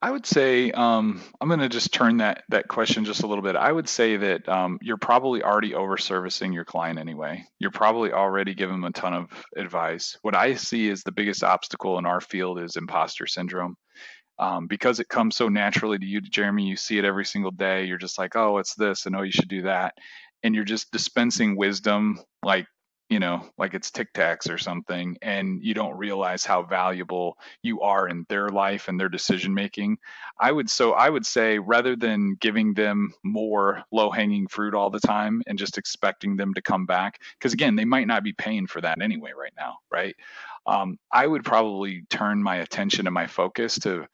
I 0.00 0.10
would 0.12 0.26
say 0.26 0.70
um, 0.70 1.20
I'm 1.40 1.48
going 1.48 1.60
to 1.60 1.68
just 1.68 1.92
turn 1.92 2.18
that 2.18 2.44
that 2.50 2.68
question 2.68 3.04
just 3.04 3.24
a 3.24 3.26
little 3.26 3.42
bit. 3.42 3.56
I 3.56 3.72
would 3.72 3.88
say 3.88 4.16
that 4.16 4.48
um, 4.48 4.78
you're 4.80 4.96
probably 4.96 5.42
already 5.42 5.74
over 5.74 5.96
servicing 5.96 6.52
your 6.52 6.64
client 6.64 7.00
anyway. 7.00 7.44
You're 7.58 7.72
probably 7.72 8.12
already 8.12 8.54
giving 8.54 8.76
them 8.76 8.84
a 8.84 8.92
ton 8.92 9.12
of 9.12 9.30
advice. 9.56 10.16
What 10.22 10.36
I 10.36 10.54
see 10.54 10.88
is 10.88 11.02
the 11.02 11.10
biggest 11.10 11.42
obstacle 11.42 11.98
in 11.98 12.06
our 12.06 12.20
field 12.20 12.60
is 12.60 12.76
imposter 12.76 13.26
syndrome. 13.26 13.76
Um, 14.40 14.68
because 14.68 15.00
it 15.00 15.08
comes 15.08 15.34
so 15.34 15.48
naturally 15.48 15.98
to 15.98 16.06
you, 16.06 16.20
Jeremy, 16.20 16.64
you 16.64 16.76
see 16.76 16.96
it 16.96 17.04
every 17.04 17.24
single 17.24 17.50
day. 17.50 17.86
You're 17.86 17.98
just 17.98 18.18
like, 18.18 18.36
oh, 18.36 18.58
it's 18.58 18.76
this, 18.76 19.06
and 19.06 19.16
oh, 19.16 19.22
you 19.22 19.32
should 19.32 19.48
do 19.48 19.62
that 19.62 19.94
and 20.42 20.54
you're 20.54 20.64
just 20.64 20.90
dispensing 20.90 21.56
wisdom 21.56 22.20
like 22.42 22.66
you 23.08 23.18
know 23.18 23.44
like 23.56 23.74
it's 23.74 23.90
tic 23.90 24.12
tacs 24.12 24.50
or 24.50 24.58
something 24.58 25.16
and 25.22 25.62
you 25.62 25.74
don't 25.74 25.96
realize 25.96 26.44
how 26.44 26.62
valuable 26.62 27.38
you 27.62 27.80
are 27.80 28.08
in 28.08 28.26
their 28.28 28.48
life 28.48 28.88
and 28.88 28.98
their 29.00 29.08
decision 29.08 29.54
making 29.54 29.96
i 30.38 30.52
would 30.52 30.68
so 30.68 30.92
i 30.92 31.08
would 31.08 31.24
say 31.24 31.58
rather 31.58 31.96
than 31.96 32.34
giving 32.40 32.74
them 32.74 33.12
more 33.24 33.82
low 33.92 34.10
hanging 34.10 34.46
fruit 34.46 34.74
all 34.74 34.90
the 34.90 35.00
time 35.00 35.42
and 35.46 35.58
just 35.58 35.78
expecting 35.78 36.36
them 36.36 36.52
to 36.54 36.62
come 36.62 36.86
back 36.86 37.20
because 37.38 37.52
again 37.52 37.76
they 37.76 37.84
might 37.84 38.06
not 38.06 38.22
be 38.22 38.32
paying 38.32 38.66
for 38.66 38.80
that 38.80 39.00
anyway 39.00 39.32
right 39.36 39.54
now 39.56 39.78
right? 39.90 40.16
Um, 40.66 40.98
i 41.10 41.26
would 41.26 41.44
probably 41.44 42.02
turn 42.10 42.42
my 42.42 42.56
attention 42.56 43.06
and 43.06 43.14
my 43.14 43.26
focus 43.26 43.78
to 43.80 44.06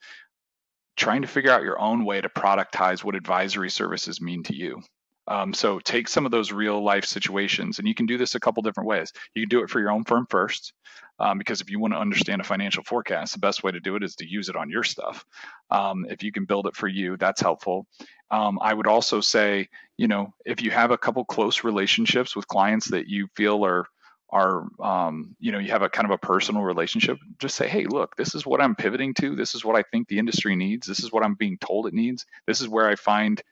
trying 0.96 1.22
to 1.22 1.28
figure 1.28 1.50
out 1.50 1.62
your 1.64 1.80
own 1.80 2.04
way 2.04 2.20
to 2.20 2.28
productize 2.28 3.02
what 3.02 3.16
advisory 3.16 3.70
services 3.70 4.20
mean 4.20 4.44
to 4.44 4.54
you 4.54 4.80
um, 5.26 5.54
so 5.54 5.78
take 5.78 6.08
some 6.08 6.26
of 6.26 6.32
those 6.32 6.52
real 6.52 6.82
life 6.82 7.04
situations, 7.04 7.78
and 7.78 7.88
you 7.88 7.94
can 7.94 8.06
do 8.06 8.18
this 8.18 8.34
a 8.34 8.40
couple 8.40 8.62
different 8.62 8.88
ways. 8.88 9.12
You 9.34 9.42
can 9.42 9.48
do 9.48 9.62
it 9.62 9.70
for 9.70 9.80
your 9.80 9.90
own 9.90 10.04
firm 10.04 10.26
first, 10.28 10.72
um, 11.18 11.38
because 11.38 11.60
if 11.60 11.70
you 11.70 11.78
want 11.78 11.94
to 11.94 12.00
understand 12.00 12.40
a 12.40 12.44
financial 12.44 12.84
forecast, 12.84 13.32
the 13.32 13.38
best 13.38 13.62
way 13.62 13.72
to 13.72 13.80
do 13.80 13.96
it 13.96 14.02
is 14.02 14.16
to 14.16 14.28
use 14.28 14.48
it 14.48 14.56
on 14.56 14.68
your 14.70 14.82
stuff. 14.82 15.24
Um, 15.70 16.06
if 16.08 16.22
you 16.22 16.32
can 16.32 16.44
build 16.44 16.66
it 16.66 16.76
for 16.76 16.88
you, 16.88 17.16
that's 17.16 17.40
helpful. 17.40 17.87
Um, 18.30 18.58
I 18.60 18.74
would 18.74 18.87
also 18.87 19.20
say, 19.20 19.68
you 19.96 20.08
know, 20.08 20.34
if 20.44 20.60
you 20.60 20.70
have 20.70 20.90
a 20.90 20.98
couple 20.98 21.24
close 21.24 21.64
relationships 21.64 22.37
with 22.37 22.48
clients 22.48 22.90
that 22.90 23.08
you 23.08 23.28
feel 23.34 23.64
are 23.64 23.87
are 24.30 24.66
um, 24.82 25.37
you 25.38 25.52
know 25.52 25.58
you 25.58 25.70
have 25.70 25.82
a 25.82 25.88
kind 25.88 26.06
of 26.06 26.10
a 26.10 26.18
personal 26.18 26.62
relationship 26.62 27.18
just 27.38 27.54
say 27.54 27.68
hey 27.68 27.84
look 27.84 28.16
this 28.16 28.34
is 28.34 28.44
what 28.44 28.60
i'm 28.60 28.74
pivoting 28.74 29.14
to 29.14 29.37
this 29.37 29.54
is 29.54 29.64
what 29.64 29.76
i 29.76 29.82
think 29.92 30.08
the 30.08 30.18
industry 30.18 30.56
needs 30.56 30.87
this 30.87 31.04
is 31.04 31.12
what 31.12 31.22
i'm 31.22 31.34
being 31.34 31.56
told 31.58 31.87
it 31.87 31.94
needs 31.94 32.26
this 32.46 32.60
is 32.60 32.68
where 32.68 32.88
i 32.88 32.96
find 32.96 33.42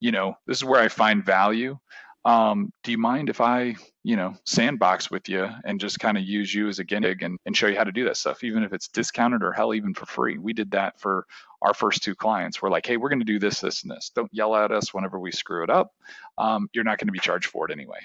you 0.00 0.12
know, 0.12 0.36
this 0.46 0.56
is 0.58 0.64
where 0.64 0.80
I 0.80 0.88
find 0.88 1.24
value. 1.24 1.78
Um, 2.24 2.72
do 2.82 2.90
you 2.90 2.98
mind 2.98 3.30
if 3.30 3.40
I, 3.40 3.76
you 4.02 4.16
know, 4.16 4.34
sandbox 4.44 5.10
with 5.10 5.28
you 5.28 5.48
and 5.64 5.80
just 5.80 6.00
kind 6.00 6.18
of 6.18 6.24
use 6.24 6.52
you 6.54 6.68
as 6.68 6.78
a 6.78 6.84
guinea 6.84 7.08
pig 7.08 7.22
and, 7.22 7.38
and 7.46 7.56
show 7.56 7.66
you 7.66 7.76
how 7.76 7.84
to 7.84 7.92
do 7.92 8.04
that 8.04 8.16
stuff, 8.16 8.44
even 8.44 8.62
if 8.62 8.72
it's 8.72 8.88
discounted 8.88 9.42
or 9.42 9.52
hell, 9.52 9.72
even 9.74 9.94
for 9.94 10.06
free? 10.06 10.36
We 10.36 10.52
did 10.52 10.72
that 10.72 11.00
for 11.00 11.26
our 11.62 11.72
first 11.72 12.02
two 12.02 12.14
clients. 12.14 12.60
We're 12.60 12.70
like, 12.70 12.86
hey, 12.86 12.98
we're 12.98 13.08
going 13.08 13.20
to 13.20 13.24
do 13.24 13.38
this, 13.38 13.60
this, 13.60 13.82
and 13.82 13.90
this. 13.90 14.10
Don't 14.14 14.32
yell 14.32 14.54
at 14.54 14.70
us 14.70 14.92
whenever 14.92 15.18
we 15.18 15.32
screw 15.32 15.62
it 15.64 15.70
up. 15.70 15.94
Um, 16.36 16.68
you're 16.72 16.84
not 16.84 16.98
going 16.98 17.08
to 17.08 17.12
be 17.12 17.18
charged 17.18 17.46
for 17.46 17.66
it 17.66 17.72
anyway. 17.72 18.00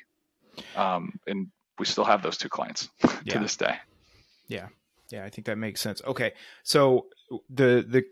Um, 0.75 1.19
and 1.27 1.47
we 1.77 1.85
still 1.85 2.05
have 2.05 2.21
those 2.21 2.37
two 2.37 2.49
clients 2.49 2.89
to 3.27 3.39
this 3.39 3.57
day. 3.57 3.75
Yeah. 4.47 4.67
Yeah, 5.11 5.23
I 5.23 5.29
think 5.29 5.45
that 5.47 5.57
makes 5.57 5.81
sense. 5.81 6.01
Okay. 6.05 6.33
So 6.63 7.07
the 7.49 7.85
the 7.87 8.05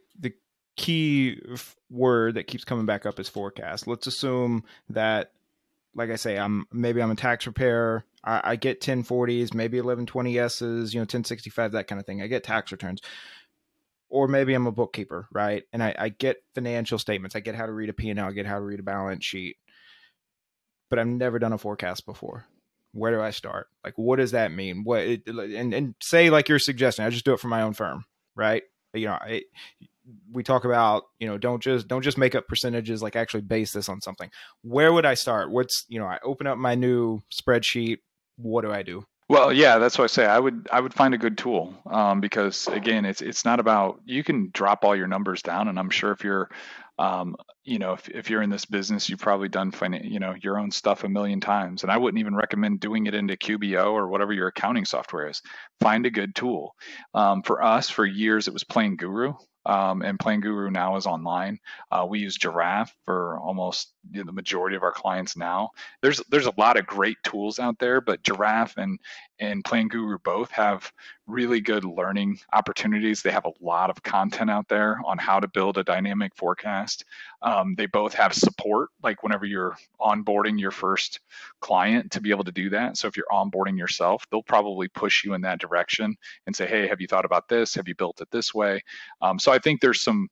key 0.76 1.40
word 1.90 2.36
that 2.36 2.48
keeps 2.48 2.64
coming 2.64 2.86
back 2.86 3.06
up 3.06 3.20
is 3.20 3.30
forecast. 3.30 3.88
Let's 3.88 4.08
assume 4.08 4.64
that, 4.90 5.32
like 5.96 6.10
I 6.10 6.16
say, 6.16 6.38
I'm 6.38 6.66
maybe 6.72 7.02
I'm 7.02 7.12
a 7.12 7.16
tax 7.16 7.46
preparer. 7.46 8.04
I, 8.24 8.42
I 8.44 8.56
get 8.56 8.82
1040s, 8.82 9.54
maybe 9.54 9.78
1120s, 9.78 10.94
you 10.94 11.00
know, 11.00 11.04
1065, 11.04 11.74
that 11.74 11.88
kind 11.88 12.00
of 12.00 12.06
thing. 12.06 12.22
I 12.22 12.28
get 12.28 12.44
tax 12.44 12.72
returns. 12.72 13.02
Or 14.10 14.28
maybe 14.28 14.54
I'm 14.54 14.68
a 14.68 14.72
bookkeeper, 14.72 15.28
right? 15.32 15.64
And 15.74 15.82
I, 15.82 15.96
I 15.98 16.10
get 16.10 16.44
financial 16.54 17.00
statements. 17.00 17.36
I 17.36 17.40
get 17.40 17.56
how 17.56 17.66
to 17.66 17.72
read 17.72 17.90
a 17.90 17.94
P&L. 17.94 18.20
I 18.20 18.32
get 18.32 18.46
how 18.46 18.60
to 18.60 18.66
read 18.66 18.80
a 18.80 18.84
balance 18.84 19.26
sheet. 19.26 19.58
But 20.92 21.00
I've 21.00 21.08
never 21.08 21.40
done 21.40 21.54
a 21.54 21.58
forecast 21.58 22.06
before 22.06 22.46
where 22.94 23.12
do 23.12 23.22
I 23.22 23.32
start? 23.32 23.68
Like, 23.84 23.98
what 23.98 24.18
does 24.18 24.32
that 24.32 24.52
mean? 24.52 24.84
What 24.84 25.02
and 25.02 25.74
and 25.74 25.96
say 26.02 26.30
like 26.30 26.48
you're 26.48 26.60
suggesting, 26.60 27.04
I 27.06 27.10
just 27.10 27.26
do 27.26 27.34
it 27.34 27.40
for 27.40 27.48
my 27.48 27.64
own 27.64 27.74
firm, 27.74 28.06
right? 28.36 28.64
You 28.94 29.08
know, 29.08 29.18
it, 29.28 29.46
we 30.32 30.44
talk 30.44 30.66
about 30.66 31.04
you 31.20 31.28
know 31.28 31.38
don't 31.38 31.62
just 31.62 31.88
don't 31.88 32.02
just 32.02 32.18
make 32.18 32.36
up 32.36 32.48
percentages 32.48 33.02
like 33.02 33.16
actually 33.16 33.42
base 33.42 33.72
this 33.72 33.90
on 33.90 34.02
something. 34.02 34.30
Where 34.62 34.92
would 34.92 35.06
i 35.06 35.14
start? 35.14 35.52
What's 35.52 35.86
you 35.88 36.00
know 36.00 36.06
i 36.06 36.20
open 36.24 36.48
up 36.48 36.58
my 36.58 36.76
new 36.76 37.22
spreadsheet. 37.32 38.00
What 38.38 38.64
do 38.64 38.72
i 38.72 38.84
do? 38.84 39.06
Well 39.30 39.54
yeah 39.54 39.78
that's 39.78 39.98
what 39.98 40.06
i 40.06 40.08
say. 40.08 40.26
I 40.26 40.40
would 40.40 40.68
i 40.72 40.80
would 40.80 40.94
find 40.94 41.14
a 41.14 41.18
good 41.18 41.38
tool 41.38 41.74
um, 41.90 42.20
because 42.22 42.68
again 42.68 43.06
it's 43.06 43.22
it's 43.22 43.46
not 43.46 43.60
about 43.60 44.02
you 44.06 44.24
can 44.24 44.50
drop 44.54 44.84
all 44.84 44.96
your 44.96 45.08
numbers 45.08 45.42
down 45.42 45.68
and 45.68 45.80
i'm 45.80 45.90
sure 45.90 46.12
if 46.12 46.24
you're 46.24 46.50
um, 47.00 47.36
you 47.64 47.80
know 47.80 47.94
if, 47.94 48.08
if 48.10 48.30
you're 48.30 48.44
in 48.44 48.50
this 48.50 48.66
business 48.66 49.10
you've 49.10 49.22
probably 49.22 49.50
done 49.50 49.72
finan- 49.72 50.10
you 50.10 50.20
know 50.20 50.36
your 50.42 50.60
own 50.60 50.70
stuff 50.70 51.04
a 51.04 51.10
million 51.10 51.40
times 51.40 51.84
and 51.84 51.92
i 51.92 51.98
wouldn't 51.98 52.20
even 52.20 52.36
recommend 52.36 52.80
doing 52.80 53.08
it 53.08 53.16
into 53.16 53.36
qbo 53.36 53.94
or 53.94 54.10
whatever 54.10 54.34
your 54.34 54.48
accounting 54.48 54.86
software 54.86 55.30
is. 55.30 55.42
Find 55.80 56.06
a 56.06 56.12
good 56.12 56.36
tool. 56.36 56.76
Um, 57.14 57.42
for 57.42 57.64
us 57.64 57.90
for 57.90 58.06
years 58.06 58.48
it 58.48 58.54
was 58.54 58.64
PlanGuru 58.64 59.36
um, 59.66 60.02
and 60.02 60.20
PlanGuru 60.20 60.72
now 60.72 60.96
is 60.96 61.06
online. 61.06 61.60
Uh, 61.92 62.06
we 62.08 62.20
use 62.20 62.38
Giraffe 62.38 62.96
for 63.06 63.40
almost 63.40 63.94
the 64.12 64.24
majority 64.26 64.76
of 64.76 64.84
our 64.84 64.92
clients 64.92 65.38
now. 65.38 65.72
There's 66.02 66.22
there's 66.30 66.48
a 66.48 66.54
lot 66.58 66.78
of 66.78 66.86
great 66.86 67.18
tools 67.24 67.60
out 67.60 67.80
there, 67.80 68.02
but 68.02 68.24
Giraffe 68.24 68.78
and 68.78 69.00
and 69.40 69.64
Plan 69.64 69.88
Guru 69.88 70.18
both 70.24 70.52
have 70.52 70.92
really 71.26 71.62
good 71.62 71.86
learning 71.86 72.38
opportunities. 72.52 73.22
They 73.22 73.32
have 73.32 73.46
a 73.46 73.54
lot 73.62 73.90
of 73.90 74.04
content 74.04 74.50
out 74.50 74.68
there 74.68 75.00
on 75.06 75.18
how 75.18 75.40
to 75.40 75.48
build 75.48 75.78
a 75.78 75.84
dynamic 75.84 76.36
forecast. 76.36 77.06
Um, 77.42 77.76
they 77.76 77.86
both 77.86 78.14
have 78.14 78.34
support, 78.34 78.90
like 79.02 79.24
whenever 79.24 79.46
you're 79.46 79.78
onboarding 80.02 80.60
your 80.60 80.72
first 80.72 81.22
client 81.62 82.12
to 82.12 82.22
be 82.22 82.32
able 82.32 82.44
to 82.44 82.52
do 82.52 82.70
that. 82.72 82.98
So 82.98 83.08
if 83.08 83.16
you're 83.16 83.26
onboarding 83.32 83.78
yourself, 83.78 84.26
they'll 84.30 84.44
probably 84.44 84.90
push 84.90 85.24
you 85.24 85.34
in 85.34 85.42
that 85.42 85.60
direction 85.60 86.16
and 86.46 86.56
say, 86.56 86.68
hey, 86.68 86.88
have 86.88 87.00
you 87.00 87.08
thought 87.08 87.26
about 87.26 87.48
this? 87.48 87.76
Have 87.76 87.88
you 87.88 87.96
built 87.96 88.20
it 88.22 88.30
this 88.32 88.54
way? 88.54 88.84
Um, 89.22 89.40
so 89.40 89.52
I 89.52 89.60
think 89.60 89.80
there's 89.80 90.02
some 90.02 90.28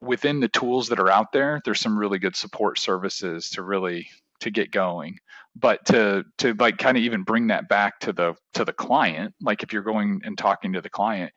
within 0.00 0.40
the 0.40 0.48
tools 0.48 0.88
that 0.88 1.00
are 1.00 1.10
out 1.10 1.32
there, 1.32 1.60
there's 1.64 1.80
some 1.80 1.98
really 1.98 2.18
good 2.18 2.36
support 2.36 2.78
services 2.78 3.50
to 3.50 3.62
really 3.62 4.08
to 4.40 4.50
get 4.50 4.70
going 4.70 5.16
but 5.54 5.84
to 5.86 6.24
to 6.38 6.54
like 6.54 6.78
kind 6.78 6.96
of 6.96 7.02
even 7.02 7.22
bring 7.22 7.48
that 7.48 7.68
back 7.68 7.98
to 8.00 8.12
the 8.12 8.34
to 8.54 8.64
the 8.64 8.72
client 8.72 9.34
like 9.40 9.62
if 9.62 9.72
you're 9.72 9.82
going 9.82 10.20
and 10.24 10.36
talking 10.36 10.72
to 10.72 10.80
the 10.80 10.90
client 10.90 11.32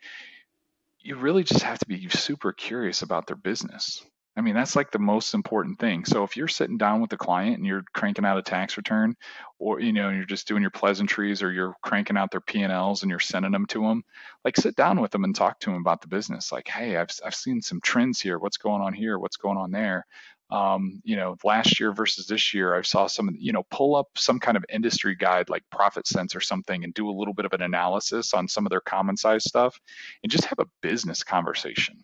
you 1.00 1.16
really 1.16 1.44
just 1.44 1.64
have 1.64 1.80
to 1.80 1.88
be 1.88 2.10
super 2.10 2.52
curious 2.52 3.02
about 3.02 3.28
their 3.28 3.38
business 3.38 4.04
I 4.40 4.42
mean, 4.42 4.56
that's 4.56 4.78
like 4.78 4.90
the 4.90 5.00
most 5.00 5.34
important 5.34 5.80
thing. 5.80 6.06
So 6.06 6.24
if 6.24 6.38
you're 6.38 6.48
sitting 6.48 6.78
down 6.78 7.02
with 7.02 7.10
the 7.10 7.18
client 7.18 7.58
and 7.58 7.66
you're 7.66 7.84
cranking 7.94 8.24
out 8.24 8.38
a 8.38 8.42
tax 8.42 8.78
return, 8.78 9.16
or 9.58 9.82
you 9.82 9.92
know, 9.92 10.10
you're 10.12 10.24
just 10.24 10.48
doing 10.48 10.62
your 10.62 10.72
pleasantries, 10.72 11.44
or 11.44 11.52
you're 11.52 11.76
cranking 11.84 12.16
out 12.16 12.32
their 12.32 12.40
P 12.40 12.62
and 12.62 12.72
Ls 12.72 13.02
and 13.02 13.10
you're 13.10 13.20
sending 13.20 13.52
them 13.52 13.66
to 13.66 13.82
them, 13.82 14.02
like 14.46 14.56
sit 14.56 14.78
down 14.78 15.02
with 15.02 15.12
them 15.12 15.26
and 15.26 15.36
talk 15.36 15.60
to 15.60 15.72
them 15.72 15.82
about 15.82 16.00
the 16.00 16.08
business. 16.08 16.54
Like, 16.54 16.70
hey, 16.70 16.96
I've 16.96 17.10
I've 17.26 17.36
seen 17.36 17.62
some 17.62 17.82
trends 17.82 18.22
here. 18.22 18.40
What's 18.40 18.56
going 18.56 18.82
on 18.82 18.94
here? 18.94 19.20
What's 19.20 19.36
going 19.36 19.58
on 19.58 19.72
there? 19.72 20.06
Um, 20.52 21.02
you 21.04 21.16
know, 21.16 21.38
last 21.43 21.80
year 21.80 21.93
versus 21.93 22.26
this 22.26 22.54
year, 22.54 22.74
I 22.74 22.82
saw 22.82 23.06
some, 23.06 23.36
you 23.38 23.54
know, 23.54 23.64
pull 23.70 23.95
up 23.95 24.08
some 24.16 24.39
kind 24.39 24.58
of 24.58 24.66
industry 24.70 25.16
guide 25.16 25.50
like 25.50 25.64
ProfitCents 25.72 26.36
or 26.36 26.41
something 26.41 26.84
and 26.84 26.93
do 26.93 27.10
a 27.10 27.12
little 27.12 27.36
bit 27.36 27.45
of 27.45 27.54
an 27.54 27.62
analysis 27.62 28.34
on 28.34 28.47
some 28.47 28.66
of 28.66 28.72
their 28.72 28.82
common 28.82 29.16
size 29.16 29.43
stuff 29.43 29.80
and 30.24 30.32
just 30.32 30.45
have 30.45 30.58
a 30.60 30.68
business 30.82 31.24
conversation, 31.24 32.04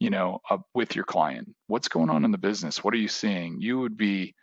you 0.00 0.10
know, 0.10 0.40
uh, 0.50 0.58
with 0.74 0.96
your 0.96 1.04
client. 1.04 1.54
What's 1.68 1.88
going 1.88 2.10
on 2.10 2.24
in 2.24 2.32
the 2.32 2.38
business? 2.38 2.82
What 2.82 2.94
are 2.94 2.98
you 2.98 3.08
seeing? 3.08 3.60
You 3.60 3.78
would 3.78 3.96
be, 3.96 4.34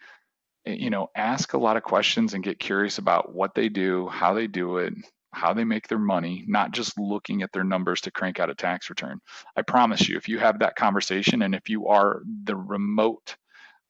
eh, 0.66 0.74
you 0.74 0.90
know, 0.90 1.10
ask 1.14 1.52
a 1.52 1.60
lot 1.60 1.76
of 1.76 1.84
questions 1.84 2.34
and 2.34 2.44
get 2.44 2.60
curious 2.60 2.98
about 2.98 3.36
what 3.36 3.56
they 3.56 3.68
do, 3.68 4.08
how 4.08 4.34
they 4.34 4.48
do 4.48 4.78
it, 4.78 4.94
how 5.34 5.54
they 5.54 5.64
make 5.64 5.88
their 5.88 6.00
money, 6.00 6.44
not 6.48 6.72
just 6.72 7.00
looking 7.00 7.42
at 7.42 7.52
their 7.52 7.64
numbers 7.64 8.02
to 8.02 8.12
crank 8.12 8.40
out 8.40 8.50
a 8.50 8.56
tax 8.56 8.90
return. 8.90 9.20
I 9.56 9.62
promise 9.62 10.08
you, 10.08 10.18
if 10.18 10.28
you 10.28 10.40
have 10.40 10.60
that 10.60 10.76
conversation 10.76 11.42
and 11.42 11.56
if 11.56 11.70
you 11.70 11.88
are 11.88 12.22
the 12.44 12.56
remote, 12.56 13.36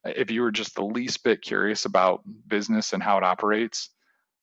if 0.06 0.32
you 0.32 0.44
are 0.44 0.52
just 0.52 0.76
the 0.76 0.86
least 0.86 1.24
bit 1.24 1.42
curious 1.42 1.86
about 1.86 2.22
business 2.48 2.94
and 2.94 3.02
how 3.02 3.18
it 3.18 3.24
operates, 3.24 3.90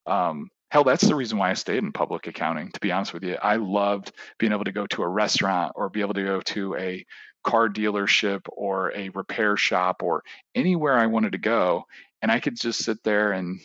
um, 0.06 0.48
hell, 0.70 0.84
that's 0.84 1.06
the 1.06 1.14
reason 1.14 1.38
why 1.38 1.50
I 1.50 1.54
stayed 1.54 1.82
in 1.82 1.92
public 1.92 2.26
accounting, 2.26 2.70
to 2.72 2.80
be 2.80 2.92
honest 2.92 3.14
with 3.14 3.24
you. 3.24 3.36
I 3.40 3.56
loved 3.56 4.12
being 4.38 4.52
able 4.52 4.64
to 4.64 4.72
go 4.72 4.86
to 4.88 5.02
a 5.02 5.08
restaurant 5.08 5.72
or 5.76 5.88
be 5.88 6.00
able 6.00 6.14
to 6.14 6.24
go 6.24 6.40
to 6.40 6.76
a 6.76 7.06
car 7.44 7.68
dealership 7.68 8.42
or 8.48 8.92
a 8.94 9.08
repair 9.10 9.56
shop 9.56 10.02
or 10.02 10.22
anywhere 10.54 10.98
I 10.98 11.06
wanted 11.06 11.32
to 11.32 11.38
go. 11.38 11.84
And 12.20 12.30
I 12.30 12.40
could 12.40 12.56
just 12.56 12.84
sit 12.84 13.02
there 13.04 13.32
and 13.32 13.60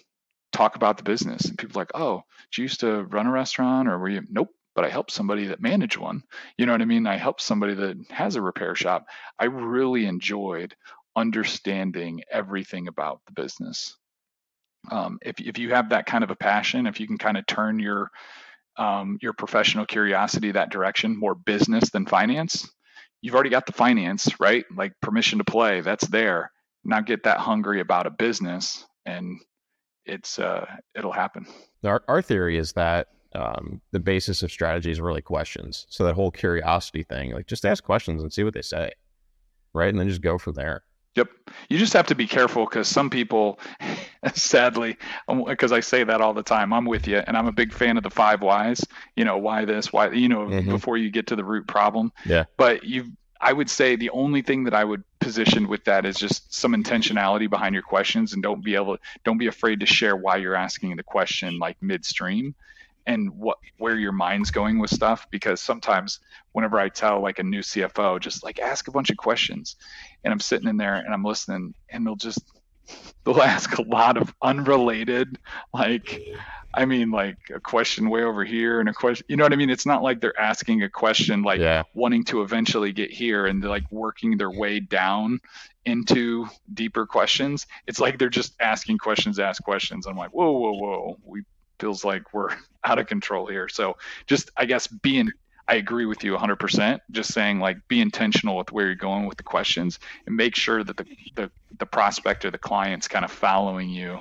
talk 0.54 0.76
about 0.76 0.98
the 0.98 1.04
business. 1.04 1.46
And 1.46 1.58
people 1.58 1.78
are 1.78 1.82
like, 1.82 1.92
oh, 1.96 2.24
did 2.52 2.58
you 2.58 2.64
used 2.64 2.80
to 2.82 3.04
run 3.04 3.28
a 3.28 3.32
restaurant 3.32 3.88
or 3.88 3.98
were 4.00 4.10
you? 4.10 4.22
Nope. 4.30 4.50
But 4.76 4.86
I 4.86 4.90
helped 4.90 5.12
somebody 5.12 5.48
that 5.48 5.62
managed 5.62 5.98
one. 5.98 6.24
You 6.58 6.66
know 6.66 6.72
what 6.72 6.82
I 6.82 6.86
mean? 6.86 7.06
I 7.06 7.18
helped 7.18 7.42
somebody 7.42 7.76
that 7.76 7.98
has 8.10 8.36
a 8.36 8.42
repair 8.42 8.74
shop. 8.74 9.06
I 9.38 9.46
really 9.46 10.08
enjoyed 10.08 10.76
understanding 11.16 12.24
everything 12.32 12.88
about 12.88 13.22
the 13.28 13.34
business. 13.34 13.96
Um, 14.90 15.20
if, 15.22 15.40
if 15.40 15.60
you 15.60 15.70
have 15.74 15.90
that 15.90 16.08
kind 16.08 16.24
of 16.24 16.32
a 16.32 16.36
passion, 16.36 16.88
if 16.88 17.00
you 17.00 17.06
can 17.06 17.20
kind 17.20 17.38
of 17.38 17.46
turn 17.46 17.80
your 17.80 18.10
um, 18.78 19.20
your 19.22 19.34
professional 19.34 19.86
curiosity 19.86 20.52
that 20.52 20.72
direction, 20.72 21.16
more 21.16 21.36
business 21.36 21.92
than 21.92 22.08
finance, 22.08 22.68
you've 23.22 23.36
already 23.36 23.52
got 23.52 23.68
the 23.68 23.72
finance, 23.72 24.40
right? 24.40 24.66
Like 24.76 24.94
permission 25.00 25.38
to 25.38 25.44
play, 25.44 25.82
that's 25.82 26.08
there. 26.08 26.52
Now 26.84 27.02
get 27.02 27.24
that 27.24 27.38
hungry 27.38 27.82
about 27.82 28.08
a 28.08 28.10
business 28.10 28.84
and 29.06 29.40
it's 30.06 30.40
uh, 30.40 30.66
it'll 30.96 31.12
happen. 31.12 31.46
Our, 31.84 32.04
our 32.08 32.22
theory 32.22 32.58
is 32.58 32.74
that 32.74 33.08
um, 33.36 33.82
the 33.92 34.00
basis 34.00 34.44
of 34.44 34.52
strategy 34.52 34.92
is 34.92 35.02
really 35.02 35.22
questions. 35.22 35.86
So 35.90 36.04
that 36.06 36.16
whole 36.16 36.32
curiosity 36.32 37.04
thing, 37.04 37.32
like 37.32 37.48
just 37.48 37.66
ask 37.66 37.84
questions 37.84 38.22
and 38.22 38.32
see 38.32 38.44
what 38.44 38.54
they 38.54 38.62
say, 38.62 38.92
right? 39.74 39.90
And 39.90 40.00
then 40.00 40.08
just 40.08 40.22
go 40.22 40.38
from 40.38 40.54
there. 40.54 40.84
Yep. 41.16 41.30
You 41.70 41.78
just 41.78 41.94
have 41.94 42.08
to 42.08 42.16
be 42.16 42.26
careful 42.26 42.66
because 42.66 42.88
some 42.88 43.10
people, 43.10 43.60
sadly, 44.34 44.98
because 45.46 45.72
um, 45.72 45.76
I 45.76 45.80
say 45.80 46.04
that 46.04 46.22
all 46.22 46.34
the 46.34 46.44
time, 46.44 46.74
I'm 46.74 46.86
with 46.86 47.08
you, 47.08 47.18
and 47.18 47.38
I'm 47.38 47.46
a 47.46 47.52
big 47.52 47.72
fan 47.72 47.98
of 47.98 48.04
the 48.04 48.10
five 48.10 48.42
whys. 48.42 48.84
You 49.16 49.24
know, 49.24 49.38
why 49.38 49.66
this, 49.66 49.94
why 49.94 50.10
you 50.12 50.28
know, 50.28 50.48
mm-hmm. 50.48 50.70
before 50.70 50.98
you 50.98 51.12
get 51.12 51.28
to 51.28 51.36
the 51.36 51.44
root 51.44 51.68
problem. 51.68 52.12
Yeah. 52.26 52.46
But 52.58 52.84
you, 52.86 53.12
I 53.44 53.52
would 53.52 53.70
say 53.70 53.98
the 53.98 54.10
only 54.12 54.42
thing 54.42 54.64
that 54.64 54.74
I 54.74 54.86
would 54.86 55.04
position 55.20 55.68
with 55.68 55.84
that 55.84 56.06
is 56.06 56.16
just 56.16 56.54
some 56.54 56.74
intentionality 56.74 57.50
behind 57.50 57.76
your 57.76 57.84
questions, 57.84 58.32
and 58.32 58.42
don't 58.42 58.64
be 58.64 58.76
able, 58.76 58.98
don't 59.26 59.38
be 59.38 59.48
afraid 59.48 59.82
to 59.82 59.86
share 59.86 60.16
why 60.16 60.38
you're 60.38 60.56
asking 60.56 60.96
the 60.96 61.04
question 61.04 61.60
like 61.60 61.76
midstream 61.82 62.56
and 63.06 63.30
what 63.32 63.58
where 63.78 64.00
your 64.00 64.14
mind's 64.14 64.50
going 64.50 64.80
with 64.80 64.92
stuff. 64.92 65.28
Because 65.30 65.60
sometimes 65.60 66.22
whenever 66.54 66.80
I 66.80 66.88
tell 66.88 67.22
like 67.22 67.40
a 67.40 67.44
new 67.44 67.60
CFO 67.60 68.18
just 68.22 68.46
like 68.46 68.60
ask 68.60 68.88
a 68.88 68.92
bunch 68.92 69.10
of 69.10 69.18
questions 69.18 69.76
and 70.24 70.32
I'm 70.32 70.40
sitting 70.40 70.70
in 70.70 70.78
there 70.78 70.96
and 70.96 71.14
I'm 71.14 71.26
listening 71.26 71.74
and 71.90 72.08
they'll 72.08 72.16
just 72.16 72.42
they'll 73.24 73.42
ask 73.42 73.78
a 73.78 73.82
lot 73.84 74.18
of 74.18 74.34
unrelated 74.42 75.38
like 75.74 76.22
I 76.74 76.86
mean 76.86 77.12
like 77.12 77.38
a 77.54 77.60
question 77.60 78.10
way 78.10 78.24
over 78.24 78.44
here 78.44 78.80
and 78.80 78.90
a 78.90 78.94
question 78.94 79.26
you 79.30 79.38
know 79.38 79.44
what 79.44 79.54
I 79.54 79.56
mean? 79.56 79.70
It's 79.70 79.86
not 79.86 80.04
like 80.04 80.22
they're 80.22 80.40
asking 80.40 80.84
a 80.84 80.90
question 80.90 81.44
like 81.44 81.60
yeah. 81.60 81.84
wanting 81.94 82.24
to 82.26 82.42
eventually 82.42 82.92
get 82.92 83.12
here 83.12 83.46
and 83.46 83.64
like 83.64 83.84
working 83.92 84.38
their 84.38 84.52
way 84.52 84.80
down 84.80 85.40
into 85.86 86.48
deeper 86.74 87.06
questions. 87.06 87.68
It's 87.88 88.00
like 88.00 88.18
they're 88.18 88.30
just 88.30 88.56
asking 88.60 88.98
questions 88.98 89.40
ask 89.40 89.64
questions. 89.64 90.08
I'm 90.08 90.18
like 90.18 90.32
whoa 90.32 90.52
whoa 90.52 90.74
whoa. 90.74 91.18
We 91.24 91.44
feels 91.80 92.06
like 92.06 92.34
we're 92.34 92.50
out 92.84 93.00
of 93.00 93.08
control 93.08 93.46
here. 93.48 93.70
So 93.70 93.98
just 94.28 94.52
I 94.58 94.66
guess 94.66 94.88
being 94.88 95.30
I 95.68 95.76
agree 95.76 96.06
with 96.06 96.24
you 96.24 96.36
100%. 96.36 97.00
Just 97.12 97.34
saying 97.34 97.60
like 97.60 97.78
be 97.88 98.02
intentional 98.02 98.58
with 98.58 98.72
where 98.72 98.86
you're 98.86 98.96
going 98.96 99.26
with 99.26 99.38
the 99.38 99.44
questions 99.44 100.00
and 100.26 100.36
make 100.36 100.56
sure 100.56 100.84
that 100.84 100.98
the 100.98 101.06
the, 101.36 101.52
the 101.80 101.86
prospect 101.86 102.46
or 102.46 102.52
the 102.52 102.58
client's 102.58 103.08
kind 103.08 103.24
of 103.24 103.32
following 103.32 103.90
you 103.90 104.20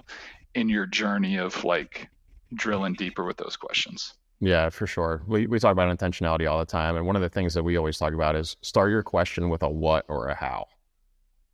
in 0.54 0.68
your 0.68 0.86
journey 0.86 1.36
of 1.36 1.64
like 1.64 2.08
drilling 2.54 2.94
deeper 2.94 3.24
with 3.24 3.36
those 3.38 3.56
questions. 3.56 4.14
Yeah, 4.40 4.70
for 4.70 4.86
sure. 4.86 5.22
We 5.26 5.46
we 5.46 5.58
talk 5.58 5.72
about 5.72 5.96
intentionality 5.96 6.50
all 6.50 6.58
the 6.58 6.64
time, 6.64 6.96
and 6.96 7.06
one 7.06 7.16
of 7.16 7.22
the 7.22 7.28
things 7.28 7.54
that 7.54 7.62
we 7.62 7.76
always 7.76 7.98
talk 7.98 8.12
about 8.12 8.36
is 8.36 8.56
start 8.62 8.90
your 8.90 9.02
question 9.02 9.48
with 9.48 9.62
a 9.62 9.68
what 9.68 10.04
or 10.08 10.28
a 10.28 10.34
how, 10.34 10.66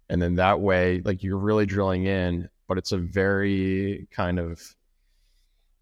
and 0.09 0.21
then 0.21 0.37
that 0.37 0.61
way, 0.61 1.03
like 1.05 1.23
you're 1.23 1.39
really 1.39 1.67
drilling 1.67 2.05
in, 2.05 2.49
but 2.67 2.79
it's 2.79 2.93
a 2.93 2.99
very 2.99 4.09
kind 4.11 4.39
of 4.39 4.75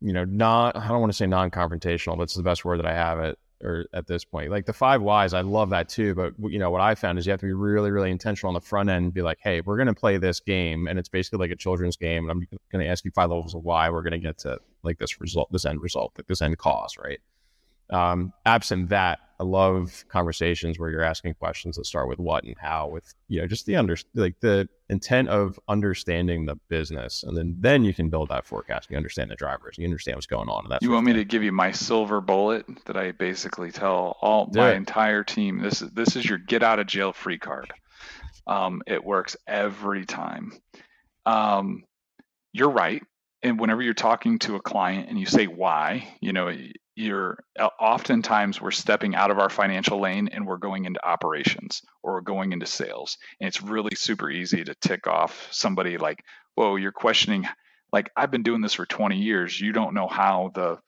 you 0.03 0.13
know, 0.13 0.25
not 0.25 0.77
I 0.77 0.89
don't 0.89 1.01
want 1.01 1.13
to 1.13 1.17
say 1.17 1.27
non-confrontational, 1.27 2.17
but 2.17 2.25
it's 2.25 2.35
the 2.35 2.43
best 2.43 2.65
word 2.65 2.79
that 2.79 2.87
I 2.87 2.93
have 2.93 3.19
it 3.19 3.39
or 3.63 3.87
at 3.93 4.07
this 4.07 4.25
point. 4.25 4.51
Like 4.51 4.67
the 4.67 4.73
five 4.73 5.03
whys, 5.03 5.35
I 5.35 5.41
love 5.41 5.71
that 5.71 5.89
too. 5.89 6.15
But 6.15 6.35
you 6.39 6.59
know, 6.59 6.71
what 6.71 6.81
I 6.81 6.95
found 6.95 7.19
is 7.19 7.27
you 7.27 7.31
have 7.31 7.41
to 7.41 7.47
be 7.47 7.53
really, 7.53 7.91
really 7.91 8.11
intentional 8.11 8.49
on 8.49 8.55
the 8.55 8.61
front 8.61 8.91
end. 8.91 9.15
Be 9.15 9.23
like, 9.23 9.39
hey, 9.41 9.61
we're 9.61 9.77
going 9.77 9.87
to 9.87 9.95
play 9.95 10.19
this 10.19 10.41
game, 10.41 10.87
and 10.87 10.99
it's 10.99 11.09
basically 11.09 11.39
like 11.39 11.51
a 11.51 11.57
children's 11.57 11.97
game, 11.97 12.25
and 12.25 12.31
I'm 12.31 12.59
going 12.71 12.85
to 12.85 12.91
ask 12.91 13.05
you 13.05 13.11
five 13.13 13.31
levels 13.31 13.55
of 13.55 13.63
why 13.63 13.91
we're 13.91 14.03
going 14.03 14.13
to 14.13 14.19
get 14.19 14.39
to 14.39 14.59
like 14.83 14.99
this 14.99 15.21
result, 15.21 15.51
this 15.53 15.65
end 15.65 15.81
result, 15.81 16.13
like 16.17 16.27
this 16.27 16.43
end 16.43 16.59
cause, 16.59 16.97
right? 16.99 17.21
Um, 17.91 18.33
absent 18.45 18.89
that, 18.91 19.21
I 19.39 19.45
love 19.45 20.05
conversations 20.09 20.79
where 20.79 20.91
you're 20.91 21.03
asking 21.03 21.35
questions 21.35 21.77
that 21.77 21.85
start 21.85 22.09
with 22.09 22.19
what 22.19 22.45
and 22.45 22.57
how, 22.59 22.89
with 22.89 23.15
you 23.29 23.41
know 23.41 23.47
just 23.47 23.67
the 23.67 23.77
under 23.77 23.97
like 24.15 24.41
the 24.41 24.69
intent 24.89 25.29
of 25.29 25.59
understanding 25.69 26.47
the 26.47 26.57
business, 26.69 27.23
and 27.23 27.37
then 27.37 27.57
then 27.59 27.85
you 27.85 27.93
can 27.93 28.09
build 28.09 28.31
that 28.31 28.47
forecast. 28.47 28.91
You 28.91 28.97
understand 28.97 29.31
the 29.31 29.37
drivers, 29.37 29.77
you 29.79 29.85
understand 29.85 30.17
what's 30.17 30.27
going 30.27 30.49
on. 30.49 30.65
And 30.65 30.73
that's 30.73 30.83
you 30.83 30.91
want 30.91 31.07
me 31.07 31.13
to 31.13 31.25
give 31.25 31.43
you 31.43 31.53
my 31.53 31.73
silver 31.73 32.21
bullet 32.21 32.65
that 32.87 32.97
I 32.97 33.13
basically 33.13 33.71
tell 33.71 34.17
all 34.21 34.51
my 34.55 34.75
entire 34.75 35.23
team. 35.23 35.61
This 35.61 35.83
is 35.83 35.91
this 35.91 36.17
is 36.17 36.25
your 36.27 36.39
get 36.39 36.63
out 36.63 36.79
of 36.79 36.87
jail 36.87 37.13
free 37.13 37.39
card. 37.39 37.73
Um, 38.47 38.83
it 38.87 39.05
works 39.05 39.37
every 39.47 40.07
time. 40.07 40.53
Um, 41.27 41.85
you're 42.53 42.71
right 42.71 43.03
and 43.47 43.61
whenever 43.61 43.81
you're 43.81 43.95
talking 43.95 44.41
to 44.41 44.57
a 44.57 44.61
client 44.61 45.09
and 45.09 45.19
you 45.21 45.25
say 45.25 45.47
why, 45.47 46.09
you 46.21 46.33
know, 46.33 46.53
you're 46.97 47.39
uh, 47.59 47.69
oftentimes 47.79 48.61
we're 48.61 48.73
stepping 48.73 49.15
out 49.15 49.31
of 49.31 49.39
our 49.39 49.49
financial 49.49 50.01
lane 50.01 50.29
and 50.33 50.45
we're 50.45 50.57
going 50.57 50.85
into 50.85 51.07
operations 51.07 51.81
or 52.03 52.15
we're 52.15 52.21
going 52.23 52.53
into 52.53 52.67
sales. 52.67 53.19
And 53.41 53.47
it's 53.47 53.63
really 53.63 53.95
super 53.95 54.31
easy 54.31 54.65
to 54.65 54.75
tick 54.75 55.07
off 55.07 55.47
somebody 55.53 55.97
like, 55.97 56.25
whoa, 56.57 56.75
you're 56.75 56.91
questioning 56.91 57.47
like 57.93 58.11
I've 58.17 58.33
been 58.33 58.43
doing 58.43 58.63
this 58.63 58.75
for 58.75 58.85
20 58.85 59.17
years. 59.17 59.61
You 59.61 59.73
don't 59.73 59.95
know 59.95 60.09
how 60.09 60.51
the 60.55 60.79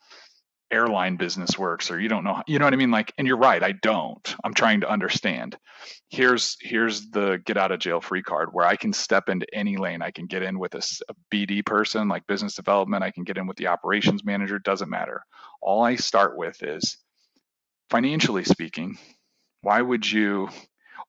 airline 0.71 1.16
business 1.16 1.59
works 1.59 1.91
or 1.91 1.99
you 1.99 2.09
don't 2.09 2.25
know 2.25 2.43
you 2.47 2.59
know 2.59 2.66
what 2.66 2.75
i 2.75 2.77
mean? 2.77 2.91
Like 2.91 3.12
and 3.19 3.27
you're 3.27 3.39
right 3.39 3.62
i 3.62 3.73
don't. 3.73 4.37
I'm 4.45 4.55
trying 4.55 4.81
to 4.83 4.91
understand. 4.91 5.57
Here's 6.11 6.57
here's 6.61 7.11
the 7.11 7.41
get 7.45 7.57
out 7.57 7.73
of 7.73 7.81
jail 7.81 8.01
free 8.01 8.23
card 8.23 8.51
where 8.53 8.66
i 8.66 8.77
can 8.77 8.93
step 8.93 9.29
into 9.29 9.47
any 9.53 9.77
lane. 9.77 10.03
I 10.03 10.11
can 10.11 10.27
get 10.27 10.43
in 10.43 10.59
with 10.59 10.75
a, 10.75 10.83
a 11.09 11.14
bd 11.35 11.64
person 11.64 12.09
like 12.09 12.27
business 12.27 12.55
development. 12.55 13.05
I 13.05 13.11
can 13.11 13.25
get 13.25 13.39
in 13.39 13.47
with 13.47 13.57
the 13.57 13.69
operations 13.69 14.25
manager. 14.25 14.59
Doesn't 14.59 14.91
matter. 14.91 15.23
All 15.62 15.83
i 15.83 15.97
start 15.97 16.37
with 16.37 16.62
is 16.62 16.99
financially 17.91 18.45
speaking 18.45 18.99
why 19.62 19.81
would 19.81 20.11
you 20.11 20.49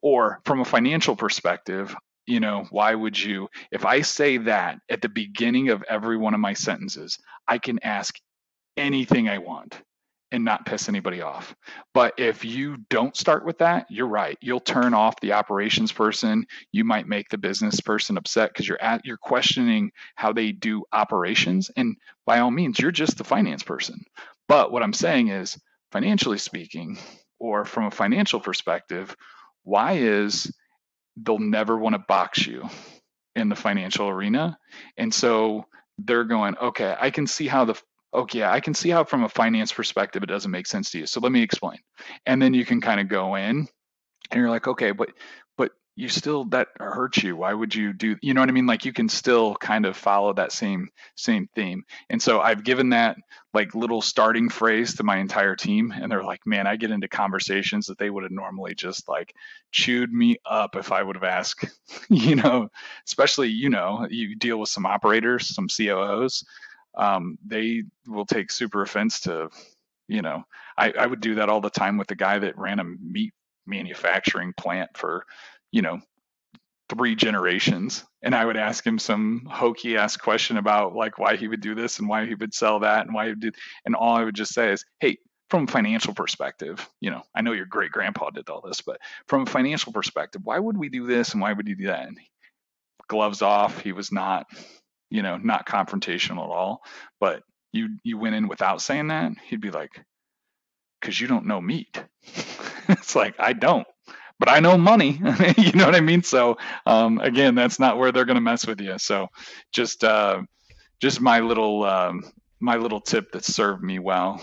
or 0.01 0.39
from 0.45 0.62
a 0.62 0.66
financial 0.66 1.16
perspective 1.16 1.95
you 2.26 2.39
know 2.39 2.66
why 2.70 2.93
would 2.93 3.18
you 3.18 3.47
if 3.72 3.86
i 3.86 4.01
say 4.01 4.38
that 4.38 4.80
at 4.89 5.01
the 5.01 5.10
beginning 5.10 5.70
of 5.70 5.84
every 5.89 6.18
one 6.18 6.34
of 6.34 6.39
my 6.39 6.53
sentences 6.53 7.18
i 7.47 7.57
can 7.57 7.80
ask 7.84 8.16
anything 8.80 9.30
I 9.30 9.38
want 9.38 9.82
and 10.32 10.45
not 10.45 10.65
piss 10.65 10.89
anybody 10.89 11.21
off. 11.21 11.55
But 11.93 12.13
if 12.19 12.45
you 12.45 12.77
don't 12.89 13.17
start 13.17 13.45
with 13.45 13.57
that, 13.59 13.88
you're 13.89 14.07
right. 14.07 14.38
You'll 14.41 14.59
turn 14.59 14.93
off 14.93 15.19
the 15.19 15.34
operations 15.34 15.91
person. 15.91 16.45
You 16.71 16.84
might 16.84 17.07
make 17.07 17.30
the 17.30 17.38
business 17.38 17.80
person 17.82 18.17
upset 18.17 18.51
because 18.53 18.67
you're 18.67 18.82
at 18.82 19.05
you're 19.05 19.17
questioning 19.17 19.91
how 20.15 20.34
they 20.34 20.51
do 20.51 20.84
operations. 20.91 21.71
And 21.75 21.97
by 22.25 22.39
all 22.39 22.51
means, 22.51 22.80
you're 22.80 22.91
just 22.91 23.17
the 23.17 23.23
finance 23.23 23.63
person. 23.63 24.03
But 24.47 24.71
what 24.71 24.84
I'm 24.84 24.93
saying 24.93 25.30
is, 25.30 25.59
financially 25.91 26.38
speaking, 26.38 26.99
or 27.39 27.65
from 27.65 27.86
a 27.86 27.91
financial 27.91 28.39
perspective, 28.39 29.15
why 29.63 29.93
is 29.93 30.51
they'll 31.17 31.39
never 31.39 31.77
want 31.77 31.93
to 31.93 31.99
box 32.07 32.45
you 32.45 32.69
in 33.36 33.49
the 33.49 33.55
financial 33.55 34.07
arena. 34.07 34.57
And 34.97 35.13
so 35.13 35.65
they're 35.97 36.23
going, 36.23 36.57
okay, 36.57 36.95
I 36.99 37.09
can 37.09 37.27
see 37.27 37.47
how 37.47 37.65
the 37.65 37.75
okay, 38.14 38.43
I 38.43 38.60
can 38.60 38.74
see 38.74 38.89
how 38.89 39.03
from 39.03 39.24
a 39.24 39.30
finance 39.30 39.72
perspective 39.72 40.24
it 40.24 40.28
doesn't 40.30 40.51
make 40.51 40.68
sense 40.68 40.91
to 40.91 40.99
you. 40.99 41.05
So 41.05 41.20
let 41.20 41.32
me 41.32 41.41
explain. 41.41 41.80
And 42.26 42.41
then 42.41 42.53
you 42.53 42.66
can 42.66 42.82
kind 42.82 42.99
of 42.99 43.07
go 43.07 43.36
in 43.36 43.68
and 44.32 44.39
you're 44.39 44.49
like, 44.49 44.68
okay, 44.68 44.91
but 44.91 45.10
but 45.57 45.72
you 45.95 46.07
still 46.07 46.45
that 46.45 46.70
hurts 46.80 47.24
you 47.24 47.36
why 47.36 47.53
would 47.53 47.76
you 47.76 47.91
do 47.91 48.16
you 48.22 48.34
know 48.34 48.39
what 48.39 48.47
i 48.47 48.53
mean 48.53 48.66
like 48.66 48.86
you 48.86 48.93
can 48.93 49.10
still 49.10 49.55
kind 49.55 49.86
of 49.86 49.97
follow 49.97 50.32
that 50.32 50.53
same 50.53 50.88
same 51.16 51.49
theme 51.55 51.84
and 52.10 52.22
so 52.22 52.39
i've 52.39 52.64
given 52.64 52.89
that 52.89 53.18
like 53.53 53.76
little 53.76 54.01
starting 54.01 54.47
phrase 54.47 54.95
to 54.95 55.03
my 55.03 55.18
entire 55.18 55.57
team 55.57 55.91
and 55.91 56.10
they're 56.10 56.24
like 56.24 56.39
man 56.45 56.66
i 56.68 56.78
get 56.78 56.91
into 56.91 57.10
conversations 57.10 57.86
that 57.88 57.97
they 57.97 58.10
would 58.10 58.24
have 58.24 58.32
normally 58.32 58.74
just 58.74 59.10
like 59.10 59.34
chewed 59.72 60.14
me 60.14 60.38
up 60.45 60.78
if 60.78 60.93
i 60.93 61.03
would 61.03 61.18
have 61.18 61.26
asked 61.26 61.66
you 62.10 62.36
know 62.36 62.70
especially 63.05 63.49
you 63.49 63.70
know 63.70 64.07
you 64.10 64.38
deal 64.38 64.57
with 64.57 64.70
some 64.70 64.86
operators 64.86 65.53
some 65.53 65.68
coos 65.68 66.45
um, 66.97 67.37
they 67.45 67.83
will 68.07 68.25
take 68.25 68.51
super 68.51 68.81
offense 68.81 69.21
to 69.21 69.49
you 70.07 70.21
know 70.21 70.43
I, 70.77 70.91
I 70.91 71.05
would 71.05 71.21
do 71.21 71.35
that 71.35 71.49
all 71.49 71.61
the 71.61 71.69
time 71.69 71.97
with 71.97 72.07
the 72.07 72.15
guy 72.15 72.39
that 72.39 72.57
ran 72.57 72.79
a 72.79 72.83
meat 72.83 73.33
manufacturing 73.67 74.53
plant 74.57 74.89
for 74.95 75.25
you 75.71 75.81
know, 75.81 75.99
three 76.89 77.15
generations. 77.15 78.03
And 78.23 78.33
I 78.33 78.45
would 78.45 78.57
ask 78.57 78.85
him 78.85 78.97
some 78.97 79.47
hokey 79.49 79.97
ass 79.97 80.17
question 80.17 80.57
about 80.57 80.95
like 80.95 81.19
why 81.19 81.35
he 81.35 81.47
would 81.47 81.61
do 81.61 81.75
this 81.75 81.99
and 81.99 82.09
why 82.09 82.25
he 82.25 82.35
would 82.35 82.53
sell 82.53 82.79
that 82.79 83.05
and 83.05 83.13
why 83.13 83.29
he 83.29 83.35
do 83.35 83.51
and 83.85 83.95
all 83.95 84.15
I 84.15 84.23
would 84.23 84.35
just 84.35 84.53
say 84.53 84.71
is, 84.71 84.83
hey, 84.99 85.17
from 85.49 85.63
a 85.65 85.67
financial 85.67 86.13
perspective, 86.13 86.87
you 86.99 87.11
know, 87.11 87.23
I 87.35 87.41
know 87.41 87.53
your 87.53 87.65
great 87.65 87.91
grandpa 87.91 88.31
did 88.31 88.49
all 88.49 88.61
this, 88.61 88.81
but 88.81 88.99
from 89.27 89.43
a 89.43 89.45
financial 89.45 89.93
perspective, 89.93 90.41
why 90.43 90.59
would 90.59 90.77
we 90.77 90.89
do 90.89 91.07
this 91.07 91.33
and 91.33 91.41
why 91.41 91.53
would 91.53 91.67
you 91.67 91.75
do 91.75 91.87
that? 91.87 92.07
And 92.07 92.17
gloves 93.07 93.41
off, 93.41 93.81
he 93.81 93.91
was 93.91 94.11
not, 94.11 94.47
you 95.10 95.22
know, 95.22 95.38
not 95.38 95.68
confrontational 95.68 96.43
at 96.45 96.51
all. 96.51 96.82
But 97.20 97.43
you 97.72 97.97
you 98.03 98.18
went 98.18 98.36
in 98.36 98.47
without 98.47 98.82
saying 98.82 99.07
that, 99.07 99.34
he'd 99.47 99.62
be 99.62 99.72
like, 99.72 100.03
because 100.99 101.20
you 101.20 101.28
don't 101.28 101.45
know 101.45 101.62
meat. 101.62 102.03
it's 102.89 103.16
like 103.16 103.36
I 103.39 103.53
don't 103.53 103.88
but 104.39 104.49
I 104.49 104.60
know 104.60 104.78
money. 104.78 105.22
you 105.57 105.74
know 105.74 105.86
what 105.86 105.95
I 105.95 105.99
mean? 105.99 106.24
So 106.24 106.57
um, 106.86 107.20
again, 107.20 107.55
that's 107.55 107.80
not 107.80 107.97
where 107.97 108.12
they're 108.12 108.26
going 108.26 108.36
to 108.36 108.41
mess 108.41 108.66
with 108.66 108.80
you. 108.80 108.97
So 108.97 109.28
just 109.72 110.03
uh, 110.03 110.41
just 110.99 111.22
my 111.22 111.41
little 111.41 111.84
um, 111.84 112.24
my 112.60 112.78
little 112.78 113.01
tip 113.01 113.32
that 113.34 113.43
served 113.43 113.84
me 113.84 113.99
well 113.99 114.41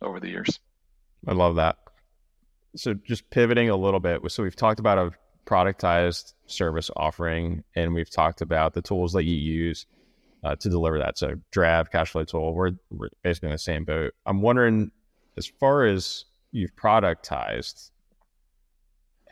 over 0.00 0.20
the 0.20 0.28
years. 0.28 0.60
I 1.26 1.32
love 1.32 1.56
that. 1.56 1.76
So 2.76 2.94
just 2.94 3.28
pivoting 3.30 3.70
a 3.70 3.76
little 3.76 4.00
bit. 4.00 4.20
So 4.30 4.42
we've 4.42 4.56
talked 4.56 4.80
about 4.80 4.98
a 4.98 5.10
productized 5.46 6.34
service 6.46 6.90
offering, 6.96 7.64
and 7.74 7.94
we've 7.94 8.10
talked 8.10 8.40
about 8.40 8.74
the 8.74 8.82
tools 8.82 9.12
that 9.12 9.24
you 9.24 9.34
use 9.34 9.86
uh, 10.44 10.56
to 10.56 10.68
deliver 10.68 10.98
that. 10.98 11.18
So 11.18 11.34
Giraffe, 11.52 11.90
Cashflow 11.90 12.26
Tool, 12.26 12.54
we're, 12.54 12.72
we're 12.90 13.08
basically 13.22 13.48
in 13.48 13.52
the 13.52 13.58
same 13.58 13.84
boat. 13.84 14.12
I'm 14.26 14.42
wondering, 14.42 14.90
as 15.36 15.46
far 15.46 15.84
as 15.84 16.24
you've 16.50 16.74
productized 16.76 17.90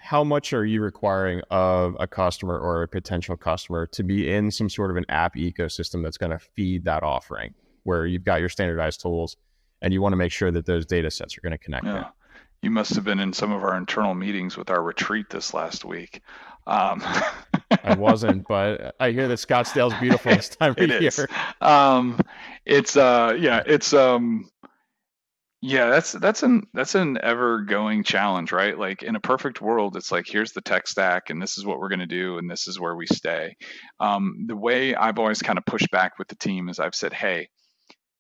how 0.03 0.25
much 0.25 0.55
are 0.55 0.65
you 0.65 0.81
requiring 0.81 1.43
of 1.51 1.95
a 2.01 2.07
customer 2.07 2.59
or 2.59 2.83
a 2.83 2.89
potential 2.89 3.37
customer 3.37 3.87
to 3.87 4.03
be 4.03 4.33
in 4.33 4.51
some 4.51 4.71
sort 4.71 4.91
of 4.91 4.97
an 4.97 5.05
app 5.11 5.37
ecosystem 5.37 6.03
that's 6.03 6.17
going 6.17 6.31
to 6.31 6.39
feed 6.39 6.85
that 6.85 7.03
offering 7.03 7.53
where 7.83 8.07
you've 8.07 8.25
got 8.25 8.41
your 8.41 8.49
standardized 8.49 9.01
tools 9.03 9.37
and 9.83 9.93
you 9.93 10.01
want 10.01 10.13
to 10.15 10.17
make 10.17 10.33
sure 10.33 10.51
that 10.51 10.65
those 10.65 10.87
data 10.87 11.11
sets 11.11 11.37
are 11.37 11.43
going 11.43 11.53
to 11.53 11.59
connect 11.59 11.85
yeah. 11.85 12.09
You 12.63 12.71
must 12.71 12.95
have 12.95 13.05
been 13.05 13.21
in 13.21 13.33
some 13.33 13.53
of 13.53 13.63
our 13.63 13.77
internal 13.77 14.15
meetings 14.15 14.57
with 14.57 14.71
our 14.71 14.83
retreat 14.83 15.31
this 15.31 15.55
last 15.55 15.85
week 15.85 16.23
um, 16.67 17.03
I 17.85 17.95
wasn't, 17.95 18.47
but 18.49 18.95
I 19.01 19.11
hear 19.11 19.29
that 19.29 19.39
Scottsdale's 19.39 19.99
beautiful 20.01 20.35
this 20.35 20.49
time 20.49 20.73
of 20.73 20.79
it 20.79 20.91
year. 20.91 21.09
Is. 21.09 21.27
Um, 21.61 22.21
it's 22.65 22.97
uh, 22.97 23.37
yeah, 23.39 23.63
it's 23.67 23.93
um, 23.93 24.49
yeah, 25.63 25.89
that's 25.89 26.13
that's 26.13 26.43
an 26.43 26.67
that's 26.73 26.95
an 26.95 27.19
ever 27.23 27.63
going 27.63 28.05
challenge, 28.05 28.53
right? 28.53 28.79
Like 28.79 29.03
in 29.03 29.17
a 29.17 29.21
perfect 29.21 29.61
world, 29.61 29.97
it's 29.97 30.13
like 30.13 30.27
here's 30.29 30.53
the 30.53 30.61
tech 30.61 30.87
stack, 30.87 31.31
and 31.31 31.41
this 31.41 31.59
is 31.59 31.65
what 31.65 31.79
we're 31.79 31.89
going 31.89 32.01
to 32.01 32.07
do, 32.07 32.39
and 32.39 32.51
this 32.51 32.69
is 32.69 32.79
where 32.79 32.97
we 32.97 33.07
stay. 33.07 33.57
Um, 33.99 34.45
the 34.47 34.57
way 34.57 34.95
I've 34.95 35.19
always 35.19 35.43
kind 35.43 35.59
of 35.59 35.67
pushed 35.67 35.91
back 35.91 36.19
with 36.19 36.29
the 36.29 36.37
team 36.37 36.69
is 36.69 36.79
I've 36.79 36.95
said, 36.95 37.13
hey, 37.13 37.49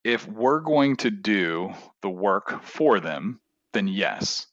if 0.04 0.26
we're 0.26 0.60
going 0.60 0.96
to 0.96 1.10
do 1.10 1.70
the 2.02 2.10
work 2.10 2.62
for 2.62 3.00
them, 3.00 3.40
then 3.72 3.88
yes, 3.88 4.46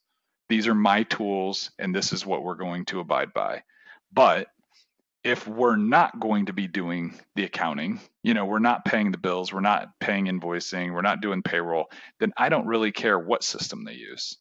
these 0.48 0.66
are 0.66 0.74
my 0.74 1.02
tools, 1.04 1.70
and 1.78 1.94
this 1.94 2.12
is 2.12 2.24
what 2.24 2.42
we're 2.42 2.54
going 2.54 2.84
to 2.86 3.00
abide 3.00 3.32
by. 3.34 3.62
But 4.12 4.48
if 5.24 5.46
we're 5.46 5.76
not 5.76 6.18
going 6.20 6.46
to 6.46 6.52
be 6.52 6.66
doing 6.66 7.18
the 7.34 7.44
accounting, 7.44 8.00
you 8.22 8.34
know, 8.34 8.46
we're 8.46 8.58
not 8.58 8.84
paying 8.84 9.10
the 9.10 9.18
bills, 9.18 9.52
we're 9.52 9.60
not 9.60 9.88
paying 10.00 10.26
invoicing, 10.26 10.94
we're 10.94 11.02
not 11.02 11.20
doing 11.20 11.42
payroll, 11.42 11.90
then 12.20 12.32
I 12.36 12.48
don't 12.48 12.66
really 12.66 12.92
care 12.92 13.18
what 13.18 13.44
system 13.44 13.84
they 13.84 13.94
use 13.94 14.38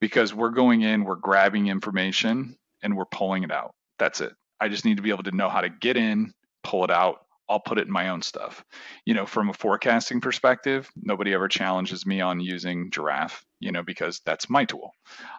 because 0.00 0.32
we're 0.32 0.50
going 0.50 0.82
in, 0.82 1.04
we're 1.04 1.16
grabbing 1.16 1.66
information 1.66 2.56
and 2.82 2.96
we're 2.96 3.04
pulling 3.04 3.42
it 3.42 3.50
out. 3.52 3.74
That's 3.98 4.20
it. 4.20 4.32
I 4.60 4.68
just 4.68 4.84
need 4.84 4.96
to 4.96 5.02
be 5.02 5.10
able 5.10 5.24
to 5.24 5.36
know 5.36 5.48
how 5.48 5.60
to 5.60 5.68
get 5.68 5.96
in, 5.96 6.32
pull 6.62 6.84
it 6.84 6.90
out, 6.90 7.26
I'll 7.50 7.60
put 7.60 7.78
it 7.78 7.88
in 7.88 7.92
my 7.92 8.10
own 8.10 8.22
stuff. 8.22 8.64
You 9.04 9.14
know, 9.14 9.26
from 9.26 9.50
a 9.50 9.52
forecasting 9.52 10.20
perspective, 10.20 10.88
nobody 10.96 11.34
ever 11.34 11.48
challenges 11.48 12.06
me 12.06 12.20
on 12.20 12.38
using 12.38 12.92
Giraffe, 12.92 13.44
you 13.58 13.72
know, 13.72 13.82
because 13.82 14.20
that's 14.24 14.48
my 14.48 14.64
tool. 14.64 14.92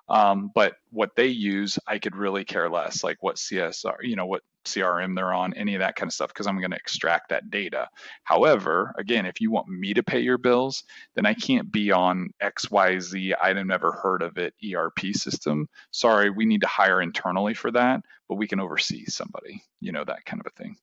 Um, 0.10 0.52
but 0.54 0.74
what 0.90 1.16
they 1.16 1.28
use, 1.28 1.80
I 1.88 2.00
could 2.00 2.18
really 2.18 2.44
care 2.44 2.70
less, 2.70 3.02
like 3.02 3.24
what 3.24 3.38
CSR, 3.38 3.96
you 4.02 4.18
know, 4.18 4.26
what 4.26 4.42
CRM 4.66 5.16
they're 5.16 5.34
on, 5.34 5.54
any 5.54 5.74
of 5.76 5.80
that 5.80 5.96
kind 5.96 6.10
of 6.10 6.14
stuff, 6.14 6.28
because 6.28 6.48
I'm 6.48 6.60
going 6.60 6.72
to 6.72 6.78
extract 6.78 7.30
that 7.30 7.50
data. 7.50 7.88
However, 8.24 8.94
again, 8.98 9.26
if 9.26 9.40
you 9.40 9.50
want 9.50 9.70
me 9.70 9.94
to 9.94 10.04
pay 10.04 10.20
your 10.20 10.38
bills, 10.38 10.84
then 11.16 11.26
I 11.26 11.34
can't 11.34 11.72
be 11.72 11.94
on 11.94 12.32
XYZ, 12.44 13.34
I've 13.42 13.66
never 13.66 13.94
heard 13.94 14.22
of 14.22 14.38
it 14.38 14.54
ERP 14.62 15.00
system. 15.14 15.68
Sorry, 15.92 16.30
we 16.30 16.46
need 16.46 16.62
to 16.62 16.68
hire 16.68 17.02
internally 17.02 17.54
for 17.54 17.72
that, 17.72 18.02
but 18.28 18.36
we 18.36 18.48
can 18.48 18.60
oversee 18.60 19.06
somebody, 19.06 19.64
you 19.80 19.94
know, 19.94 20.04
that 20.04 20.26
kind 20.26 20.42
of 20.42 20.52
a 20.52 20.62
thing. 20.62 20.76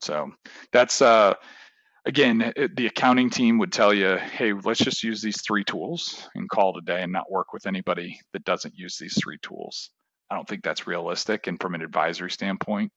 So 0.00 0.32
that's 0.72 1.02
uh, 1.02 1.34
again, 2.06 2.52
it, 2.56 2.76
the 2.76 2.86
accounting 2.86 3.28
team 3.28 3.58
would 3.58 3.72
tell 3.72 3.92
you, 3.92 4.16
hey, 4.16 4.52
let's 4.52 4.80
just 4.80 5.02
use 5.02 5.20
these 5.20 5.42
three 5.42 5.64
tools 5.64 6.28
and 6.34 6.48
call 6.48 6.76
it 6.76 6.82
a 6.82 6.84
day 6.84 7.02
and 7.02 7.12
not 7.12 7.30
work 7.30 7.52
with 7.52 7.66
anybody 7.66 8.18
that 8.32 8.44
doesn't 8.44 8.76
use 8.76 8.96
these 8.96 9.18
three 9.20 9.38
tools. 9.42 9.90
I 10.30 10.34
don't 10.34 10.48
think 10.48 10.62
that's 10.62 10.86
realistic. 10.86 11.46
And 11.46 11.60
from 11.60 11.74
an 11.74 11.82
advisory 11.82 12.30
standpoint, 12.30 12.92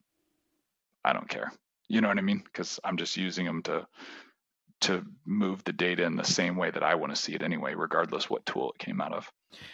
I 1.03 1.13
don't 1.13 1.27
care. 1.27 1.51
You 1.87 2.01
know 2.01 2.07
what 2.07 2.17
I 2.17 2.21
mean? 2.21 2.41
Because 2.43 2.79
I'm 2.83 2.97
just 2.97 3.17
using 3.17 3.45
them 3.45 3.63
to 3.63 3.87
to 4.81 5.05
move 5.25 5.61
the 5.65 5.73
data 5.73 6.03
in 6.05 6.15
the 6.15 6.23
same 6.23 6.55
way 6.55 6.71
that 6.71 6.83
I 6.83 6.95
want 6.95 7.13
to 7.13 7.21
see 7.21 7.33
it 7.33 7.43
anyway, 7.43 7.73
regardless 7.73 8.29
what 8.29 8.45
tool 8.45 8.71
it 8.71 8.79
came 8.79 9.01
out 9.01 9.11
of. 9.11 9.29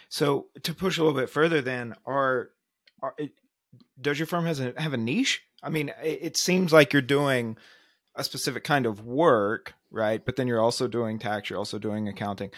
So 0.10 0.48
to 0.64 0.74
push 0.74 0.98
a 0.98 1.04
little 1.04 1.20
bit 1.20 1.30
further, 1.30 1.62
then 1.62 1.94
are, 2.08 2.50
are 3.04 3.16
does 4.02 4.18
your 4.18 4.26
firm 4.26 4.46
has 4.46 4.60
a, 4.60 4.74
have 4.78 4.94
a 4.94 4.98
niche? 4.98 5.44
I 5.66 5.70
mean, 5.70 5.92
it 6.04 6.38
seems 6.38 6.72
like 6.72 6.94
you're 6.94 7.02
doing 7.02 7.58
a 8.14 8.24
specific 8.24 8.64
kind 8.64 8.86
of 8.86 9.04
work, 9.04 9.74
right? 9.90 10.24
But 10.24 10.36
then 10.36 10.48
you're 10.48 10.62
also 10.62 10.88
doing 10.88 11.18
tax, 11.18 11.50
you're 11.50 11.60
also 11.60 11.80
doing 11.80 12.08
accounting. 12.08 12.52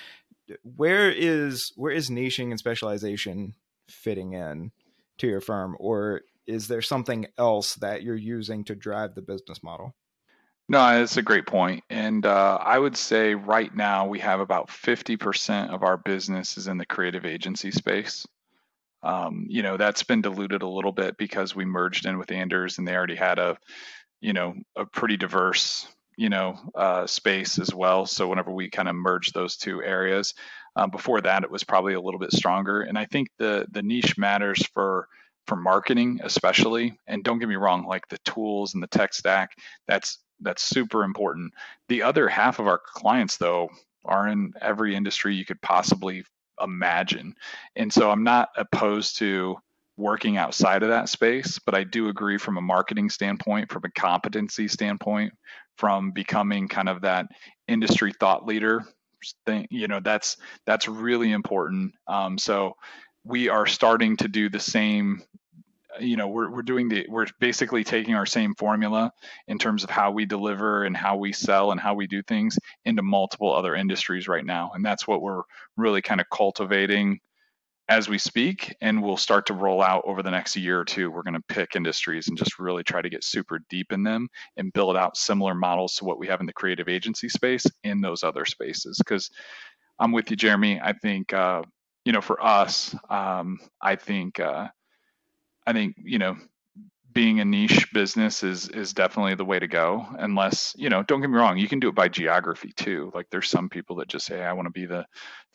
Where 0.64 1.10
is 1.10 1.72
where 1.76 1.92
is 1.92 2.10
niching 2.10 2.52
and 2.52 2.60
specialization 2.60 3.56
fitting 3.88 4.34
in 4.34 4.72
to 5.20 5.28
your 5.28 5.42
firm, 5.42 5.76
or 5.80 6.22
is 6.46 6.68
there 6.68 6.82
something 6.82 7.28
else 7.38 7.76
that 7.76 8.04
you're 8.04 8.16
using 8.16 8.66
to 8.66 8.76
drive 8.76 9.16
the 9.16 9.22
business 9.22 9.64
model? 9.64 9.96
No, 10.70 10.80
that's 10.80 11.16
a 11.16 11.22
great 11.22 11.48
point. 11.48 11.84
And 11.90 12.26
uh, 12.26 12.58
I 12.62 12.78
would 12.78 12.98
say 12.98 13.36
right 13.36 13.74
now 13.74 14.08
we 14.08 14.20
have 14.20 14.42
about 14.42 14.68
50% 14.68 15.74
of 15.74 15.82
our 15.82 15.96
business 15.96 16.58
is 16.58 16.68
in 16.68 16.78
the 16.78 16.86
creative 16.86 17.26
agency 17.26 17.72
space. 17.72 18.28
Um, 19.08 19.46
you 19.48 19.64
know, 19.64 19.78
that's 19.78 20.04
been 20.04 20.22
diluted 20.22 20.64
a 20.64 20.68
little 20.68 20.92
bit 20.92 21.18
because 21.18 21.56
we 21.56 21.64
merged 21.64 22.06
in 22.06 22.18
with 22.18 22.30
Anders 22.30 22.78
and 22.78 22.86
they 22.86 22.94
already 22.94 23.16
had 23.16 23.40
a, 23.40 23.58
you 24.20 24.34
know, 24.34 24.54
a 24.76 24.86
pretty 24.86 25.16
diverse, 25.16 25.88
you 26.18 26.28
know, 26.28 26.60
uh, 26.76 27.08
space 27.08 27.58
as 27.58 27.74
well. 27.74 28.06
So 28.06 28.28
whenever 28.28 28.52
we 28.52 28.70
kind 28.70 28.90
of 28.90 28.96
merged 28.96 29.34
those 29.34 29.56
two 29.56 29.82
areas, 29.82 30.34
um, 30.76 30.90
before 30.90 31.22
that 31.22 31.44
it 31.44 31.50
was 31.50 31.64
probably 31.64 31.94
a 31.94 32.02
little 32.02 32.20
bit 32.20 32.34
stronger. 32.34 32.82
And 32.82 32.98
I 32.98 33.06
think 33.06 33.30
the 33.40 33.66
the 33.72 33.82
niche 33.82 34.18
matters 34.18 34.66
for 34.74 35.08
for 35.46 35.56
marketing 35.56 36.20
especially. 36.24 37.00
And 37.08 37.24
don't 37.24 37.40
get 37.40 37.48
me 37.48 37.56
wrong, 37.56 37.86
like 37.86 38.10
the 38.10 38.20
tools 38.26 38.74
and 38.74 38.84
the 38.84 38.88
tech 38.88 39.14
stack, 39.14 39.52
that's 39.88 40.20
that's 40.42 40.62
super 40.62 41.06
important. 41.06 41.54
The 41.88 42.04
other 42.04 42.28
half 42.28 42.60
of 42.60 42.68
our 42.68 42.82
clients 42.86 43.38
though 43.38 43.70
are 44.04 44.28
in 44.28 44.54
every 44.62 44.96
industry 44.96 45.34
you 45.34 45.46
could 45.46 45.62
possibly 45.62 46.26
imagine. 46.62 47.36
And 47.76 47.92
so 47.92 48.10
I'm 48.12 48.24
not 48.24 48.50
opposed 48.58 49.18
to 49.20 49.58
working 49.98 50.38
outside 50.38 50.84
of 50.84 50.90
that 50.90 51.10
space, 51.10 51.60
but 51.60 51.74
I 51.74 51.84
do 51.84 52.10
agree 52.10 52.38
from 52.38 52.58
a 52.58 52.62
marketing 52.62 53.10
standpoint, 53.10 53.72
from 53.72 53.84
a 53.86 53.92
competency 54.00 54.68
standpoint, 54.68 55.34
from 55.78 56.12
becoming 56.12 56.68
kind 56.68 56.90
of 56.90 57.02
that 57.02 57.28
industry 57.68 58.14
thought 58.20 58.46
leader 58.46 58.86
thing, 59.46 59.68
you 59.70 59.88
know, 59.88 60.00
that's 60.00 60.38
that's 60.66 60.88
really 60.88 61.32
important. 61.32 61.94
Um, 62.08 62.38
so 62.38 62.76
we 63.24 63.50
are 63.50 63.66
starting 63.66 64.16
to 64.18 64.28
do 64.28 64.50
the 64.50 64.60
same 64.60 65.22
you 66.00 66.18
know 66.18 66.28
we're, 66.28 66.50
we're 66.50 66.62
doing 66.62 66.90
the 66.90 67.06
we're 67.10 67.26
basically 67.40 67.84
taking 67.84 68.16
our 68.16 68.26
same 68.26 68.54
formula 68.56 69.12
in 69.48 69.58
terms 69.58 69.84
of 69.84 69.90
how 69.90 70.12
we 70.12 70.26
deliver 70.26 70.84
and 70.84 70.96
how 70.96 71.18
we 71.18 71.32
sell 71.34 71.72
and 71.72 71.80
how 71.80 71.94
we 71.94 72.08
do 72.08 72.22
things 72.24 72.58
into 72.86 73.02
multiple 73.02 73.54
other 73.54 73.76
industries 73.76 74.28
right 74.28 74.46
now 74.46 74.72
and 74.74 74.86
that's 74.86 75.08
what 75.08 75.22
we're 75.22 75.44
really 75.76 76.02
kind 76.02 76.22
of 76.22 76.28
cultivating 76.32 77.20
as 77.90 78.10
we 78.10 78.18
speak, 78.18 78.76
and 78.82 79.02
we'll 79.02 79.16
start 79.16 79.46
to 79.46 79.54
roll 79.54 79.82
out 79.82 80.04
over 80.06 80.22
the 80.22 80.30
next 80.30 80.56
year 80.58 80.80
or 80.80 80.86
two. 80.86 81.10
We're 81.10 81.24
going 81.24 81.36
to 81.36 81.44
pick 81.48 81.76
industries 81.76 82.28
and 82.28 82.38
just 82.38 82.60
really 82.60 82.84
try 82.84 83.02
to 83.02 83.10
get 83.10 83.24
super 83.24 83.62
deep 83.70 83.94
in 83.94 84.04
them 84.04 84.28
and 84.58 84.74
build 84.74 84.98
out 84.98 85.16
similar 85.16 85.56
models 85.56 85.96
to 85.96 86.06
what 86.06 86.20
we 86.20 86.28
have 86.28 86.42
in 86.42 86.46
the 86.46 86.54
creative 86.54 86.90
agency 86.90 87.30
space 87.30 87.66
in 87.86 88.02
those 88.02 88.24
other 88.26 88.44
spaces. 88.44 88.98
Because 88.98 89.32
I'm 90.00 90.12
with 90.12 90.30
you, 90.30 90.36
Jeremy. 90.36 90.82
I 90.82 90.94
think 90.94 91.32
uh, 91.32 91.62
you 92.08 92.14
know, 92.14 92.22
for 92.22 92.42
us, 92.42 92.96
um, 93.10 93.60
I 93.82 93.96
think 93.96 94.40
uh, 94.40 94.68
I 95.68 95.74
think 95.74 95.96
you 96.04 96.18
know 96.18 96.38
being 97.14 97.40
a 97.40 97.46
niche 97.46 97.92
business 97.94 98.44
is 98.44 98.70
is 98.70 98.94
definitely 98.94 99.36
the 99.36 99.44
way 99.44 99.60
to 99.60 99.68
go 99.68 100.06
unless 100.20 100.74
you 100.78 100.88
know 100.88 101.04
don't 101.04 101.20
get 101.20 101.30
me 101.30 101.38
wrong 101.38 101.58
you 101.58 101.68
can 101.68 101.80
do 101.80 101.90
it 101.90 101.96
by 101.96 102.08
geography 102.08 102.72
too. 102.76 103.12
Like 103.14 103.28
there's 103.30 103.50
some 103.50 103.70
people 103.70 103.98
that 103.98 104.08
just 104.08 104.26
say 104.26 104.44
i 104.44 104.54
want 104.54 104.68
to 104.68 104.72
be 104.72 104.86
the 104.86 105.06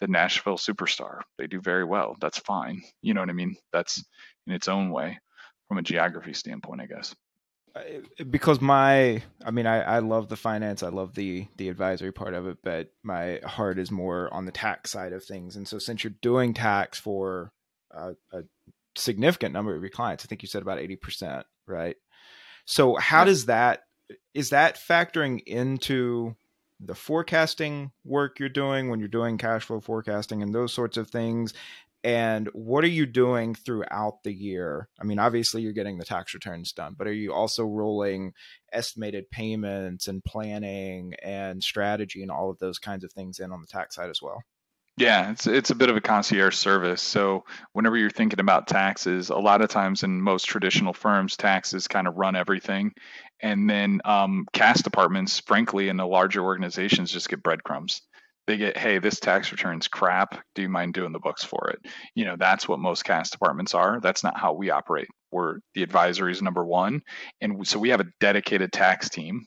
the 0.01 0.07
nashville 0.07 0.59
superstar. 0.59 1.21
They 1.39 1.47
do 1.47 1.61
very 1.61 1.85
well. 1.85 2.17
That's 2.21 2.39
fine. 2.39 2.83
You 3.01 3.15
know 3.15 3.21
what 3.21 3.31
i 3.31 3.33
mean? 3.33 3.57
That's 3.73 4.05
in 4.47 4.53
its 4.53 4.69
own 4.69 4.91
way 4.91 5.19
from 5.69 5.79
a 5.79 5.83
geography 5.83 6.35
standpoint 6.35 6.83
i 6.83 6.87
guess. 6.87 7.15
Because 8.29 8.61
my 8.61 9.23
i 9.47 9.51
mean 9.51 9.67
I, 9.67 9.83
I 9.83 9.99
love 10.01 10.29
the 10.29 10.37
finance 10.37 10.83
i 10.83 10.89
love 10.89 11.15
the 11.15 11.47
the 11.57 11.71
advisory 11.71 12.13
part 12.13 12.35
of 12.35 12.47
it 12.47 12.59
but 12.63 12.91
my 13.03 13.41
heart 13.45 13.79
is 13.79 13.91
more 13.91 14.29
on 14.35 14.45
the 14.45 14.53
tax 14.53 14.91
side 14.91 15.15
of 15.15 15.25
things. 15.25 15.57
And 15.57 15.67
so 15.67 15.79
since 15.79 16.05
you're 16.05 16.15
doing 16.21 16.53
tax 16.53 16.99
for 16.99 17.53
a, 17.93 18.15
a 18.33 18.43
significant 18.95 19.53
number 19.53 19.74
of 19.74 19.82
your 19.82 19.90
clients 19.90 20.24
i 20.24 20.26
think 20.26 20.43
you 20.43 20.49
said 20.49 20.62
about 20.62 20.78
80% 20.78 21.45
right? 21.66 21.97
So 22.64 22.97
how 22.97 23.24
does 23.24 23.47
that 23.47 23.80
is 24.34 24.51
that 24.51 24.76
factoring 24.76 25.40
into 25.47 26.36
the 26.78 26.95
forecasting 26.95 27.93
work 28.05 28.38
you're 28.38 28.49
doing 28.49 28.90
when 28.90 28.99
you're 28.99 29.09
doing 29.09 29.38
cash 29.38 29.64
flow 29.64 29.80
forecasting 29.80 30.43
and 30.43 30.55
those 30.55 30.72
sorts 30.72 30.97
of 30.97 31.11
things? 31.11 31.55
And 32.05 32.49
what 32.53 32.82
are 32.82 32.88
you 32.88 33.07
doing 33.07 33.55
throughout 33.55 34.24
the 34.24 34.32
year? 34.32 34.88
I 35.01 35.05
mean, 35.05 35.20
obviously 35.20 35.62
you're 35.62 35.72
getting 35.72 35.99
the 35.99 36.05
tax 36.05 36.34
returns 36.34 36.72
done, 36.72 36.97
but 36.99 37.07
are 37.07 37.12
you 37.12 37.32
also 37.32 37.64
rolling 37.64 38.32
estimated 38.72 39.30
payments 39.30 40.09
and 40.09 40.24
planning 40.24 41.14
and 41.22 41.62
strategy 41.62 42.20
and 42.22 42.30
all 42.30 42.51
of 42.51 42.59
those 42.59 42.80
kinds 42.80 43.05
of 43.05 43.12
things 43.12 43.38
in 43.38 43.53
on 43.53 43.61
the 43.61 43.68
tax 43.68 43.95
side 43.95 44.11
as 44.11 44.20
well? 44.20 44.43
Yeah, 44.99 45.30
it's 45.30 45.47
it's 45.47 45.70
a 45.70 45.74
bit 45.74 45.88
of 45.88 45.97
a 45.97 46.03
concierge 46.03 46.55
service. 46.55 47.01
So 47.01 47.45
whenever 47.72 47.97
you're 47.97 48.11
thinking 48.11 48.40
about 48.40 48.66
taxes, 48.66 49.30
a 49.30 49.36
lot 49.36 49.62
of 49.62 49.70
times 49.70 50.03
in 50.03 50.20
most 50.20 50.45
traditional 50.45 50.93
firms, 50.93 51.36
taxes 51.36 51.88
kind 51.88 52.07
of 52.07 52.16
run 52.16 52.36
everything, 52.36 52.93
and 53.40 53.68
then 53.68 54.01
um, 54.05 54.47
CAS 54.53 54.82
departments, 54.82 55.40
frankly, 55.40 55.88
in 55.88 55.97
the 55.97 56.07
larger 56.07 56.43
organizations, 56.43 57.11
just 57.11 57.30
get 57.30 57.43
breadcrumbs. 57.43 58.03
They 58.47 58.57
get, 58.59 58.76
hey, 58.76 58.99
this 58.99 59.20
tax 59.20 59.51
return's 59.53 59.88
crap. 59.88 60.43
Do 60.55 60.62
you 60.62 60.68
mind 60.68 60.95
doing 60.95 61.12
the 61.12 61.20
books 61.20 61.45
for 61.45 61.70
it? 61.70 61.78
You 62.14 62.24
know, 62.24 62.36
that's 62.36 62.68
what 62.68 62.80
most 62.80 63.05
CAS 63.05 63.30
departments 63.30 63.72
are. 63.72 64.01
That's 64.01 64.24
not 64.24 64.36
how 64.36 64.53
we 64.53 64.70
operate. 64.70 65.09
We're 65.30 65.61
the 65.74 65.84
advisory 65.84 66.32
is 66.32 66.43
number 66.43 66.64
one, 66.64 67.03
and 67.40 67.66
so 67.66 67.78
we 67.78 67.90
have 67.90 68.01
a 68.01 68.12
dedicated 68.20 68.72
tax 68.72 69.09
team 69.09 69.47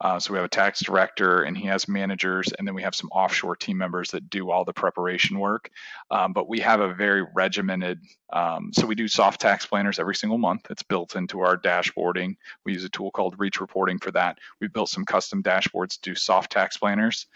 uh, 0.00 0.18
so 0.18 0.32
we 0.32 0.38
have 0.38 0.44
a 0.44 0.48
tax 0.48 0.80
director 0.80 1.42
and 1.42 1.56
he 1.56 1.66
has 1.66 1.88
managers, 1.88 2.52
and 2.58 2.66
then 2.66 2.74
we 2.74 2.82
have 2.82 2.94
some 2.94 3.10
offshore 3.10 3.56
team 3.56 3.76
members 3.76 4.10
that 4.12 4.30
do 4.30 4.50
all 4.50 4.64
the 4.64 4.72
preparation 4.72 5.38
work. 5.38 5.70
Um, 6.10 6.32
but 6.32 6.48
we 6.48 6.60
have 6.60 6.80
a 6.80 6.94
very 6.94 7.26
regimented, 7.34 8.00
um, 8.32 8.70
so 8.72 8.86
we 8.86 8.94
do 8.94 9.08
soft 9.08 9.40
tax 9.40 9.66
planners 9.66 9.98
every 9.98 10.14
single 10.14 10.38
month. 10.38 10.66
It's 10.70 10.82
built 10.82 11.16
into 11.16 11.40
our 11.40 11.56
dashboarding. 11.56 12.36
We 12.64 12.74
use 12.74 12.84
a 12.84 12.88
tool 12.88 13.10
called 13.10 13.34
Reach 13.38 13.60
Reporting 13.60 13.98
for 13.98 14.12
that. 14.12 14.38
We've 14.60 14.72
built 14.72 14.88
some 14.88 15.04
custom 15.04 15.42
dashboards 15.42 16.00
to 16.00 16.10
do 16.10 16.14
soft 16.14 16.52
tax 16.52 16.76
planners. 16.76 17.26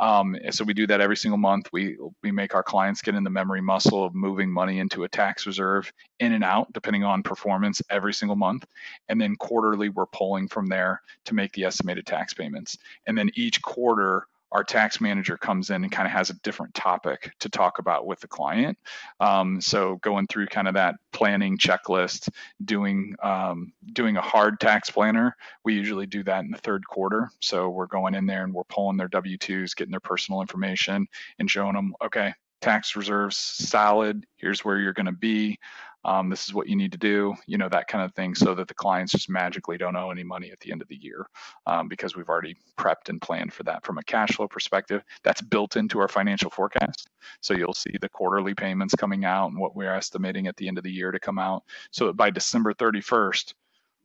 Um, 0.00 0.34
so 0.50 0.64
we 0.64 0.72
do 0.72 0.86
that 0.86 1.02
every 1.02 1.16
single 1.16 1.36
month. 1.36 1.68
We 1.72 1.98
we 2.22 2.32
make 2.32 2.54
our 2.54 2.62
clients 2.62 3.02
get 3.02 3.14
in 3.14 3.22
the 3.22 3.30
memory 3.30 3.60
muscle 3.60 4.02
of 4.02 4.14
moving 4.14 4.50
money 4.50 4.78
into 4.78 5.04
a 5.04 5.08
tax 5.08 5.46
reserve 5.46 5.92
in 6.20 6.32
and 6.32 6.42
out, 6.42 6.72
depending 6.72 7.04
on 7.04 7.22
performance, 7.22 7.82
every 7.90 8.14
single 8.14 8.36
month. 8.36 8.64
And 9.10 9.20
then 9.20 9.36
quarterly, 9.36 9.90
we're 9.90 10.06
pulling 10.06 10.48
from 10.48 10.66
there 10.66 11.02
to 11.26 11.34
make 11.34 11.52
the 11.52 11.64
estimated 11.64 12.06
tax 12.06 12.32
payments. 12.32 12.78
And 13.06 13.16
then 13.16 13.30
each 13.34 13.60
quarter, 13.60 14.26
our 14.52 14.64
tax 14.64 15.00
manager 15.00 15.36
comes 15.36 15.70
in 15.70 15.82
and 15.82 15.92
kind 15.92 16.06
of 16.06 16.12
has 16.12 16.30
a 16.30 16.34
different 16.34 16.74
topic 16.74 17.32
to 17.40 17.48
talk 17.48 17.78
about 17.78 18.06
with 18.06 18.20
the 18.20 18.28
client. 18.28 18.78
Um, 19.20 19.60
so 19.60 19.96
going 19.96 20.26
through 20.26 20.46
kind 20.46 20.68
of 20.68 20.74
that 20.74 20.96
planning 21.12 21.58
checklist, 21.58 22.28
doing 22.64 23.14
um, 23.22 23.72
doing 23.92 24.16
a 24.16 24.22
hard 24.22 24.60
tax 24.60 24.90
planner, 24.90 25.36
we 25.64 25.74
usually 25.74 26.06
do 26.06 26.22
that 26.24 26.44
in 26.44 26.50
the 26.50 26.58
third 26.58 26.86
quarter. 26.86 27.30
So 27.40 27.68
we're 27.70 27.86
going 27.86 28.14
in 28.14 28.26
there 28.26 28.44
and 28.44 28.52
we're 28.52 28.64
pulling 28.64 28.96
their 28.96 29.08
W-2s, 29.08 29.76
getting 29.76 29.92
their 29.92 30.00
personal 30.00 30.40
information, 30.40 31.06
and 31.38 31.50
showing 31.50 31.74
them, 31.74 31.94
okay, 32.02 32.34
tax 32.60 32.96
reserves 32.96 33.36
solid. 33.36 34.24
Here's 34.36 34.64
where 34.64 34.78
you're 34.78 34.92
going 34.92 35.06
to 35.06 35.12
be 35.12 35.58
um, 36.04 36.30
this 36.30 36.46
is 36.46 36.54
what 36.54 36.66
you 36.66 36.76
need 36.76 36.92
to 36.92 36.98
do, 36.98 37.34
you 37.46 37.58
know, 37.58 37.68
that 37.68 37.88
kind 37.88 38.02
of 38.04 38.14
thing, 38.14 38.34
so 38.34 38.54
that 38.54 38.68
the 38.68 38.74
clients 38.74 39.12
just 39.12 39.28
magically 39.28 39.76
don't 39.76 39.96
owe 39.96 40.10
any 40.10 40.22
money 40.22 40.50
at 40.50 40.58
the 40.60 40.72
end 40.72 40.80
of 40.80 40.88
the 40.88 40.96
year 40.96 41.26
um, 41.66 41.88
because 41.88 42.16
we've 42.16 42.28
already 42.28 42.56
prepped 42.78 43.10
and 43.10 43.20
planned 43.20 43.52
for 43.52 43.64
that 43.64 43.84
from 43.84 43.98
a 43.98 44.02
cash 44.04 44.30
flow 44.30 44.48
perspective. 44.48 45.02
That's 45.24 45.42
built 45.42 45.76
into 45.76 45.98
our 45.98 46.08
financial 46.08 46.50
forecast. 46.50 47.10
So 47.42 47.52
you'll 47.52 47.74
see 47.74 47.96
the 48.00 48.08
quarterly 48.08 48.54
payments 48.54 48.94
coming 48.94 49.26
out 49.26 49.48
and 49.48 49.58
what 49.58 49.76
we're 49.76 49.94
estimating 49.94 50.46
at 50.46 50.56
the 50.56 50.68
end 50.68 50.78
of 50.78 50.84
the 50.84 50.92
year 50.92 51.10
to 51.10 51.20
come 51.20 51.38
out 51.38 51.64
so 51.90 52.06
that 52.06 52.16
by 52.16 52.30
December 52.30 52.72
31st, 52.72 53.52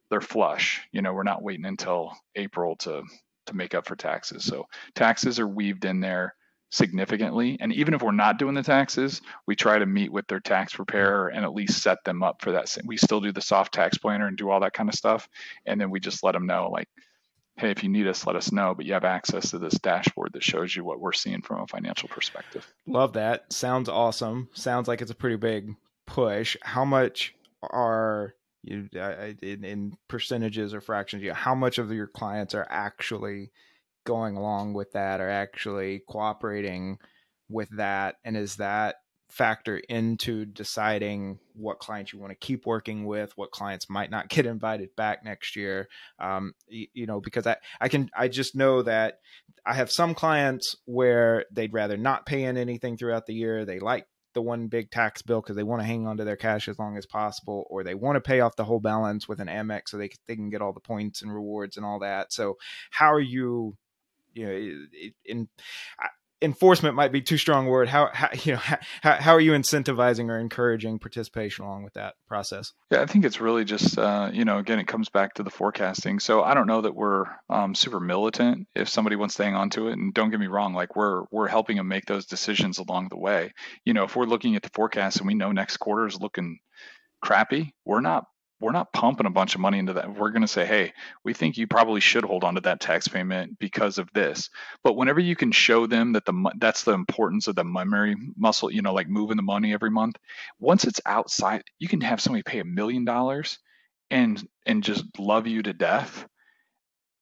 they're 0.10 0.22
flush. 0.22 0.82
You 0.92 1.02
know, 1.02 1.14
we're 1.14 1.24
not 1.24 1.44
waiting 1.44 1.66
until 1.66 2.16
April 2.36 2.76
to 2.78 3.04
to 3.46 3.56
make 3.56 3.76
up 3.76 3.86
for 3.86 3.96
taxes. 3.96 4.44
So 4.44 4.66
taxes 4.96 5.40
are 5.40 5.48
weaved 5.48 5.86
in 5.86 6.00
there 6.00 6.36
significantly. 6.76 7.58
And 7.60 7.72
even 7.74 7.94
if 7.94 8.02
we're 8.02 8.12
not 8.12 8.38
doing 8.38 8.54
the 8.54 8.62
taxes, 8.64 9.22
we 9.48 9.56
try 9.56 9.80
to 9.80 9.86
meet 9.86 10.12
with 10.12 10.28
their 10.28 10.42
tax 10.42 10.74
preparer 10.76 11.30
and 11.30 11.46
at 11.46 11.54
least 11.54 11.82
set 11.82 12.04
them 12.04 12.22
up 12.22 12.42
for 12.42 12.52
that. 12.52 12.76
We 12.86 12.98
still 12.98 13.22
do 13.22 13.32
the 13.32 13.42
soft 13.42 13.74
tax 13.74 13.98
planner 13.98 14.28
and 14.28 14.38
do 14.38 14.50
all 14.50 14.60
that 14.60 14.74
kind 14.74 14.90
of 14.90 14.96
stuff. 14.96 15.30
And 15.66 15.80
then 15.80 15.90
we 15.90 16.00
just 16.00 16.24
let 16.24 16.34
them 16.34 16.46
know, 16.46 16.70
like, 16.70 16.90
hey, 17.56 17.72
if 17.72 17.82
you 17.82 17.90
need 17.90 18.08
us, 18.08 18.28
let 18.28 18.36
us 18.36 18.52
know. 18.52 18.76
But 18.76 18.86
you 18.86 18.94
have 18.94 19.06
access 19.06 19.52
to 19.52 19.58
this 19.58 19.76
dashboard 19.76 20.34
that 20.34 20.44
shows 20.44 20.76
you 20.76 20.84
what 20.84 21.00
we're 21.00 21.14
seeing 21.14 21.42
from 21.42 21.62
a 21.62 21.68
financial 21.68 22.10
perspective. 22.10 22.68
Love 22.86 23.14
that. 23.14 23.54
Sounds 23.54 23.88
awesome. 23.88 24.50
Sounds 24.54 24.90
like 24.90 25.02
it's 25.02 25.12
a 25.12 25.16
pretty 25.16 25.38
big 25.38 25.76
push. 26.06 26.58
How 26.62 26.84
much 26.84 27.34
are 27.64 28.36
you 28.64 28.90
uh, 29.00 29.32
in, 29.42 29.64
in 29.64 29.98
percentages 30.10 30.74
or 30.74 30.82
fractions? 30.82 31.24
You 31.24 31.30
know, 31.30 31.36
how 31.36 31.56
much 31.56 31.78
of 31.78 31.90
your 31.94 32.08
clients 32.08 32.54
are 32.54 32.68
actually 32.70 33.52
going 34.06 34.38
along 34.38 34.74
with 34.74 34.92
that 34.94 35.20
or 35.20 35.30
actually 35.30 36.02
cooperating 36.08 36.98
with 37.50 37.70
that? 37.78 38.16
And 38.24 38.38
is 38.38 38.56
that 38.58 38.96
factor 39.30 39.78
into 39.78 40.46
deciding 40.46 41.40
what 41.54 41.80
clients 41.80 42.14
you 42.14 42.20
want 42.20 42.32
to 42.32 42.46
keep 42.46 42.66
working 42.66 43.06
with 43.06 43.36
what 43.36 43.52
clients 43.52 43.90
might 43.90 44.10
not 44.12 44.30
get 44.30 44.46
invited 44.46 44.96
back 44.96 45.26
next 45.26 45.56
year? 45.56 45.88
Um, 46.20 46.54
you, 46.68 46.88
you, 46.94 47.06
know 47.06 47.20
because 47.20 47.46
i 47.48 47.58
i 47.82 47.90
can 47.90 48.10
i 48.16 48.28
just 48.28 48.56
know 48.56 48.82
that 48.84 49.20
i 49.66 49.74
have 49.74 49.92
some 49.92 50.14
clients 50.14 50.76
where 50.86 51.46
they'd 51.52 51.74
rather 51.74 51.98
not 51.98 52.26
pay 52.26 52.44
in 52.44 52.58
anything 52.58 52.98
throughout 52.98 53.26
the 53.26 53.34
year. 53.34 53.66
They 53.66 53.80
like 53.80 54.06
the 54.36 54.42
one 54.42 54.68
big 54.68 54.92
tax 54.92 55.24
bill 55.24 55.42
because 55.42 55.56
they 55.56 55.64
want 55.64 55.82
to 55.82 55.88
hang 55.88 56.06
on 56.06 56.18
to 56.18 56.24
their 56.24 56.36
cash 56.36 56.68
as 56.68 56.78
long 56.78 56.98
as 56.98 57.08
possible, 57.08 57.66
or 57.72 57.84
they 57.84 57.96
want 57.96 58.18
to 58.18 58.22
pay 58.22 58.42
off 58.42 58.56
the 58.56 58.66
whole 58.66 58.80
balance 58.80 59.28
with 59.28 59.40
an 59.40 59.48
Amex 59.48 59.84
so 59.88 59.98
they 59.98 60.12
they 60.28 60.36
can 60.36 60.52
get 60.52 60.62
all 60.62 60.74
the 60.74 60.80
points 60.80 61.24
and 61.24 61.34
rewards 61.34 61.78
and 61.78 61.86
all 61.86 62.00
that. 62.00 62.32
So, 62.32 62.58
how 62.92 63.12
are 63.12 63.20
you 63.20 63.76
you 64.36 64.46
know 64.46 65.10
in 65.26 65.48
enforcement 66.42 66.96
might 66.96 67.12
be 67.12 67.22
too 67.22 67.38
strong 67.38 67.68
a 67.68 67.70
word. 67.70 67.88
How, 67.88 68.10
how 68.14 68.30
you 68.44 68.54
know 68.54 68.60
how, 68.60 68.78
how 69.14 69.34
are 69.34 69.40
you 69.40 69.52
incentivizing 69.52 70.30
or 70.30 70.38
encouraging 70.40 71.00
participation 71.00 71.66
along 71.66 71.84
with 71.84 71.94
that 71.94 72.16
process? 72.28 72.74
Yeah 72.92 73.02
i 73.02 73.06
think 73.06 73.26
it's 73.26 73.42
really 73.42 73.66
just 73.66 73.98
uh, 73.98 74.30
you 74.32 74.46
know 74.46 74.58
again 74.58 74.80
it 74.80 74.88
comes 74.88 75.10
back 75.10 75.36
to 75.36 75.44
the 75.44 75.50
forecasting. 75.50 76.20
So 76.20 76.44
i 76.44 76.54
don't 76.54 76.68
know 76.68 76.82
that 76.82 76.96
we're 76.96 77.26
um, 77.50 77.76
super 77.76 78.00
militant 78.00 78.68
if 78.76 78.90
somebody 78.90 79.16
wants 79.16 79.36
to 79.36 79.44
hang 79.44 79.56
on 79.56 79.70
to 79.72 79.88
it. 79.88 79.94
And 79.94 80.14
don't 80.14 80.30
get 80.30 80.40
me 80.40 80.48
wrong 80.48 80.74
like 80.74 80.96
we're 80.96 81.24
we're 81.32 81.48
helping 81.48 81.78
them 81.78 81.88
make 81.88 82.06
those 82.06 82.26
decisions 82.26 82.78
along 82.78 83.10
the 83.10 83.18
way. 83.18 83.54
You 83.84 83.94
know 83.94 84.04
if 84.04 84.16
we're 84.16 84.26
looking 84.26 84.56
at 84.56 84.64
the 84.64 84.72
forecast 84.74 85.18
and 85.18 85.28
we 85.28 85.34
know 85.34 85.52
next 85.52 85.78
quarter 85.78 86.06
is 86.06 86.20
looking 86.20 86.60
crappy 87.22 87.74
we're 87.86 88.02
not 88.02 88.26
we're 88.60 88.72
not 88.72 88.94
pumping 88.94 89.26
a 89.26 89.32
bunch 89.32 89.56
of 89.56 89.62
money 89.62 89.80
into 89.80 89.94
that. 89.94 90.16
We're 90.16 90.30
going 90.30 90.42
to 90.42 90.48
say, 90.48 90.66
hey, 90.66 90.94
we 91.24 91.34
think 91.34 91.58
you 91.58 91.68
probably 91.68 92.00
should 92.00 92.24
hold 92.24 92.44
on 92.44 92.56
to 92.56 92.62
that 92.62 92.80
tax 92.80 93.08
payment 93.08 93.60
because 93.60 93.98
of 93.98 94.10
this. 94.14 94.50
But 94.84 94.96
whenever 94.96 95.20
you 95.20 95.36
can 95.36 95.52
show 95.52 95.88
them 95.88 96.14
that 96.14 96.26
the 96.26 96.52
that's 96.58 96.84
the 96.84 96.94
importance 96.94 97.48
of 97.48 97.56
the 97.56 97.66
memory 97.66 98.16
muscle, 98.38 98.72
you 98.72 98.82
know, 98.82 98.94
like 98.94 99.10
moving 99.10 99.38
the 99.38 99.44
money 99.44 99.74
every 99.74 99.92
month. 99.92 100.18
Once 100.60 100.86
it's 100.86 101.02
outside, 101.06 101.64
you 101.80 101.88
can 101.88 102.02
have 102.02 102.22
somebody 102.22 102.44
pay 102.44 102.60
a 102.60 102.66
million 102.66 103.04
dollars 103.04 103.60
and 104.10 104.48
and 104.66 104.84
just 104.84 105.04
love 105.20 105.48
you 105.48 105.62
to 105.64 105.74
death 105.74 106.26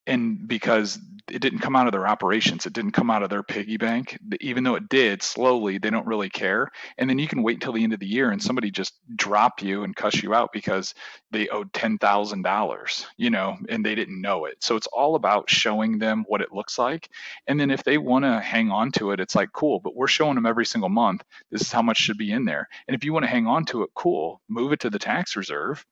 and 0.07 0.47
because 0.47 0.99
it 1.31 1.41
didn't 1.41 1.59
come 1.59 1.75
out 1.75 1.87
of 1.87 1.93
their 1.93 2.07
operations 2.07 2.65
it 2.65 2.73
didn't 2.73 2.91
come 2.91 3.09
out 3.09 3.23
of 3.23 3.29
their 3.29 3.43
piggy 3.43 3.77
bank 3.77 4.17
even 4.41 4.63
though 4.63 4.75
it 4.75 4.89
did 4.89 5.23
slowly 5.23 5.77
they 5.77 5.89
don't 5.89 6.05
really 6.05 6.29
care. 6.29 6.69
And 6.97 7.09
then 7.09 7.17
you 7.17 7.27
can 7.27 7.43
wait 7.43 7.55
until 7.55 7.73
the 7.73 7.83
end 7.83 7.93
of 7.93 7.99
the 7.99 8.07
year 8.07 8.31
and 8.31 8.41
somebody 8.41 8.71
just 8.71 8.93
drop 9.15 9.61
you 9.61 9.83
and 9.83 9.95
cuss 9.95 10.21
you 10.21 10.33
out 10.33 10.51
because 10.51 10.93
they 11.31 11.47
owed 11.47 11.71
$10,000 11.73 13.05
you 13.17 13.29
know 13.29 13.57
and 13.69 13.85
they 13.85 13.95
didn't 13.95 14.21
know 14.21 14.45
it. 14.45 14.57
So 14.59 14.75
it's 14.75 14.87
all 14.87 15.15
about 15.15 15.49
showing 15.49 15.97
them 15.97 16.25
what 16.27 16.41
it 16.41 16.51
looks 16.51 16.77
like. 16.77 17.09
And 17.47 17.59
then 17.59 17.71
if 17.71 17.83
they 17.83 17.97
want 17.97 18.25
to 18.25 18.41
hang 18.41 18.69
on 18.69 18.91
to 18.93 19.11
it 19.11 19.19
it's 19.19 19.35
like 19.35 19.51
cool 19.53 19.79
but 19.79 19.95
we're 19.95 20.07
showing 20.07 20.35
them 20.35 20.45
every 20.45 20.65
single 20.65 20.89
month 20.89 21.23
this 21.51 21.61
is 21.61 21.71
how 21.71 21.81
much 21.81 21.97
should 21.97 22.17
be 22.17 22.31
in 22.31 22.45
there. 22.45 22.67
And 22.87 22.95
if 22.95 23.05
you 23.05 23.13
want 23.13 23.23
to 23.23 23.31
hang 23.31 23.47
on 23.47 23.65
to 23.65 23.83
it 23.83 23.89
cool 23.95 24.41
move 24.49 24.73
it 24.73 24.81
to 24.81 24.89
the 24.89 24.99
tax 24.99 25.37
reserve 25.37 25.85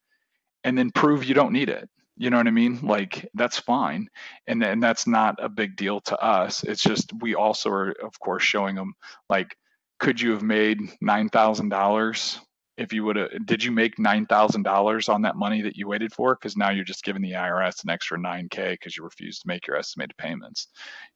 and 0.63 0.77
then 0.77 0.91
prove 0.91 1.23
you 1.23 1.33
don't 1.33 1.53
need 1.53 1.69
it 1.69 1.89
you 2.21 2.29
know 2.29 2.37
what 2.37 2.45
I 2.45 2.51
mean? 2.51 2.79
Like 2.83 3.27
that's 3.33 3.57
fine, 3.57 4.07
and 4.45 4.63
and 4.63 4.81
that's 4.81 5.07
not 5.07 5.43
a 5.43 5.49
big 5.49 5.75
deal 5.75 5.99
to 6.01 6.15
us. 6.23 6.61
It's 6.61 6.83
just 6.83 7.11
we 7.19 7.33
also 7.33 7.71
are, 7.71 7.95
of 8.03 8.19
course, 8.19 8.43
showing 8.43 8.75
them 8.75 8.93
like, 9.27 9.57
could 9.99 10.21
you 10.21 10.29
have 10.29 10.43
made 10.43 10.77
nine 11.01 11.29
thousand 11.29 11.69
dollars 11.69 12.39
if 12.77 12.93
you 12.93 13.03
would 13.05 13.15
have? 13.15 13.29
Did 13.47 13.63
you 13.63 13.71
make 13.71 13.97
nine 13.97 14.27
thousand 14.27 14.61
dollars 14.61 15.09
on 15.09 15.23
that 15.23 15.35
money 15.35 15.63
that 15.63 15.77
you 15.77 15.87
waited 15.87 16.13
for? 16.13 16.35
Because 16.35 16.55
now 16.55 16.69
you're 16.69 16.85
just 16.85 17.03
giving 17.03 17.23
the 17.23 17.31
IRS 17.31 17.83
an 17.83 17.89
extra 17.89 18.19
nine 18.19 18.49
k 18.49 18.73
because 18.73 18.95
you 18.95 19.03
refused 19.03 19.41
to 19.41 19.47
make 19.47 19.65
your 19.65 19.77
estimated 19.77 20.15
payments. 20.17 20.67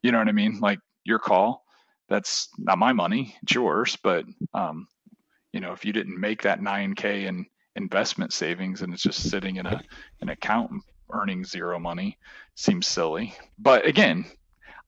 You 0.01 0.11
know 0.11 0.17
what 0.17 0.27
I 0.27 0.31
mean? 0.31 0.59
Like 0.59 0.79
your 1.03 1.19
call. 1.19 1.63
That's 2.09 2.49
not 2.57 2.79
my 2.79 2.93
money. 2.93 3.37
It's 3.43 3.53
yours, 3.53 3.95
but 4.03 4.25
um, 4.55 4.87
you 5.53 5.59
know, 5.59 5.71
if 5.71 5.85
you 5.85 5.93
didn't 5.93 6.19
make 6.19 6.41
that 6.41 6.61
9k 6.61 7.27
in 7.27 7.45
investment 7.75 8.33
savings 8.33 8.81
and 8.81 8.91
it's 8.91 9.03
just 9.03 9.29
sitting 9.29 9.57
in 9.57 9.67
a 9.67 9.83
an 10.21 10.29
account 10.29 10.71
earning 11.11 11.43
zero 11.45 11.79
money 11.79 12.17
seems 12.55 12.87
silly. 12.87 13.35
But 13.57 13.85
again, 13.85 14.25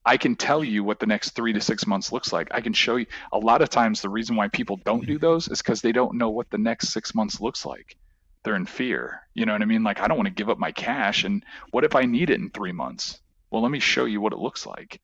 I 0.04 0.16
can 0.16 0.36
tell 0.36 0.64
you 0.64 0.84
what 0.84 1.00
the 1.00 1.06
next 1.06 1.30
three 1.30 1.52
to 1.52 1.60
six 1.60 1.86
months 1.86 2.12
looks 2.12 2.32
like. 2.32 2.48
I 2.50 2.60
can 2.60 2.72
show 2.72 2.96
you. 2.96 3.06
A 3.32 3.38
lot 3.38 3.62
of 3.62 3.68
times, 3.68 4.00
the 4.00 4.08
reason 4.08 4.36
why 4.36 4.48
people 4.48 4.80
don't 4.84 5.06
do 5.06 5.18
those 5.18 5.48
is 5.48 5.60
because 5.60 5.82
they 5.82 5.92
don't 5.92 6.16
know 6.16 6.30
what 6.30 6.50
the 6.50 6.58
next 6.58 6.88
six 6.88 7.14
months 7.14 7.40
looks 7.40 7.66
like. 7.66 7.96
They're 8.42 8.54
in 8.56 8.66
fear. 8.66 9.20
You 9.34 9.44
know 9.44 9.52
what 9.52 9.62
I 9.62 9.66
mean? 9.66 9.82
Like, 9.82 10.00
I 10.00 10.08
don't 10.08 10.16
want 10.16 10.28
to 10.28 10.34
give 10.34 10.48
up 10.48 10.58
my 10.58 10.72
cash. 10.72 11.24
And 11.24 11.44
what 11.72 11.84
if 11.84 11.94
I 11.94 12.04
need 12.04 12.30
it 12.30 12.40
in 12.40 12.50
three 12.50 12.72
months? 12.72 13.20
Well, 13.50 13.62
let 13.62 13.70
me 13.70 13.80
show 13.80 14.04
you 14.06 14.20
what 14.20 14.32
it 14.32 14.38
looks 14.38 14.64
like. 14.64 15.00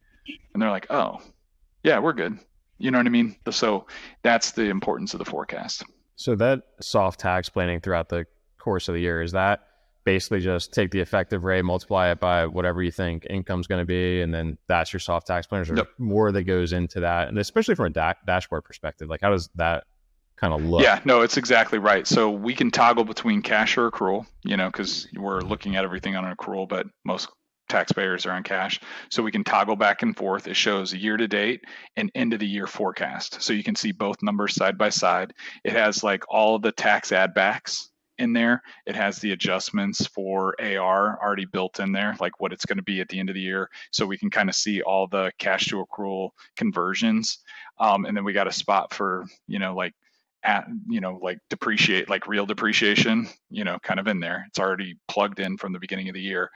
And 0.54 0.62
they're 0.62 0.70
like, 0.70 0.86
oh, 0.90 1.20
yeah, 1.82 1.98
we're 1.98 2.12
good. 2.14 2.38
You 2.78 2.90
know 2.90 2.98
what 2.98 3.06
I 3.06 3.10
mean? 3.10 3.36
So 3.50 3.86
that's 4.22 4.52
the 4.52 4.64
importance 4.64 5.12
of 5.12 5.18
the 5.18 5.24
forecast. 5.24 5.84
So 6.16 6.34
that 6.36 6.62
soft 6.80 7.20
tax 7.20 7.48
planning 7.48 7.80
throughout 7.80 8.08
the 8.08 8.26
course 8.58 8.88
of 8.88 8.94
the 8.94 9.00
year 9.00 9.20
is 9.20 9.32
that 9.32 9.66
basically 10.04 10.40
just 10.40 10.72
take 10.72 10.90
the 10.90 11.00
effective 11.00 11.44
rate, 11.44 11.62
multiply 11.62 12.10
it 12.10 12.20
by 12.20 12.46
whatever 12.46 12.82
you 12.82 12.90
think 12.90 13.26
income's 13.28 13.66
going 13.66 13.80
to 13.80 13.86
be, 13.86 14.20
and 14.20 14.32
then 14.32 14.58
that's 14.68 14.92
your 14.92 15.00
soft 15.00 15.26
tax 15.26 15.46
planners. 15.46 15.70
Or 15.70 15.76
yep. 15.76 15.88
more 15.98 16.30
that 16.32 16.44
goes 16.44 16.72
into 16.72 17.00
that, 17.00 17.28
and 17.28 17.38
especially 17.38 17.74
from 17.74 17.86
a 17.86 17.90
da- 17.90 18.14
dashboard 18.26 18.64
perspective, 18.64 19.08
like 19.08 19.20
how 19.20 19.30
does 19.30 19.48
that 19.56 19.84
kind 20.36 20.52
of 20.52 20.62
look? 20.62 20.82
Yeah, 20.82 21.00
no, 21.04 21.22
it's 21.22 21.36
exactly 21.36 21.78
right. 21.78 22.06
So 22.06 22.30
we 22.30 22.54
can 22.54 22.70
toggle 22.70 23.04
between 23.04 23.42
cash 23.42 23.76
or 23.76 23.90
accrual, 23.90 24.26
you 24.44 24.56
know, 24.56 24.68
because 24.68 25.08
we're 25.16 25.40
looking 25.40 25.76
at 25.76 25.84
everything 25.84 26.16
on 26.16 26.24
an 26.24 26.34
accrual, 26.34 26.68
but 26.68 26.86
most 27.04 27.28
taxpayers 27.68 28.26
are 28.26 28.32
on 28.32 28.42
cash. 28.42 28.80
So 29.10 29.22
we 29.22 29.32
can 29.32 29.42
toggle 29.42 29.76
back 29.76 30.02
and 30.02 30.14
forth. 30.16 30.46
It 30.46 30.54
shows 30.54 30.92
year 30.92 31.16
to 31.16 31.26
date 31.26 31.62
and 31.96 32.10
end 32.14 32.34
of 32.34 32.40
the 32.40 32.46
year 32.46 32.66
forecast. 32.66 33.42
So 33.42 33.52
you 33.52 33.64
can 33.64 33.74
see 33.74 33.92
both 33.92 34.22
numbers 34.22 34.54
side 34.54 34.76
by 34.76 34.90
side. 34.90 35.32
It 35.64 35.72
has 35.72 36.04
like 36.04 36.24
all 36.28 36.58
the 36.58 36.72
tax 36.72 37.10
add 37.10 37.32
backs 37.32 37.90
in 38.18 38.32
there. 38.32 38.62
It 38.86 38.96
has 38.96 39.18
the 39.18 39.32
adjustments 39.32 40.06
for 40.06 40.54
AR 40.60 41.18
already 41.22 41.44
built 41.44 41.80
in 41.80 41.92
there, 41.92 42.16
like 42.20 42.40
what 42.40 42.52
it's 42.52 42.66
going 42.66 42.78
to 42.78 42.82
be 42.82 43.00
at 43.00 43.08
the 43.08 43.18
end 43.18 43.28
of 43.28 43.34
the 43.34 43.40
year. 43.40 43.70
So 43.90 44.06
we 44.06 44.18
can 44.18 44.30
kind 44.30 44.48
of 44.48 44.54
see 44.54 44.82
all 44.82 45.06
the 45.06 45.32
cash 45.38 45.66
to 45.66 45.84
accrual 45.84 46.30
conversions. 46.56 47.38
Um, 47.78 48.04
and 48.04 48.16
then 48.16 48.24
we 48.24 48.32
got 48.32 48.48
a 48.48 48.52
spot 48.52 48.92
for, 48.92 49.24
you 49.46 49.58
know, 49.58 49.74
like 49.74 49.94
at, 50.44 50.66
you 50.88 51.00
know, 51.00 51.18
like 51.22 51.38
depreciate, 51.50 52.08
like 52.10 52.26
real 52.26 52.46
depreciation, 52.46 53.28
you 53.50 53.64
know, 53.64 53.78
kind 53.82 53.98
of 53.98 54.06
in 54.06 54.20
there. 54.20 54.44
It's 54.48 54.58
already 54.58 54.96
plugged 55.08 55.40
in 55.40 55.56
from 55.56 55.72
the 55.72 55.78
beginning 55.78 56.08
of 56.08 56.14
the 56.14 56.20
year 56.20 56.50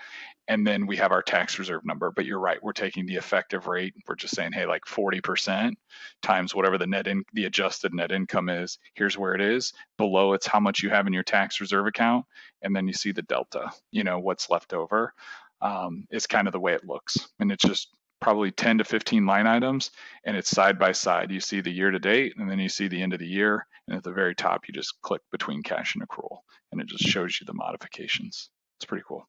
and 0.48 0.66
then 0.66 0.86
we 0.86 0.96
have 0.96 1.12
our 1.12 1.22
tax 1.22 1.58
reserve 1.58 1.84
number. 1.84 2.10
But 2.10 2.24
you're 2.24 2.40
right, 2.40 2.62
we're 2.62 2.72
taking 2.72 3.06
the 3.06 3.16
effective 3.16 3.66
rate. 3.66 3.94
We're 4.08 4.16
just 4.16 4.34
saying, 4.34 4.52
hey, 4.52 4.66
like 4.66 4.84
40% 4.86 5.74
times 6.22 6.54
whatever 6.54 6.78
the 6.78 6.86
net 6.86 7.06
in 7.06 7.22
the 7.34 7.44
adjusted 7.44 7.94
net 7.94 8.10
income 8.10 8.48
is. 8.48 8.78
Here's 8.94 9.18
where 9.18 9.34
it 9.34 9.42
is. 9.42 9.74
Below 9.98 10.32
it's 10.32 10.46
how 10.46 10.58
much 10.58 10.82
you 10.82 10.88
have 10.90 11.06
in 11.06 11.12
your 11.12 11.22
tax 11.22 11.60
reserve 11.60 11.86
account, 11.86 12.24
and 12.62 12.74
then 12.74 12.88
you 12.88 12.94
see 12.94 13.12
the 13.12 13.22
delta. 13.22 13.70
You 13.92 14.04
know 14.04 14.18
what's 14.18 14.50
left 14.50 14.72
over. 14.72 15.12
Um, 15.60 16.06
is 16.10 16.28
kind 16.28 16.46
of 16.46 16.52
the 16.52 16.60
way 16.60 16.72
it 16.74 16.86
looks, 16.86 17.18
and 17.40 17.50
it's 17.50 17.64
just 17.64 17.88
probably 18.20 18.50
10 18.50 18.78
to 18.78 18.84
15 18.84 19.26
line 19.26 19.46
items, 19.46 19.90
and 20.24 20.36
it's 20.36 20.50
side 20.50 20.78
by 20.78 20.92
side. 20.92 21.30
You 21.30 21.40
see 21.40 21.60
the 21.60 21.70
year 21.70 21.90
to 21.90 21.98
date, 21.98 22.34
and 22.36 22.50
then 22.50 22.58
you 22.58 22.68
see 22.68 22.88
the 22.88 23.02
end 23.02 23.12
of 23.12 23.20
the 23.20 23.26
year, 23.26 23.66
and 23.86 23.96
at 23.96 24.02
the 24.02 24.12
very 24.12 24.34
top, 24.34 24.66
you 24.66 24.74
just 24.74 25.00
click 25.02 25.22
between 25.30 25.62
cash 25.62 25.94
and 25.94 26.06
accrual, 26.06 26.38
and 26.72 26.80
it 26.80 26.88
just 26.88 27.04
shows 27.04 27.38
you 27.40 27.46
the 27.46 27.54
modifications. 27.54 28.50
It's 28.78 28.84
pretty 28.84 29.04
cool. 29.06 29.28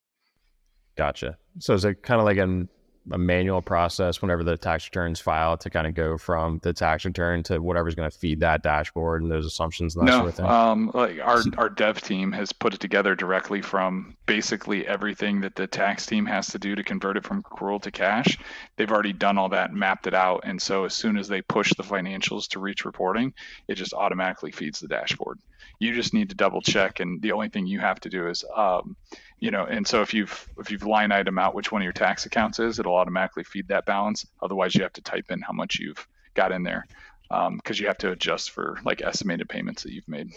Gotcha. 0.96 1.38
So 1.58 1.74
is 1.74 1.84
it 1.84 2.02
kind 2.02 2.20
of 2.20 2.24
like 2.24 2.38
an, 2.38 2.68
a 3.12 3.18
manual 3.18 3.62
process 3.62 4.22
whenever 4.22 4.44
the 4.44 4.56
tax 4.56 4.86
returns 4.86 5.20
filed 5.20 5.60
to 5.60 5.70
kind 5.70 5.86
of 5.86 5.94
go 5.94 6.16
from 6.16 6.58
the 6.62 6.72
tax 6.72 7.04
return 7.04 7.42
to 7.44 7.58
whatever's 7.58 7.94
going 7.94 8.10
to 8.10 8.16
feed 8.16 8.40
that 8.40 8.62
dashboard 8.62 9.22
and 9.22 9.30
those 9.30 9.46
assumptions 9.46 9.96
and 9.96 10.06
that 10.06 10.10
no, 10.10 10.18
sort 10.18 10.28
of 10.28 10.34
thing? 10.34 10.46
Um, 10.46 10.90
like 10.94 11.18
our, 11.20 11.42
our 11.58 11.68
dev 11.68 12.00
team 12.00 12.32
has 12.32 12.52
put 12.52 12.74
it 12.74 12.80
together 12.80 13.14
directly 13.14 13.62
from 13.62 14.16
basically 14.26 14.86
everything 14.86 15.40
that 15.40 15.54
the 15.54 15.66
tax 15.66 16.06
team 16.06 16.26
has 16.26 16.48
to 16.48 16.58
do 16.58 16.74
to 16.74 16.84
convert 16.84 17.16
it 17.16 17.24
from 17.24 17.42
accrual 17.42 17.82
to 17.82 17.90
cash. 17.90 18.38
They've 18.76 18.90
already 18.90 19.12
done 19.12 19.38
all 19.38 19.48
that, 19.50 19.72
mapped 19.72 20.06
it 20.06 20.14
out. 20.14 20.42
And 20.44 20.60
so 20.60 20.84
as 20.84 20.94
soon 20.94 21.16
as 21.16 21.28
they 21.28 21.42
push 21.42 21.72
the 21.74 21.82
financials 21.82 22.48
to 22.48 22.60
reach 22.60 22.84
reporting, 22.84 23.34
it 23.68 23.74
just 23.74 23.94
automatically 23.94 24.52
feeds 24.52 24.80
the 24.80 24.88
dashboard. 24.88 25.38
You 25.78 25.94
just 25.94 26.14
need 26.14 26.30
to 26.30 26.34
double 26.34 26.60
check. 26.60 27.00
And 27.00 27.20
the 27.22 27.32
only 27.32 27.48
thing 27.48 27.66
you 27.66 27.80
have 27.80 28.00
to 28.00 28.08
do 28.08 28.28
is, 28.28 28.44
um, 28.54 28.96
you 29.40 29.50
know 29.50 29.64
and 29.64 29.86
so 29.86 30.02
if 30.02 30.14
you've 30.14 30.48
if 30.58 30.70
you've 30.70 30.84
line 30.84 31.10
item 31.10 31.38
out 31.38 31.54
which 31.54 31.72
one 31.72 31.80
of 31.80 31.84
your 31.84 31.92
tax 31.92 32.26
accounts 32.26 32.58
is 32.58 32.78
it'll 32.78 32.94
automatically 32.94 33.42
feed 33.42 33.68
that 33.68 33.86
balance. 33.86 34.26
Otherwise 34.42 34.74
you 34.74 34.82
have 34.82 34.92
to 34.92 35.02
type 35.02 35.30
in 35.30 35.40
how 35.40 35.52
much 35.52 35.78
you've 35.80 36.06
got 36.34 36.52
in 36.52 36.62
there 36.62 36.86
because 37.28 37.48
um, 37.48 37.60
you 37.74 37.86
have 37.86 37.98
to 37.98 38.12
adjust 38.12 38.50
for 38.50 38.78
like 38.84 39.02
estimated 39.02 39.48
payments 39.48 39.82
that 39.82 39.92
you've 39.92 40.08
made. 40.08 40.30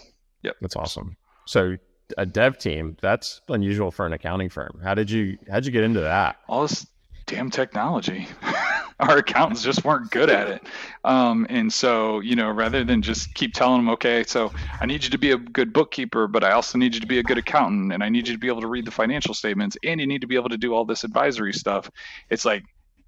Yep. 0.43 0.55
That's 0.61 0.75
awesome. 0.75 1.17
So 1.45 1.77
a 2.17 2.25
dev 2.25 2.57
team 2.57 2.97
that's 3.01 3.41
unusual 3.49 3.91
for 3.91 4.05
an 4.05 4.13
accounting 4.13 4.49
firm. 4.49 4.79
How 4.83 4.93
did 4.93 5.11
you 5.11 5.37
how'd 5.49 5.65
you 5.65 5.71
get 5.71 5.83
into 5.83 6.01
that? 6.01 6.37
All 6.47 6.61
this 6.63 6.87
damn 7.25 7.49
technology 7.49 8.27
our 9.09 9.17
accountants 9.17 9.63
just 9.63 9.83
weren't 9.83 10.09
good 10.11 10.29
at 10.29 10.47
it. 10.47 10.63
Um, 11.03 11.45
and 11.49 11.71
so, 11.71 12.19
you 12.19 12.35
know, 12.35 12.49
rather 12.49 12.83
than 12.83 13.01
just 13.01 13.33
keep 13.33 13.53
telling 13.53 13.77
them, 13.77 13.89
okay, 13.89 14.23
so 14.23 14.51
I 14.79 14.85
need 14.85 15.03
you 15.03 15.09
to 15.09 15.17
be 15.17 15.31
a 15.31 15.37
good 15.37 15.73
bookkeeper, 15.73 16.27
but 16.27 16.43
I 16.43 16.51
also 16.51 16.77
need 16.77 16.93
you 16.95 17.01
to 17.01 17.07
be 17.07 17.19
a 17.19 17.23
good 17.23 17.37
accountant, 17.37 17.93
and 17.93 18.03
I 18.03 18.09
need 18.09 18.27
you 18.27 18.33
to 18.33 18.39
be 18.39 18.47
able 18.47 18.61
to 18.61 18.67
read 18.67 18.85
the 18.85 18.91
financial 18.91 19.33
statements, 19.33 19.77
and 19.83 19.99
you 19.99 20.07
need 20.07 20.21
to 20.21 20.27
be 20.27 20.35
able 20.35 20.49
to 20.49 20.57
do 20.57 20.73
all 20.73 20.85
this 20.85 21.03
advisory 21.03 21.53
stuff. 21.53 21.89
It's 22.29 22.45
like, 22.45 22.63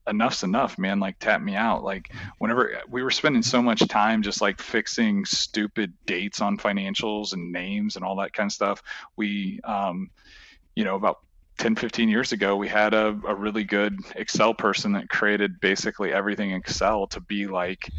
enough's 0.07 0.43
enough, 0.43 0.77
man. 0.77 0.99
Like, 0.99 1.17
tap 1.19 1.41
me 1.41 1.55
out. 1.55 1.83
Like, 1.83 2.11
whenever 2.37 2.81
we 2.89 3.01
were 3.01 3.11
spending 3.11 3.41
so 3.41 3.61
much 3.61 3.79
time 3.87 4.21
just 4.21 4.41
like 4.41 4.61
fixing 4.61 5.25
stupid 5.25 5.93
dates 6.05 6.41
on 6.41 6.57
financials 6.57 7.33
and 7.33 7.51
names 7.51 7.95
and 7.95 8.05
all 8.05 8.17
that 8.17 8.33
kind 8.33 8.47
of 8.47 8.53
stuff, 8.53 8.83
we, 9.15 9.59
um, 9.63 10.11
you 10.75 10.83
know, 10.83 10.95
about 10.95 11.19
10 11.57 11.75
15 11.75 12.09
years 12.09 12.31
ago 12.31 12.55
we 12.55 12.67
had 12.67 12.93
a, 12.93 13.07
a 13.27 13.35
really 13.35 13.63
good 13.63 13.97
excel 14.15 14.53
person 14.53 14.93
that 14.93 15.09
created 15.09 15.59
basically 15.59 16.11
everything 16.11 16.51
in 16.51 16.57
excel 16.57 17.07
to 17.07 17.21
be 17.21 17.47
like 17.47 17.89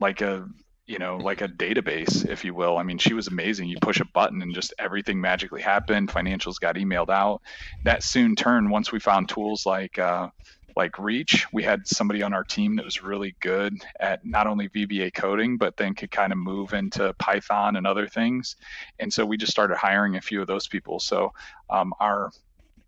like 0.00 0.20
a 0.20 0.48
you 0.86 0.98
know 0.98 1.16
like 1.16 1.40
a 1.40 1.48
database 1.48 2.28
if 2.28 2.44
you 2.44 2.54
will. 2.54 2.78
I 2.78 2.82
mean 2.82 2.98
she 2.98 3.14
was 3.14 3.28
amazing. 3.28 3.68
You 3.68 3.78
push 3.80 4.00
a 4.00 4.04
button 4.04 4.42
and 4.42 4.54
just 4.54 4.72
everything 4.78 5.20
magically 5.20 5.62
happened. 5.62 6.08
Financials 6.08 6.60
got 6.60 6.76
emailed 6.76 7.10
out. 7.10 7.42
That 7.84 8.02
soon 8.02 8.36
turned 8.36 8.70
once 8.70 8.92
we 8.92 9.00
found 9.00 9.28
tools 9.28 9.66
like 9.66 9.98
uh, 9.98 10.28
like 10.76 10.98
reach 10.98 11.46
we 11.52 11.62
had 11.62 11.86
somebody 11.88 12.22
on 12.22 12.34
our 12.34 12.44
team 12.44 12.76
that 12.76 12.84
was 12.84 13.02
really 13.02 13.34
good 13.40 13.74
at 13.98 14.24
not 14.26 14.46
only 14.46 14.68
vba 14.68 15.12
coding 15.14 15.56
but 15.56 15.74
then 15.78 15.94
could 15.94 16.10
kind 16.10 16.32
of 16.32 16.38
move 16.38 16.74
into 16.74 17.14
python 17.14 17.76
and 17.76 17.86
other 17.86 18.06
things. 18.06 18.56
And 18.98 19.12
so 19.12 19.24
we 19.24 19.36
just 19.36 19.52
started 19.52 19.76
hiring 19.76 20.16
a 20.16 20.20
few 20.20 20.40
of 20.40 20.46
those 20.46 20.68
people. 20.68 21.00
So 21.00 21.32
um, 21.70 21.94
our 21.98 22.30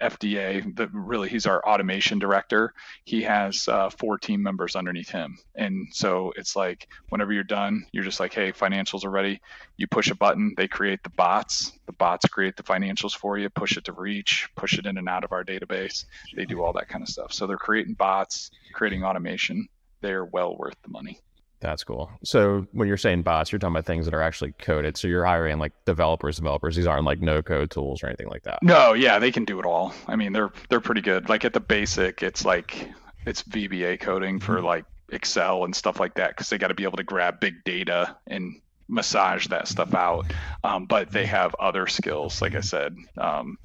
FDA, 0.00 0.76
the, 0.76 0.88
really 0.88 1.28
he's 1.28 1.46
our 1.46 1.64
automation 1.66 2.18
director. 2.18 2.72
He 3.04 3.22
has 3.22 3.66
uh, 3.68 3.90
four 3.90 4.18
team 4.18 4.42
members 4.42 4.76
underneath 4.76 5.10
him, 5.10 5.38
and 5.54 5.88
so 5.92 6.32
it's 6.36 6.56
like 6.56 6.88
whenever 7.08 7.32
you're 7.32 7.44
done, 7.44 7.84
you're 7.92 8.04
just 8.04 8.20
like, 8.20 8.32
hey, 8.32 8.52
financials 8.52 9.04
are 9.04 9.10
ready. 9.10 9.40
You 9.76 9.86
push 9.86 10.10
a 10.10 10.14
button, 10.14 10.54
they 10.56 10.68
create 10.68 11.02
the 11.02 11.10
bots. 11.10 11.72
The 11.86 11.92
bots 11.92 12.26
create 12.28 12.56
the 12.56 12.62
financials 12.62 13.16
for 13.16 13.38
you. 13.38 13.48
Push 13.50 13.76
it 13.76 13.84
to 13.84 13.92
Reach, 13.92 14.48
push 14.56 14.78
it 14.78 14.86
in 14.86 14.98
and 14.98 15.08
out 15.08 15.24
of 15.24 15.32
our 15.32 15.44
database. 15.44 16.04
They 16.34 16.44
do 16.44 16.62
all 16.62 16.72
that 16.74 16.88
kind 16.88 17.02
of 17.02 17.08
stuff. 17.08 17.32
So 17.32 17.46
they're 17.46 17.56
creating 17.56 17.94
bots, 17.94 18.50
creating 18.72 19.04
automation. 19.04 19.68
They're 20.00 20.24
well 20.24 20.56
worth 20.56 20.76
the 20.82 20.90
money. 20.90 21.18
That's 21.60 21.82
cool. 21.82 22.10
So 22.22 22.66
when 22.72 22.86
you're 22.86 22.96
saying 22.96 23.22
bots, 23.22 23.50
you're 23.50 23.58
talking 23.58 23.74
about 23.74 23.86
things 23.86 24.04
that 24.04 24.14
are 24.14 24.22
actually 24.22 24.52
coded. 24.52 24.96
So 24.96 25.08
you're 25.08 25.24
hiring 25.24 25.58
like 25.58 25.72
developers, 25.84 26.36
developers. 26.36 26.76
These 26.76 26.86
aren't 26.86 27.04
like 27.04 27.20
no 27.20 27.42
code 27.42 27.70
tools 27.70 28.02
or 28.02 28.06
anything 28.06 28.28
like 28.28 28.44
that. 28.44 28.62
No, 28.62 28.92
yeah, 28.92 29.18
they 29.18 29.32
can 29.32 29.44
do 29.44 29.58
it 29.58 29.66
all. 29.66 29.92
I 30.06 30.16
mean, 30.16 30.32
they're 30.32 30.52
they're 30.68 30.80
pretty 30.80 31.00
good. 31.00 31.28
Like 31.28 31.44
at 31.44 31.52
the 31.52 31.60
basic, 31.60 32.22
it's 32.22 32.44
like 32.44 32.88
it's 33.26 33.42
VBA 33.42 34.00
coding 34.00 34.38
for 34.38 34.56
mm-hmm. 34.56 34.66
like 34.66 34.84
Excel 35.10 35.64
and 35.64 35.74
stuff 35.74 35.98
like 35.98 36.14
that 36.14 36.30
because 36.30 36.48
they 36.48 36.58
got 36.58 36.68
to 36.68 36.74
be 36.74 36.84
able 36.84 36.98
to 36.98 37.04
grab 37.04 37.40
big 37.40 37.64
data 37.64 38.16
and 38.26 38.60
massage 38.88 39.46
that 39.48 39.68
stuff 39.68 39.94
out. 39.94 40.26
Um, 40.64 40.86
but 40.86 41.10
they 41.10 41.26
have 41.26 41.54
other 41.58 41.86
skills, 41.86 42.40
like 42.40 42.54
I 42.54 42.60
said, 42.60 42.96
um, 43.16 43.58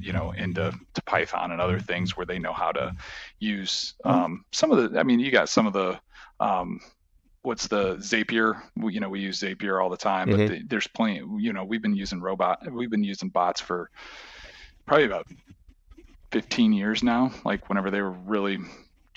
you 0.00 0.12
know, 0.12 0.32
into 0.32 0.72
to 0.94 1.02
Python 1.02 1.52
and 1.52 1.60
other 1.60 1.80
things 1.80 2.16
where 2.16 2.26
they 2.26 2.38
know 2.38 2.52
how 2.52 2.72
to 2.72 2.94
use 3.38 3.94
um, 4.04 4.44
some 4.52 4.70
of 4.70 4.92
the. 4.92 4.98
I 4.98 5.02
mean, 5.02 5.20
you 5.20 5.30
got 5.30 5.48
some 5.48 5.66
of 5.66 5.72
the 5.72 5.98
um, 6.40 6.80
what's 7.42 7.66
the 7.68 7.96
Zapier? 7.96 8.60
We, 8.76 8.94
you 8.94 9.00
know, 9.00 9.08
we 9.08 9.20
use 9.20 9.40
Zapier 9.40 9.82
all 9.82 9.90
the 9.90 9.96
time, 9.96 10.28
mm-hmm. 10.28 10.38
but 10.38 10.48
the, 10.48 10.62
there's 10.66 10.86
plenty. 10.86 11.22
You 11.38 11.52
know, 11.52 11.64
we've 11.64 11.82
been 11.82 11.96
using 11.96 12.20
robot, 12.20 12.70
we've 12.70 12.90
been 12.90 13.04
using 13.04 13.28
bots 13.28 13.60
for 13.60 13.90
probably 14.86 15.06
about 15.06 15.26
15 16.32 16.72
years 16.72 17.02
now. 17.02 17.32
Like 17.44 17.68
whenever 17.68 17.90
they 17.90 18.00
were 18.00 18.10
really 18.10 18.58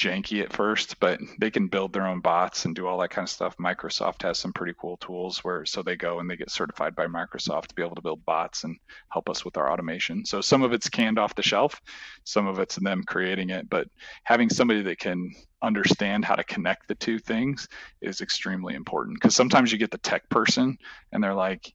janky 0.02 0.42
at 0.42 0.52
first, 0.52 1.00
but 1.00 1.20
they 1.40 1.52
can 1.52 1.68
build 1.68 1.94
their 1.94 2.08
own 2.08 2.20
bots 2.20 2.66
and 2.66 2.76
do 2.76 2.88
all 2.88 2.98
that 2.98 3.12
kind 3.12 3.26
of 3.26 3.30
stuff. 3.30 3.56
Microsoft 3.58 4.24
has 4.24 4.40
some 4.40 4.52
pretty 4.52 4.74
cool 4.80 4.98
tools 4.98 5.44
where 5.44 5.66
so 5.66 5.84
they 5.84 5.96
go 5.96 6.20
and 6.20 6.30
they 6.30 6.36
get 6.36 6.50
certified 6.50 6.96
by 6.96 7.06
Microsoft 7.06 7.68
to 7.68 7.76
be 7.76 7.84
able 7.84 7.96
to 7.96 8.02
build 8.02 8.26
bots 8.26 8.64
and 8.64 8.78
help 9.10 9.30
us 9.30 9.46
with 9.46 9.58
our 9.58 9.72
automation. 9.72 10.26
So 10.26 10.42
some 10.42 10.64
of 10.64 10.74
it's 10.74 10.90
canned 10.90 11.20
off 11.20 11.36
the 11.36 11.44
shelf, 11.44 11.80
some 12.24 12.48
of 12.48 12.60
it's 12.60 12.76
them 12.76 13.04
creating 13.04 13.52
it, 13.52 13.70
but 13.70 13.88
having 14.24 14.50
somebody 14.50 14.82
that 14.84 14.98
can 14.98 15.32
understand 15.62 16.26
how 16.26 16.36
to 16.36 16.44
connect 16.44 16.88
the 16.88 16.96
two 16.96 17.20
things 17.20 17.68
is 18.02 18.22
extremely 18.22 18.74
important 18.74 19.16
because 19.20 19.36
sometimes 19.36 19.72
you 19.72 19.78
get 19.78 19.92
the 19.92 19.98
tech 20.00 20.28
person 20.30 20.78
and 21.12 21.24
they're 21.24 21.36
like, 21.36 21.72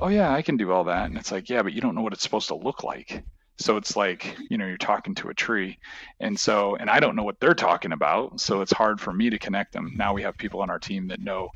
"Oh 0.00 0.08
yeah, 0.08 0.32
I 0.32 0.42
can 0.42 0.56
do 0.56 0.70
all 0.70 0.84
that." 0.84 1.06
And 1.06 1.18
it's 1.18 1.32
like, 1.32 1.50
"Yeah, 1.50 1.62
but 1.62 1.72
you 1.72 1.80
don't 1.80 1.96
know 1.96 2.02
what 2.02 2.12
it's 2.12 2.22
supposed 2.22 2.48
to 2.48 2.54
look 2.54 2.84
like." 2.84 3.24
So 3.56 3.76
it's 3.76 3.96
like, 3.96 4.36
you 4.50 4.58
know, 4.58 4.66
you're 4.66 4.76
talking 4.76 5.14
to 5.16 5.28
a 5.28 5.34
tree. 5.34 5.78
And 6.20 6.38
so, 6.38 6.76
and 6.76 6.90
I 6.90 6.98
don't 6.98 7.14
know 7.14 7.22
what 7.22 7.38
they're 7.38 7.54
talking 7.54 7.92
about. 7.92 8.40
So 8.40 8.60
it's 8.60 8.72
hard 8.72 9.00
for 9.00 9.12
me 9.12 9.30
to 9.30 9.38
connect 9.38 9.72
them. 9.72 9.92
Now 9.96 10.12
we 10.12 10.22
have 10.22 10.36
people 10.36 10.60
on 10.60 10.70
our 10.70 10.78
team 10.78 11.06
that 11.08 11.20
know 11.20 11.50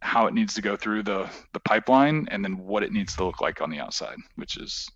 how 0.00 0.26
it 0.26 0.34
needs 0.34 0.52
to 0.54 0.62
go 0.62 0.76
through 0.76 1.04
the, 1.04 1.30
the 1.52 1.60
pipeline 1.60 2.26
and 2.30 2.44
then 2.44 2.58
what 2.58 2.82
it 2.82 2.92
needs 2.92 3.14
to 3.16 3.24
look 3.24 3.40
like 3.40 3.60
on 3.60 3.70
the 3.70 3.78
outside, 3.78 4.16
which 4.36 4.56
is 4.56 4.88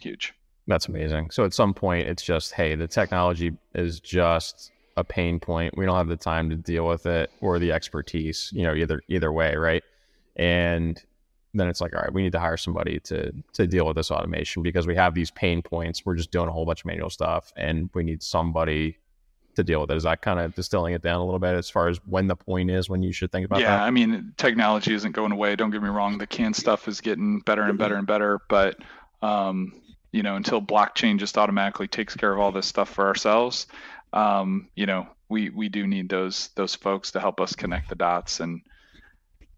huge. 0.00 0.32
That's 0.66 0.88
amazing. 0.88 1.30
So 1.30 1.44
at 1.44 1.52
some 1.52 1.74
point, 1.74 2.08
it's 2.08 2.22
just, 2.22 2.52
hey, 2.52 2.74
the 2.74 2.88
technology 2.88 3.52
is 3.74 4.00
just 4.00 4.72
a 4.96 5.04
pain 5.04 5.40
point. 5.40 5.76
We 5.76 5.84
don't 5.84 5.96
have 5.96 6.08
the 6.08 6.16
time 6.16 6.50
to 6.50 6.56
deal 6.56 6.86
with 6.86 7.06
it 7.06 7.30
or 7.40 7.58
the 7.58 7.72
expertise, 7.72 8.50
you 8.52 8.62
know, 8.62 8.74
either 8.74 9.02
either 9.08 9.32
way, 9.32 9.56
right? 9.56 9.82
And 10.36 11.02
then 11.54 11.68
it's 11.68 11.80
like, 11.80 11.94
all 11.94 12.02
right, 12.02 12.12
we 12.12 12.22
need 12.22 12.32
to 12.32 12.40
hire 12.40 12.56
somebody 12.56 13.00
to 13.00 13.32
to 13.54 13.66
deal 13.66 13.86
with 13.86 13.96
this 13.96 14.10
automation 14.10 14.62
because 14.62 14.86
we 14.86 14.94
have 14.94 15.14
these 15.14 15.30
pain 15.30 15.62
points. 15.62 16.04
We're 16.04 16.14
just 16.14 16.30
doing 16.30 16.48
a 16.48 16.52
whole 16.52 16.64
bunch 16.64 16.82
of 16.82 16.86
manual 16.86 17.10
stuff, 17.10 17.52
and 17.56 17.90
we 17.94 18.04
need 18.04 18.22
somebody 18.22 18.98
to 19.56 19.64
deal 19.64 19.80
with 19.80 19.90
it. 19.90 19.96
Is 19.96 20.04
that 20.04 20.22
kind 20.22 20.38
of 20.38 20.54
distilling 20.54 20.94
it 20.94 21.02
down 21.02 21.20
a 21.20 21.24
little 21.24 21.40
bit 21.40 21.54
as 21.54 21.68
far 21.68 21.88
as 21.88 21.98
when 22.06 22.28
the 22.28 22.36
point 22.36 22.70
is 22.70 22.88
when 22.88 23.02
you 23.02 23.12
should 23.12 23.32
think 23.32 23.46
about 23.46 23.60
yeah, 23.60 23.78
that? 23.78 23.82
I 23.82 23.90
mean, 23.90 24.32
technology 24.36 24.94
isn't 24.94 25.12
going 25.12 25.32
away. 25.32 25.56
Don't 25.56 25.70
get 25.70 25.82
me 25.82 25.88
wrong. 25.88 26.18
The 26.18 26.26
canned 26.26 26.56
stuff 26.56 26.86
is 26.86 27.00
getting 27.00 27.40
better 27.40 27.62
and 27.62 27.78
better 27.78 27.96
and 27.96 28.06
better, 28.06 28.40
but 28.48 28.76
um, 29.22 29.80
you 30.12 30.22
know, 30.22 30.36
until 30.36 30.62
blockchain 30.62 31.18
just 31.18 31.36
automatically 31.36 31.88
takes 31.88 32.14
care 32.14 32.32
of 32.32 32.38
all 32.38 32.52
this 32.52 32.66
stuff 32.66 32.88
for 32.88 33.06
ourselves, 33.06 33.66
um, 34.12 34.68
you 34.74 34.86
know, 34.86 35.08
we 35.28 35.50
we 35.50 35.68
do 35.68 35.86
need 35.86 36.08
those 36.08 36.48
those 36.54 36.74
folks 36.74 37.12
to 37.12 37.20
help 37.20 37.40
us 37.40 37.54
connect 37.54 37.88
the 37.88 37.94
dots 37.94 38.40
and 38.40 38.62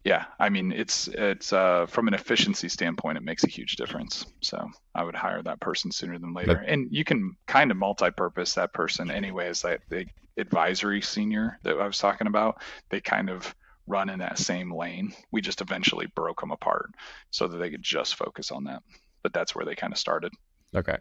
yeah, 0.05 0.25
I 0.41 0.49
mean, 0.49 0.73
it's 0.73 1.07
it's 1.09 1.53
uh, 1.53 1.87
from 1.87 2.09
an 2.09 2.15
efficiency 2.15 2.69
standpoint, 2.69 3.19
it 3.19 3.23
makes 3.23 3.45
a 3.45 3.49
huge 3.49 3.77
difference. 3.77 4.27
So 4.41 4.69
I 4.95 5.05
would 5.05 5.15
hire 5.15 5.43
that 5.43 5.61
person 5.61 5.93
sooner 5.93 6.19
than 6.19 6.35
later, 6.35 6.57
but, 6.57 6.69
and 6.69 6.89
you 6.91 7.05
can 7.05 7.37
kind 7.47 7.71
of 7.71 7.77
multi-purpose 7.77 8.55
that 8.55 8.73
person 8.73 9.11
anyways. 9.11 9.63
That 9.63 9.83
the 9.91 10.07
advisory 10.37 11.03
senior 11.03 11.61
that 11.63 11.79
I 11.79 11.87
was 11.87 11.99
talking 11.99 12.27
about, 12.27 12.63
they 12.91 13.01
kind 13.01 13.31
of 13.31 13.55
run 13.87 14.11
in 14.11 14.19
that 14.19 14.39
same 14.39 14.75
lane. 14.75 15.13
We 15.31 15.41
just 15.41 15.61
eventually 15.61 16.07
broke 16.17 16.41
them 16.41 16.51
apart 16.51 16.91
so 17.31 17.47
that 17.47 17.59
they 17.59 17.71
could 17.71 17.83
just 17.83 18.17
focus 18.17 18.51
on 18.51 18.65
that. 18.65 18.83
But 19.23 19.33
that's 19.33 19.55
where 19.55 19.65
they 19.65 19.77
kind 19.77 19.93
of 19.93 20.01
started. 20.01 20.33
Okay. 20.75 20.97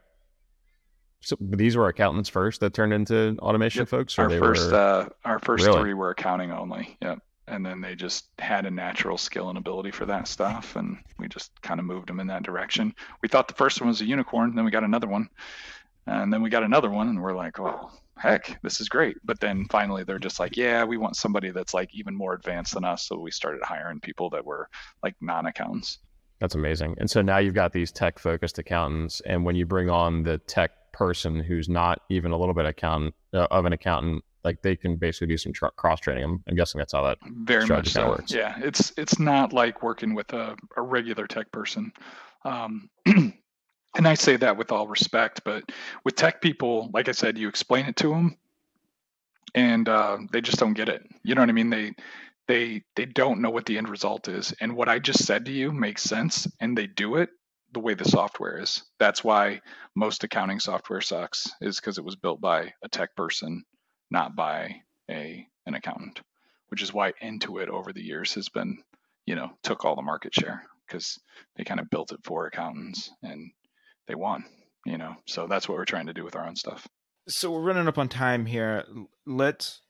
So 1.21 1.37
these 1.39 1.75
were 1.75 1.87
accountants 1.87 2.29
first 2.29 2.59
that 2.61 2.75
turned 2.75 2.93
into 2.93 3.35
automation 3.39 3.81
yep. 3.81 3.89
folks. 3.89 4.17
our 4.19 4.29
first, 4.29 4.71
were... 4.71 4.77
uh, 4.77 5.09
our 5.25 5.39
first 5.39 5.65
really? 5.65 5.79
three 5.79 5.93
were 5.95 6.11
accounting 6.11 6.51
only. 6.51 6.97
Yep 7.01 7.19
and 7.51 7.65
then 7.65 7.81
they 7.81 7.95
just 7.95 8.29
had 8.39 8.65
a 8.65 8.71
natural 8.71 9.17
skill 9.17 9.49
and 9.49 9.57
ability 9.57 9.91
for 9.91 10.05
that 10.05 10.27
stuff 10.27 10.75
and 10.77 10.97
we 11.19 11.27
just 11.27 11.51
kind 11.61 11.79
of 11.79 11.85
moved 11.85 12.07
them 12.07 12.19
in 12.19 12.27
that 12.27 12.43
direction. 12.43 12.95
We 13.21 13.27
thought 13.27 13.47
the 13.47 13.53
first 13.53 13.81
one 13.81 13.89
was 13.89 14.01
a 14.01 14.05
unicorn 14.05 14.55
then 14.55 14.65
we 14.65 14.71
got 14.71 14.83
another 14.83 15.07
one 15.07 15.29
and 16.07 16.33
then 16.33 16.41
we 16.41 16.49
got 16.49 16.63
another 16.63 16.89
one 16.89 17.09
and 17.09 17.21
we're 17.21 17.35
like 17.35 17.59
oh 17.59 17.91
heck 18.17 18.59
this 18.63 18.79
is 18.79 18.89
great. 18.89 19.17
But 19.23 19.39
then 19.39 19.65
finally 19.69 20.03
they're 20.03 20.17
just 20.17 20.39
like 20.39 20.55
yeah 20.55 20.83
we 20.83 20.97
want 20.97 21.17
somebody 21.17 21.51
that's 21.51 21.73
like 21.73 21.93
even 21.93 22.15
more 22.15 22.33
advanced 22.33 22.73
than 22.73 22.85
us 22.85 23.07
so 23.07 23.19
we 23.19 23.31
started 23.31 23.61
hiring 23.63 23.99
people 23.99 24.29
that 24.31 24.45
were 24.45 24.69
like 25.03 25.15
non-accountants. 25.21 25.99
That's 26.39 26.55
amazing. 26.55 26.95
And 26.97 27.09
so 27.09 27.21
now 27.21 27.37
you've 27.37 27.53
got 27.53 27.71
these 27.71 27.91
tech 27.91 28.17
focused 28.17 28.57
accountants 28.57 29.21
and 29.25 29.43
when 29.43 29.55
you 29.55 29.65
bring 29.65 29.89
on 29.89 30.23
the 30.23 30.37
tech 30.39 30.71
person 30.93 31.39
who's 31.39 31.67
not 31.67 32.01
even 32.09 32.31
a 32.31 32.37
little 32.37 32.53
bit 32.53 32.65
accountant 32.65 33.13
uh, 33.33 33.47
of 33.51 33.65
an 33.65 33.73
accountant 33.73 34.23
like 34.43 34.61
they 34.61 34.75
can 34.75 34.95
basically 34.95 35.27
do 35.27 35.37
some 35.37 35.53
cross 35.53 35.99
training. 35.99 36.23
I'm, 36.23 36.43
I'm, 36.47 36.55
guessing 36.55 36.79
that's 36.79 36.93
how 36.93 37.03
that 37.03 37.17
very 37.25 37.65
much 37.67 37.89
so. 37.89 38.09
Works. 38.09 38.33
Yeah, 38.33 38.55
it's 38.59 38.93
it's 38.97 39.19
not 39.19 39.53
like 39.53 39.83
working 39.83 40.13
with 40.15 40.33
a, 40.33 40.55
a 40.75 40.81
regular 40.81 41.27
tech 41.27 41.51
person. 41.51 41.91
Um, 42.43 42.89
and 43.05 44.07
I 44.07 44.15
say 44.15 44.37
that 44.37 44.57
with 44.57 44.71
all 44.71 44.87
respect, 44.87 45.41
but 45.43 45.63
with 46.03 46.15
tech 46.15 46.41
people, 46.41 46.89
like 46.93 47.09
I 47.09 47.13
said, 47.13 47.37
you 47.37 47.47
explain 47.47 47.85
it 47.85 47.95
to 47.97 48.09
them, 48.09 48.37
and 49.53 49.87
uh, 49.87 50.17
they 50.31 50.41
just 50.41 50.59
don't 50.59 50.73
get 50.73 50.89
it. 50.89 51.03
You 51.23 51.35
know 51.35 51.41
what 51.41 51.49
I 51.49 51.53
mean? 51.53 51.69
They 51.69 51.93
they 52.47 52.83
they 52.95 53.05
don't 53.05 53.41
know 53.41 53.49
what 53.49 53.65
the 53.65 53.77
end 53.77 53.89
result 53.89 54.27
is, 54.27 54.53
and 54.59 54.75
what 54.75 54.89
I 54.89 54.99
just 54.99 55.25
said 55.25 55.45
to 55.45 55.51
you 55.51 55.71
makes 55.71 56.03
sense, 56.03 56.47
and 56.59 56.77
they 56.77 56.87
do 56.87 57.17
it 57.17 57.29
the 57.73 57.79
way 57.79 57.93
the 57.93 58.05
software 58.05 58.61
is. 58.61 58.83
That's 58.99 59.23
why 59.23 59.61
most 59.95 60.23
accounting 60.23 60.59
software 60.59 61.01
sucks, 61.01 61.49
is 61.61 61.79
because 61.79 61.97
it 61.97 62.03
was 62.03 62.15
built 62.15 62.41
by 62.41 62.73
a 62.83 62.89
tech 62.89 63.15
person 63.15 63.63
not 64.12 64.36
by 64.36 64.82
a 65.09 65.47
an 65.66 65.74
accountant, 65.74 66.22
which 66.68 66.82
is 66.82 66.93
why 66.93 67.14
Intuit 67.24 67.68
over 67.68 67.93
the 67.93 68.03
years 68.03 68.34
has 68.36 68.49
been, 68.49 68.84
you 69.26 69.36
know, 69.36 69.51
took 69.64 69.86
all 69.86 69.95
the 69.95 70.01
market 70.01 70.34
share 70.34 70.64
because 70.88 71.18
they 71.55 71.64
kind 71.64 71.80
of 71.80 71.89
built 71.89 72.12
it 72.12 72.20
for 72.24 72.45
accountants 72.45 73.12
and 73.24 73.51
they 74.07 74.16
won, 74.16 74.43
you 74.86 74.97
know. 74.97 75.16
So 75.26 75.47
that's 75.47 75.68
what 75.68 75.78
we're 75.78 75.86
trying 75.86 76.07
to 76.07 76.14
do 76.14 76.24
with 76.24 76.36
our 76.36 76.45
own 76.45 76.55
stuff. 76.55 76.88
So 77.28 77.51
we're 77.51 77.62
running 77.62 77.88
up 77.88 77.97
on 77.97 78.09
time 78.09 78.45
here. 78.45 78.84
Let's 79.26 79.82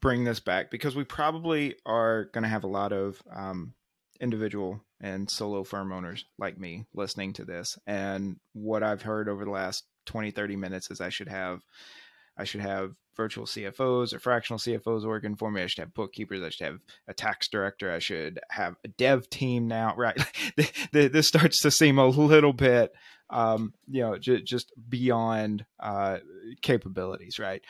bring 0.00 0.24
this 0.24 0.40
back 0.40 0.70
because 0.70 0.94
we 0.94 1.04
probably 1.04 1.76
are 1.86 2.24
going 2.32 2.42
to 2.42 2.48
have 2.48 2.64
a 2.64 2.68
lot 2.68 2.92
of 2.92 3.22
um, 3.34 3.74
individual 4.20 4.84
and 5.00 5.30
solo 5.30 5.64
firm 5.64 5.92
owners 5.92 6.24
like 6.38 6.58
me 6.58 6.84
listening 6.92 7.32
to 7.34 7.44
this. 7.44 7.78
And 7.86 8.36
what 8.52 8.82
I've 8.82 9.02
heard 9.02 9.28
over 9.28 9.44
the 9.44 9.50
last 9.50 9.84
20, 10.06 10.32
30 10.32 10.56
minutes 10.56 10.90
is 10.90 11.00
I 11.00 11.08
should 11.08 11.28
have 11.28 11.60
I 12.36 12.44
should 12.44 12.60
have 12.60 12.92
virtual 13.18 13.44
CFOs 13.44 14.14
or 14.14 14.18
fractional 14.18 14.58
CFOs 14.58 15.04
working 15.04 15.36
for 15.36 15.50
me. 15.50 15.62
I 15.62 15.66
should 15.66 15.80
have 15.80 15.92
bookkeepers. 15.92 16.42
I 16.42 16.48
should 16.48 16.66
have 16.66 16.78
a 17.06 17.12
tax 17.12 17.48
director. 17.48 17.92
I 17.92 17.98
should 17.98 18.40
have 18.48 18.76
a 18.84 18.88
dev 18.88 19.28
team 19.28 19.68
now. 19.68 19.94
Right. 19.98 20.16
this 20.92 21.26
starts 21.26 21.60
to 21.62 21.72
seem 21.72 21.98
a 21.98 22.06
little 22.06 22.52
bit, 22.52 22.92
um, 23.30 23.74
you 23.88 24.02
know, 24.02 24.16
just 24.16 24.72
beyond 24.88 25.66
uh, 25.80 26.18
capabilities, 26.62 27.38
right? 27.38 27.62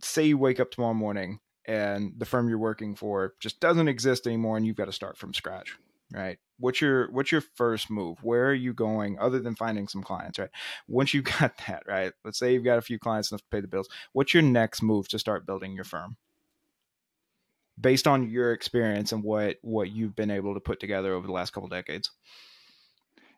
say 0.00 0.24
you 0.24 0.38
wake 0.38 0.60
up 0.60 0.70
tomorrow 0.70 0.94
morning 0.94 1.40
and 1.66 2.12
the 2.16 2.24
firm 2.24 2.48
you're 2.48 2.56
working 2.56 2.94
for 2.94 3.34
just 3.40 3.60
doesn't 3.60 3.88
exist 3.88 4.26
anymore 4.26 4.56
and 4.56 4.66
you've 4.66 4.76
got 4.76 4.86
to 4.86 4.92
start 4.92 5.18
from 5.18 5.34
scratch 5.34 5.76
right? 6.12 6.38
What's 6.58 6.80
your 6.80 7.10
what's 7.12 7.30
your 7.30 7.42
first 7.54 7.90
move? 7.90 8.18
Where 8.22 8.46
are 8.46 8.54
you 8.54 8.72
going 8.72 9.18
other 9.18 9.38
than 9.40 9.54
finding 9.54 9.88
some 9.88 10.02
clients 10.02 10.38
right? 10.38 10.50
Once 10.86 11.14
you've 11.14 11.24
got 11.40 11.56
that 11.66 11.84
right? 11.86 12.12
Let's 12.24 12.38
say 12.38 12.52
you've 12.52 12.64
got 12.64 12.78
a 12.78 12.82
few 12.82 12.98
clients 12.98 13.30
enough 13.30 13.42
to 13.42 13.48
pay 13.50 13.60
the 13.60 13.68
bills. 13.68 13.88
What's 14.12 14.34
your 14.34 14.42
next 14.42 14.82
move 14.82 15.08
to 15.08 15.18
start 15.18 15.46
building 15.46 15.74
your 15.74 15.84
firm? 15.84 16.16
Based 17.80 18.08
on 18.08 18.28
your 18.28 18.52
experience 18.52 19.12
and 19.12 19.22
what 19.22 19.56
what 19.62 19.90
you've 19.90 20.16
been 20.16 20.30
able 20.30 20.54
to 20.54 20.60
put 20.60 20.80
together 20.80 21.14
over 21.14 21.26
the 21.26 21.32
last 21.32 21.52
couple 21.52 21.68
decades. 21.68 22.10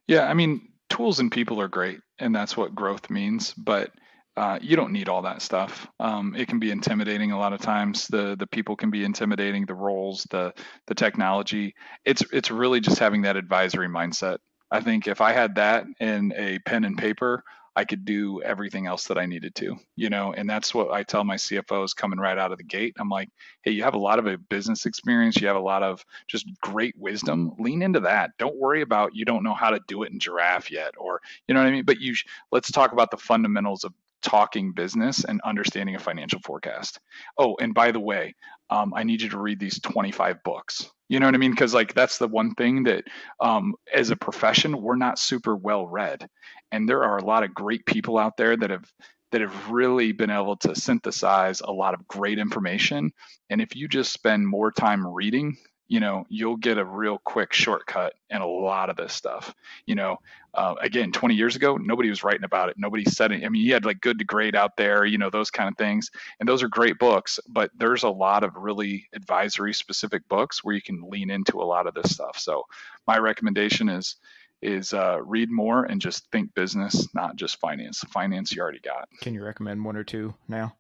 Yeah 0.07 0.27
i 0.27 0.35
mean 0.35 0.69
tools 0.89 1.21
and 1.21 1.31
people 1.31 1.61
are 1.61 1.69
great 1.69 2.01
and 2.19 2.35
that's 2.35 2.57
what 2.57 2.75
growth 2.75 3.11
means 3.11 3.55
but 3.55 3.93
uh, 4.37 4.59
you 4.63 4.77
don't 4.77 4.93
need 4.93 5.09
all 5.09 5.23
that 5.23 5.43
stuff. 5.43 5.89
Um, 5.99 6.35
it 6.37 6.49
can 6.49 6.59
be 6.59 6.71
intimidating 6.71 7.33
a 7.33 7.39
lot 7.39 7.53
of 7.53 7.61
times. 7.61 8.07
The 8.09 8.37
the 8.39 8.47
people 8.47 8.77
can 8.77 8.91
be 8.91 9.05
intimidating. 9.05 9.67
The 9.67 9.75
roles, 9.75 10.27
the 10.31 10.55
the 10.87 10.95
technology. 10.95 11.75
It's 12.05 12.23
it's 12.33 12.51
really 12.51 12.81
just 12.81 12.99
having 12.99 13.23
that 13.23 13.37
advisory 13.37 13.89
mindset. 13.89 14.39
I 14.71 14.81
think 14.81 15.09
if 15.09 15.21
I 15.21 15.33
had 15.33 15.57
that 15.57 15.85
in 15.99 16.33
a 16.37 16.61
pen 16.61 16.85
and 16.85 16.97
paper, 16.97 17.43
I 17.77 17.85
could 17.85 18.05
do 18.05 18.43
everything 18.43 18.87
else 18.87 19.07
that 19.07 19.19
I 19.19 19.27
needed 19.27 19.55
to, 19.57 19.77
you 19.97 20.11
know, 20.11 20.33
and 20.33 20.49
that's 20.49 20.75
what 20.75 20.91
I 20.91 21.03
tell 21.03 21.23
my 21.23 21.37
CFOs 21.37 21.95
coming 21.95 22.19
right 22.19 22.37
out 22.37 22.51
of 22.51 22.59
the 22.59 22.65
gate. 22.65 22.97
I'm 22.99 23.09
like, 23.09 23.29
hey, 23.63 23.71
you 23.71 23.85
have 23.85 23.95
a 23.95 23.99
lot 23.99 24.19
of 24.19 24.27
a 24.27 24.37
business 24.37 24.87
experience, 24.87 25.41
you 25.41 25.47
have 25.47 25.57
a 25.57 25.61
lot 25.61 25.83
of 25.83 26.05
just 26.27 26.47
great 26.61 26.95
wisdom. 26.99 27.53
Lean 27.59 27.83
into 27.83 28.01
that. 28.01 28.31
Don't 28.39 28.57
worry 28.57 28.83
about 28.83 29.15
you 29.15 29.25
don't 29.25 29.45
know 29.45 29.55
how 29.55 29.71
to 29.71 29.81
do 29.87 30.03
it 30.03 30.13
in 30.13 30.19
Giraffe 30.19 30.71
yet, 30.71 30.95
or 30.99 31.21
you 31.47 31.55
know 31.55 31.61
what 31.61 31.69
I 31.69 31.73
mean. 31.73 31.85
But 31.85 32.01
you, 32.01 32.15
let's 32.53 32.71
talk 32.71 32.93
about 32.93 33.11
the 33.11 33.17
fundamentals 33.17 33.85
of 33.85 33.93
talking 34.23 34.73
business 34.73 35.25
and 35.25 35.41
understanding 35.43 35.97
a 35.97 35.99
financial 35.99 36.41
forecast. 36.45 37.01
Oh, 37.39 37.57
and 37.61 37.75
by 37.75 37.93
the 37.93 38.01
way, 38.01 38.35
um, 38.71 38.93
I 38.95 39.03
need 39.03 39.23
you 39.23 39.29
to 39.31 39.39
read 39.39 39.59
these 39.59 39.81
25 39.81 40.43
books. 40.45 40.91
You 41.09 41.19
know 41.19 41.27
what 41.27 41.35
I 41.35 41.39
mean? 41.39 41.51
Because 41.51 41.75
like 41.75 41.93
that's 41.95 42.19
the 42.19 42.29
one 42.29 42.55
thing 42.55 42.85
that, 42.85 43.05
um, 43.41 43.75
as 43.93 44.11
a 44.11 44.17
profession, 44.17 44.81
we're 44.81 44.97
not 44.97 45.19
super 45.19 45.57
well 45.57 45.87
read, 45.87 46.29
and 46.71 46.89
there 46.89 47.03
are 47.03 47.19
a 47.19 47.25
lot 47.25 47.43
of 47.43 47.53
great 47.53 47.85
people 47.85 48.17
out 48.17 48.37
there 48.37 48.57
that 48.57 48.71
have 48.71 48.89
that 49.33 49.41
have 49.41 49.71
really 49.71 50.13
been 50.13 50.31
able 50.31 50.57
to 50.57 50.75
synthesize 50.75 51.61
a 51.61 51.71
lot 51.71 51.95
of 51.95 52.07
great 52.09 52.39
information. 52.39 53.13
And 53.49 53.61
if 53.61 53.77
you 53.77 53.89
just 53.89 54.13
spend 54.13 54.47
more 54.47 54.73
time 54.73 55.07
reading 55.07 55.57
you 55.91 55.99
know, 55.99 56.25
you'll 56.29 56.57
get 56.57 56.79
a 56.79 56.85
real 56.85 57.19
quick 57.19 57.53
shortcut 57.53 58.15
in 58.31 58.41
a 58.41 58.47
lot 58.47 58.91
of 58.91 58.97
this 58.97 59.13
stuff. 59.13 59.53
You 59.87 59.97
know, 59.97 60.19
uh, 60.55 60.77
again, 60.81 61.11
20 61.11 61.35
years 61.35 61.57
ago, 61.57 61.77
nobody 61.79 62.09
was 62.09 62.23
writing 62.23 62.45
about 62.45 62.69
it. 62.69 62.77
Nobody 62.79 63.05
said 63.05 63.33
it. 63.33 63.45
I 63.45 63.49
mean, 63.49 63.63
you 63.63 63.73
had 63.73 63.85
like 63.85 64.01
good 64.01 64.21
to 64.21 64.25
great 64.25 64.55
out 64.55 64.77
there, 64.77 65.05
you 65.05 65.19
know, 65.19 65.31
those 65.31 65.51
kind 65.51 65.69
of 65.69 65.77
things. 65.77 66.13
And 66.39 66.49
those 66.49 66.63
are 66.63 66.69
great 66.69 67.01
books, 67.01 67.41
but 67.49 67.73
there's 67.77 68.05
a 68.05 68.09
lot 68.09 68.45
of 68.45 68.55
really 68.55 69.09
advisory 69.13 69.75
specific 69.75 70.27
books 70.29 70.63
where 70.63 70.77
you 70.77 70.81
can 70.81 71.03
lean 71.11 71.29
into 71.29 71.61
a 71.61 71.67
lot 71.67 71.89
of 71.89 71.95
this 71.95 72.13
stuff. 72.13 72.39
So 72.39 72.67
my 73.09 73.19
recommendation 73.19 73.89
is, 73.89 74.15
is 74.63 74.95
uh, 74.95 75.21
read 75.25 75.51
more 75.51 75.87
and 75.87 76.01
just 76.01 76.31
think 76.31 76.55
business, 76.55 77.13
not 77.17 77.35
just 77.35 77.59
finance. 77.59 78.05
Finance 78.13 78.53
you 78.53 78.63
already 78.63 78.79
got. 78.79 79.09
Can 79.23 79.35
you 79.35 79.43
recommend 79.43 79.85
one 79.85 79.97
or 79.97 80.05
two 80.05 80.35
now? 80.47 80.77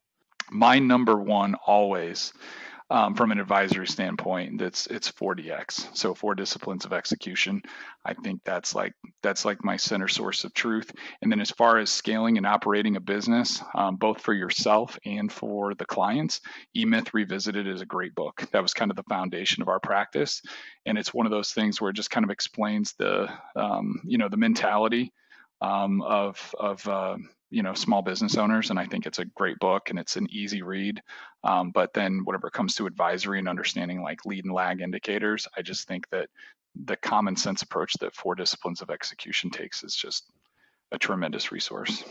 My 0.52 0.78
number 0.78 1.16
one 1.16 1.54
always 1.66 2.32
um, 2.90 3.14
from 3.14 3.30
an 3.30 3.38
advisory 3.38 3.86
standpoint 3.86 4.58
that's 4.58 4.86
it's 4.88 5.10
4dx 5.12 5.96
so 5.96 6.14
four 6.14 6.34
disciplines 6.34 6.84
of 6.84 6.92
execution. 6.92 7.62
I 8.04 8.14
think 8.14 8.42
that's 8.44 8.74
like 8.74 8.92
that's 9.22 9.44
like 9.44 9.64
my 9.64 9.76
center 9.76 10.08
source 10.08 10.44
of 10.44 10.52
truth. 10.54 10.90
And 11.22 11.30
then 11.30 11.40
as 11.40 11.50
far 11.50 11.78
as 11.78 11.90
scaling 11.90 12.36
and 12.36 12.46
operating 12.46 12.96
a 12.96 13.00
business 13.00 13.62
um, 13.74 13.96
both 13.96 14.20
for 14.20 14.34
yourself 14.34 14.98
and 15.04 15.32
for 15.32 15.74
the 15.74 15.86
clients 15.86 16.40
e-myth 16.76 17.14
revisited 17.14 17.66
is 17.66 17.80
a 17.80 17.86
great 17.86 18.14
book. 18.14 18.44
That 18.52 18.62
was 18.62 18.74
kind 18.74 18.90
of 18.90 18.96
the 18.96 19.04
foundation 19.04 19.62
of 19.62 19.68
our 19.68 19.80
practice. 19.80 20.42
And 20.84 20.98
it's 20.98 21.14
one 21.14 21.26
of 21.26 21.32
those 21.32 21.52
things 21.52 21.80
where 21.80 21.90
it 21.90 21.96
just 21.96 22.10
kind 22.10 22.24
of 22.24 22.30
explains 22.30 22.94
the 22.94 23.28
um, 23.54 24.00
you 24.04 24.18
know 24.18 24.28
the 24.28 24.36
mentality 24.36 25.12
um, 25.60 26.02
of 26.02 26.54
of 26.58 26.86
uh, 26.88 27.16
you 27.50 27.62
know 27.62 27.74
small 27.74 28.02
business 28.02 28.36
owners 28.36 28.70
and 28.70 28.78
i 28.78 28.86
think 28.86 29.06
it's 29.06 29.18
a 29.18 29.24
great 29.24 29.58
book 29.58 29.90
and 29.90 29.98
it's 29.98 30.16
an 30.16 30.26
easy 30.30 30.62
read. 30.62 31.02
Um, 31.42 31.70
but 31.70 31.92
then 31.94 32.20
whatever 32.24 32.50
comes 32.50 32.74
to 32.76 32.86
advisory 32.86 33.38
and 33.38 33.48
understanding 33.48 34.02
like 34.02 34.24
lead 34.26 34.44
and 34.44 34.54
lag 34.54 34.80
indicators 34.80 35.46
i 35.56 35.62
just 35.62 35.88
think 35.88 36.08
that 36.10 36.28
the 36.84 36.96
common 36.96 37.36
sense 37.36 37.62
approach 37.62 37.94
that 38.00 38.14
four 38.14 38.34
disciplines 38.34 38.80
of 38.80 38.90
execution 38.90 39.50
takes 39.50 39.82
is 39.82 39.94
just 39.94 40.30
a 40.92 40.98
tremendous 40.98 41.50
resource. 41.50 42.04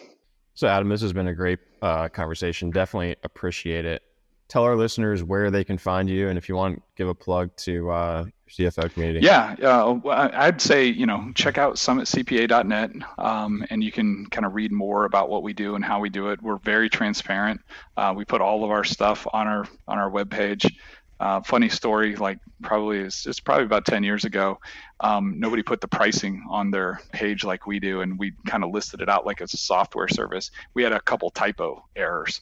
So 0.54 0.68
adam 0.68 0.90
this 0.90 1.02
has 1.02 1.14
been 1.14 1.28
a 1.28 1.36
great 1.36 1.60
uh, 1.82 2.10
conversation. 2.10 2.70
Definitely 2.72 3.16
appreciate 3.24 3.86
it 3.86 4.04
tell 4.50 4.64
our 4.64 4.76
listeners 4.76 5.24
where 5.24 5.50
they 5.50 5.64
can 5.64 5.78
find 5.78 6.10
you 6.10 6.28
and 6.28 6.38
if 6.38 6.50
you 6.50 6.56
want 6.56 6.82
give 6.96 7.08
a 7.08 7.16
plug 7.16 7.56
to 7.56 7.90
uh, 7.90 8.26
CFO 8.50 8.92
community. 8.92 9.26
Yeah, 9.26 9.56
uh, 9.62 10.00
I'd 10.34 10.60
say 10.60 10.86
you 10.86 11.06
know 11.06 11.32
check 11.36 11.58
out 11.58 11.76
summitcpa.net, 11.76 12.92
um, 13.18 13.64
and 13.70 13.84
you 13.84 13.92
can 13.92 14.26
kind 14.28 14.46
of 14.46 14.56
read 14.56 14.72
more 14.72 15.06
about 15.06 15.30
what 15.30 15.44
we 15.44 15.54
do 15.54 15.76
and 15.76 15.86
how 15.86 16.00
we 16.00 16.10
do 16.10 16.30
it. 16.30 16.42
We're 16.42 16.58
very 16.58 16.90
transparent. 16.90 17.62
Uh, 17.96 18.14
we 18.18 18.26
put 18.26 18.42
all 18.42 18.64
of 18.64 18.72
our 18.72 18.84
stuff 18.84 19.26
on 19.32 19.48
our 19.48 19.68
on 19.88 19.98
our 20.00 20.10
webpage. 20.10 20.70
Uh, 21.20 21.42
funny 21.42 21.68
story, 21.68 22.16
like 22.16 22.40
probably 22.64 23.00
it's, 23.00 23.28
it's 23.28 23.42
probably 23.42 23.66
about 23.66 23.86
10 23.86 24.06
years 24.06 24.24
ago. 24.24 24.58
Um, 25.02 25.38
nobody 25.38 25.62
put 25.62 25.82
the 25.82 25.88
pricing 25.88 26.46
on 26.50 26.72
their 26.72 27.02
page 27.12 27.44
like 27.44 27.68
we 27.68 27.78
do, 27.78 28.00
and 28.00 28.18
we 28.18 28.32
kind 28.48 28.64
of 28.64 28.72
listed 28.72 29.02
it 29.02 29.10
out 29.10 29.26
like 29.26 29.42
it's 29.42 29.54
a 29.54 29.58
software 29.58 30.08
service. 30.08 30.50
We 30.76 30.84
had 30.84 30.94
a 30.94 31.02
couple 31.02 31.30
typo 31.30 31.84
errors, 31.98 32.40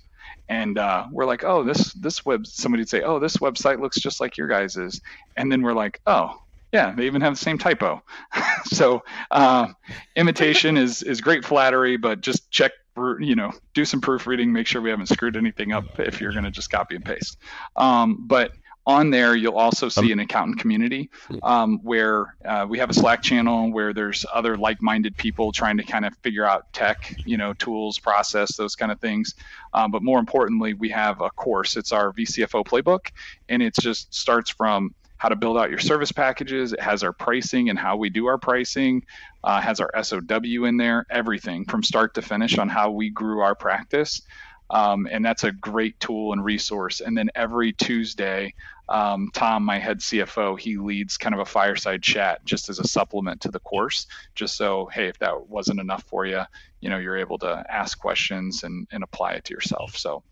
and 0.50 0.78
uh, 0.78 1.08
we're 1.12 1.26
like, 1.26 1.44
oh, 1.44 1.64
this 1.64 1.94
this 1.94 2.26
web. 2.26 2.48
Somebody'd 2.48 2.90
say, 2.90 3.02
oh, 3.02 3.20
this 3.20 3.38
website 3.38 3.80
looks 3.80 4.00
just 4.00 4.20
like 4.22 4.38
your 4.38 4.48
guys's, 4.48 5.02
and 5.36 5.52
then 5.52 5.62
we're 5.62 5.74
like, 5.74 6.00
oh, 6.08 6.42
yeah, 6.72 6.94
they 6.94 7.06
even 7.06 7.22
have 7.22 7.34
the 7.34 7.40
same 7.40 7.58
typo. 7.58 8.02
so 8.66 9.04
uh, 9.32 9.68
imitation 10.16 10.78
is 10.78 11.04
is 11.04 11.22
great 11.22 11.46
flattery, 11.46 11.98
but 11.98 12.22
just 12.22 12.50
check, 12.52 12.72
you 13.20 13.36
know, 13.36 13.52
do 13.74 13.86
some 13.86 14.02
proofreading, 14.02 14.52
make 14.52 14.68
sure 14.68 14.82
we 14.82 14.90
haven't 14.90 15.08
screwed 15.08 15.38
anything 15.38 15.72
up 15.72 16.00
if 16.00 16.22
you're 16.22 16.32
going 16.32 16.44
to 16.44 16.52
just 16.52 16.70
copy 16.70 16.96
and 16.96 17.06
paste. 17.06 17.38
Um, 17.76 18.26
but 18.28 18.52
on 18.88 19.10
there, 19.10 19.36
you'll 19.36 19.58
also 19.58 19.90
see 19.90 20.14
an 20.14 20.20
accountant 20.20 20.60
community 20.60 21.10
um, 21.44 21.80
where 21.84 22.38
uh, 22.46 22.66
we 22.68 22.80
have 22.80 22.90
a 22.90 22.94
Slack 22.94 23.22
channel 23.22 23.70
where 23.72 23.94
there's 23.94 24.26
other 24.34 24.56
like-minded 24.56 25.18
people 25.18 25.52
trying 25.52 25.76
to 25.76 25.84
kind 25.84 26.06
of 26.06 26.14
figure 26.24 26.46
out 26.46 26.72
tech, 26.72 27.14
you 27.26 27.36
know, 27.36 27.54
tools, 27.54 28.00
process, 28.00 28.56
those 28.56 28.78
kind 28.78 28.90
of 28.90 29.00
things. 29.02 29.36
Um, 29.74 29.92
but 29.92 30.04
more 30.04 30.20
importantly, 30.20 30.74
we 30.74 30.88
have 30.90 31.20
a 31.20 31.30
course. 31.32 31.76
It's 31.76 31.92
our 31.92 32.14
VCFO 32.14 32.66
playbook, 32.66 33.12
and 33.50 33.62
it 33.62 33.76
just 33.76 34.16
starts 34.16 34.50
from 34.50 34.96
how 35.18 35.28
to 35.28 35.36
build 35.36 35.58
out 35.58 35.70
your 35.70 35.80
service 35.80 36.14
packages. 36.14 36.72
It 36.72 36.80
has 36.80 37.04
our 37.04 37.12
pricing 37.12 37.70
and 37.70 37.78
how 37.78 37.98
we 37.98 38.10
do 38.10 38.28
our 38.28 38.38
pricing. 38.38 39.04
Uh, 39.44 39.60
has 39.60 39.82
our 39.82 39.92
SOW 40.02 40.64
in 40.64 40.78
there. 40.78 41.06
Everything 41.10 41.66
from 41.66 41.84
start 41.84 42.14
to 42.14 42.22
finish 42.22 42.58
on 42.58 42.70
how 42.70 42.92
we 42.92 43.10
grew 43.10 43.42
our 43.42 43.56
practice. 43.56 44.22
Um, 44.70 45.08
and 45.10 45.24
that's 45.24 45.44
a 45.44 45.52
great 45.52 46.00
tool 46.00 46.34
and 46.34 46.44
resource. 46.44 47.02
And 47.02 47.18
then 47.18 47.30
every 47.36 47.74
Tuesday, 47.74 48.54
um, 48.90 49.30
Tom, 49.34 49.64
my 49.64 49.80
head 49.80 50.00
CFO, 50.00 50.60
he 50.60 50.78
leads 50.78 51.18
kind 51.18 51.36
of 51.36 51.42
a 51.42 51.46
fireside 51.46 52.02
chat 52.02 52.44
just 52.46 52.70
as 52.70 52.80
a 52.80 52.88
supplement 52.88 53.42
to 53.42 53.52
the 53.52 53.60
course, 53.60 54.08
just 54.36 54.56
so 54.56 54.86
hey, 54.88 55.08
if 55.08 55.20
that 55.20 55.48
wasn't 55.48 55.80
enough 55.80 56.04
for 56.04 56.26
you, 56.26 56.42
you 56.80 56.90
know, 56.90 56.98
you're 56.98 57.18
able 57.18 57.38
to 57.40 57.66
ask 57.70 58.00
questions 58.00 58.64
and, 58.64 58.88
and 58.92 59.04
apply 59.04 59.34
it 59.34 59.46
to 59.46 59.54
yourself. 59.54 59.98
So 59.98 60.24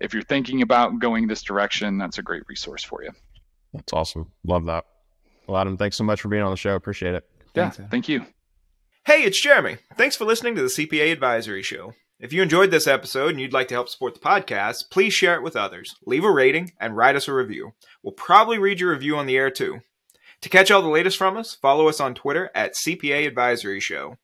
if 0.00 0.12
you're 0.12 0.22
thinking 0.22 0.62
about 0.62 0.98
going 0.98 1.26
this 1.26 1.42
direction, 1.42 1.98
that's 1.98 2.18
a 2.18 2.22
great 2.22 2.42
resource 2.48 2.84
for 2.84 3.02
you. 3.02 3.10
That's 3.72 3.92
awesome. 3.92 4.30
Love 4.44 4.66
that. 4.66 4.84
Well, 5.46 5.56
Adam, 5.56 5.76
thanks 5.76 5.96
so 5.96 6.04
much 6.04 6.20
for 6.20 6.28
being 6.28 6.42
on 6.42 6.50
the 6.50 6.56
show. 6.56 6.74
Appreciate 6.74 7.14
it. 7.14 7.28
Yeah, 7.54 7.70
thanks, 7.70 7.90
thank 7.90 8.08
you. 8.08 8.26
Hey, 9.04 9.24
it's 9.24 9.40
Jeremy. 9.40 9.78
Thanks 9.96 10.16
for 10.16 10.24
listening 10.24 10.54
to 10.54 10.62
the 10.62 10.68
CPA 10.68 11.10
Advisory 11.12 11.62
Show. 11.62 11.94
If 12.22 12.32
you 12.32 12.40
enjoyed 12.40 12.70
this 12.70 12.86
episode 12.86 13.30
and 13.30 13.40
you'd 13.40 13.52
like 13.52 13.66
to 13.68 13.74
help 13.74 13.88
support 13.88 14.14
the 14.14 14.20
podcast, 14.20 14.90
please 14.90 15.12
share 15.12 15.34
it 15.34 15.42
with 15.42 15.56
others, 15.56 15.96
leave 16.06 16.22
a 16.22 16.30
rating, 16.30 16.70
and 16.78 16.96
write 16.96 17.16
us 17.16 17.26
a 17.26 17.34
review. 17.34 17.72
We'll 18.00 18.12
probably 18.12 18.58
read 18.58 18.78
your 18.78 18.92
review 18.92 19.16
on 19.16 19.26
the 19.26 19.36
air 19.36 19.50
too. 19.50 19.80
To 20.42 20.48
catch 20.48 20.70
all 20.70 20.82
the 20.82 20.88
latest 20.88 21.18
from 21.18 21.36
us, 21.36 21.56
follow 21.56 21.88
us 21.88 21.98
on 21.98 22.14
Twitter 22.14 22.48
at 22.54 22.76
CPA 22.76 23.26
Advisory 23.26 23.80
Show. 23.80 24.18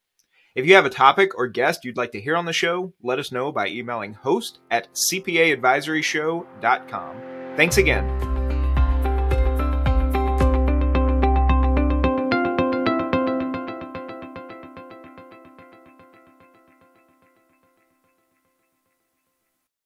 If 0.55 0.65
you 0.65 0.77
have 0.77 0.87
a 0.87 0.91
topic 0.91 1.37
or 1.37 1.49
guest 1.49 1.85
you'd 1.85 1.97
like 1.97 2.13
to 2.13 2.21
hear 2.21 2.37
on 2.37 2.45
the 2.45 2.53
show, 2.53 2.93
let 3.03 3.19
us 3.19 3.33
know 3.33 3.51
by 3.51 3.67
emailing 3.67 4.15
host 4.15 4.61
at 4.71 4.95
cpaadvisoryshow.com. 4.95 7.17
Thanks 7.57 7.79
again. 7.79 8.38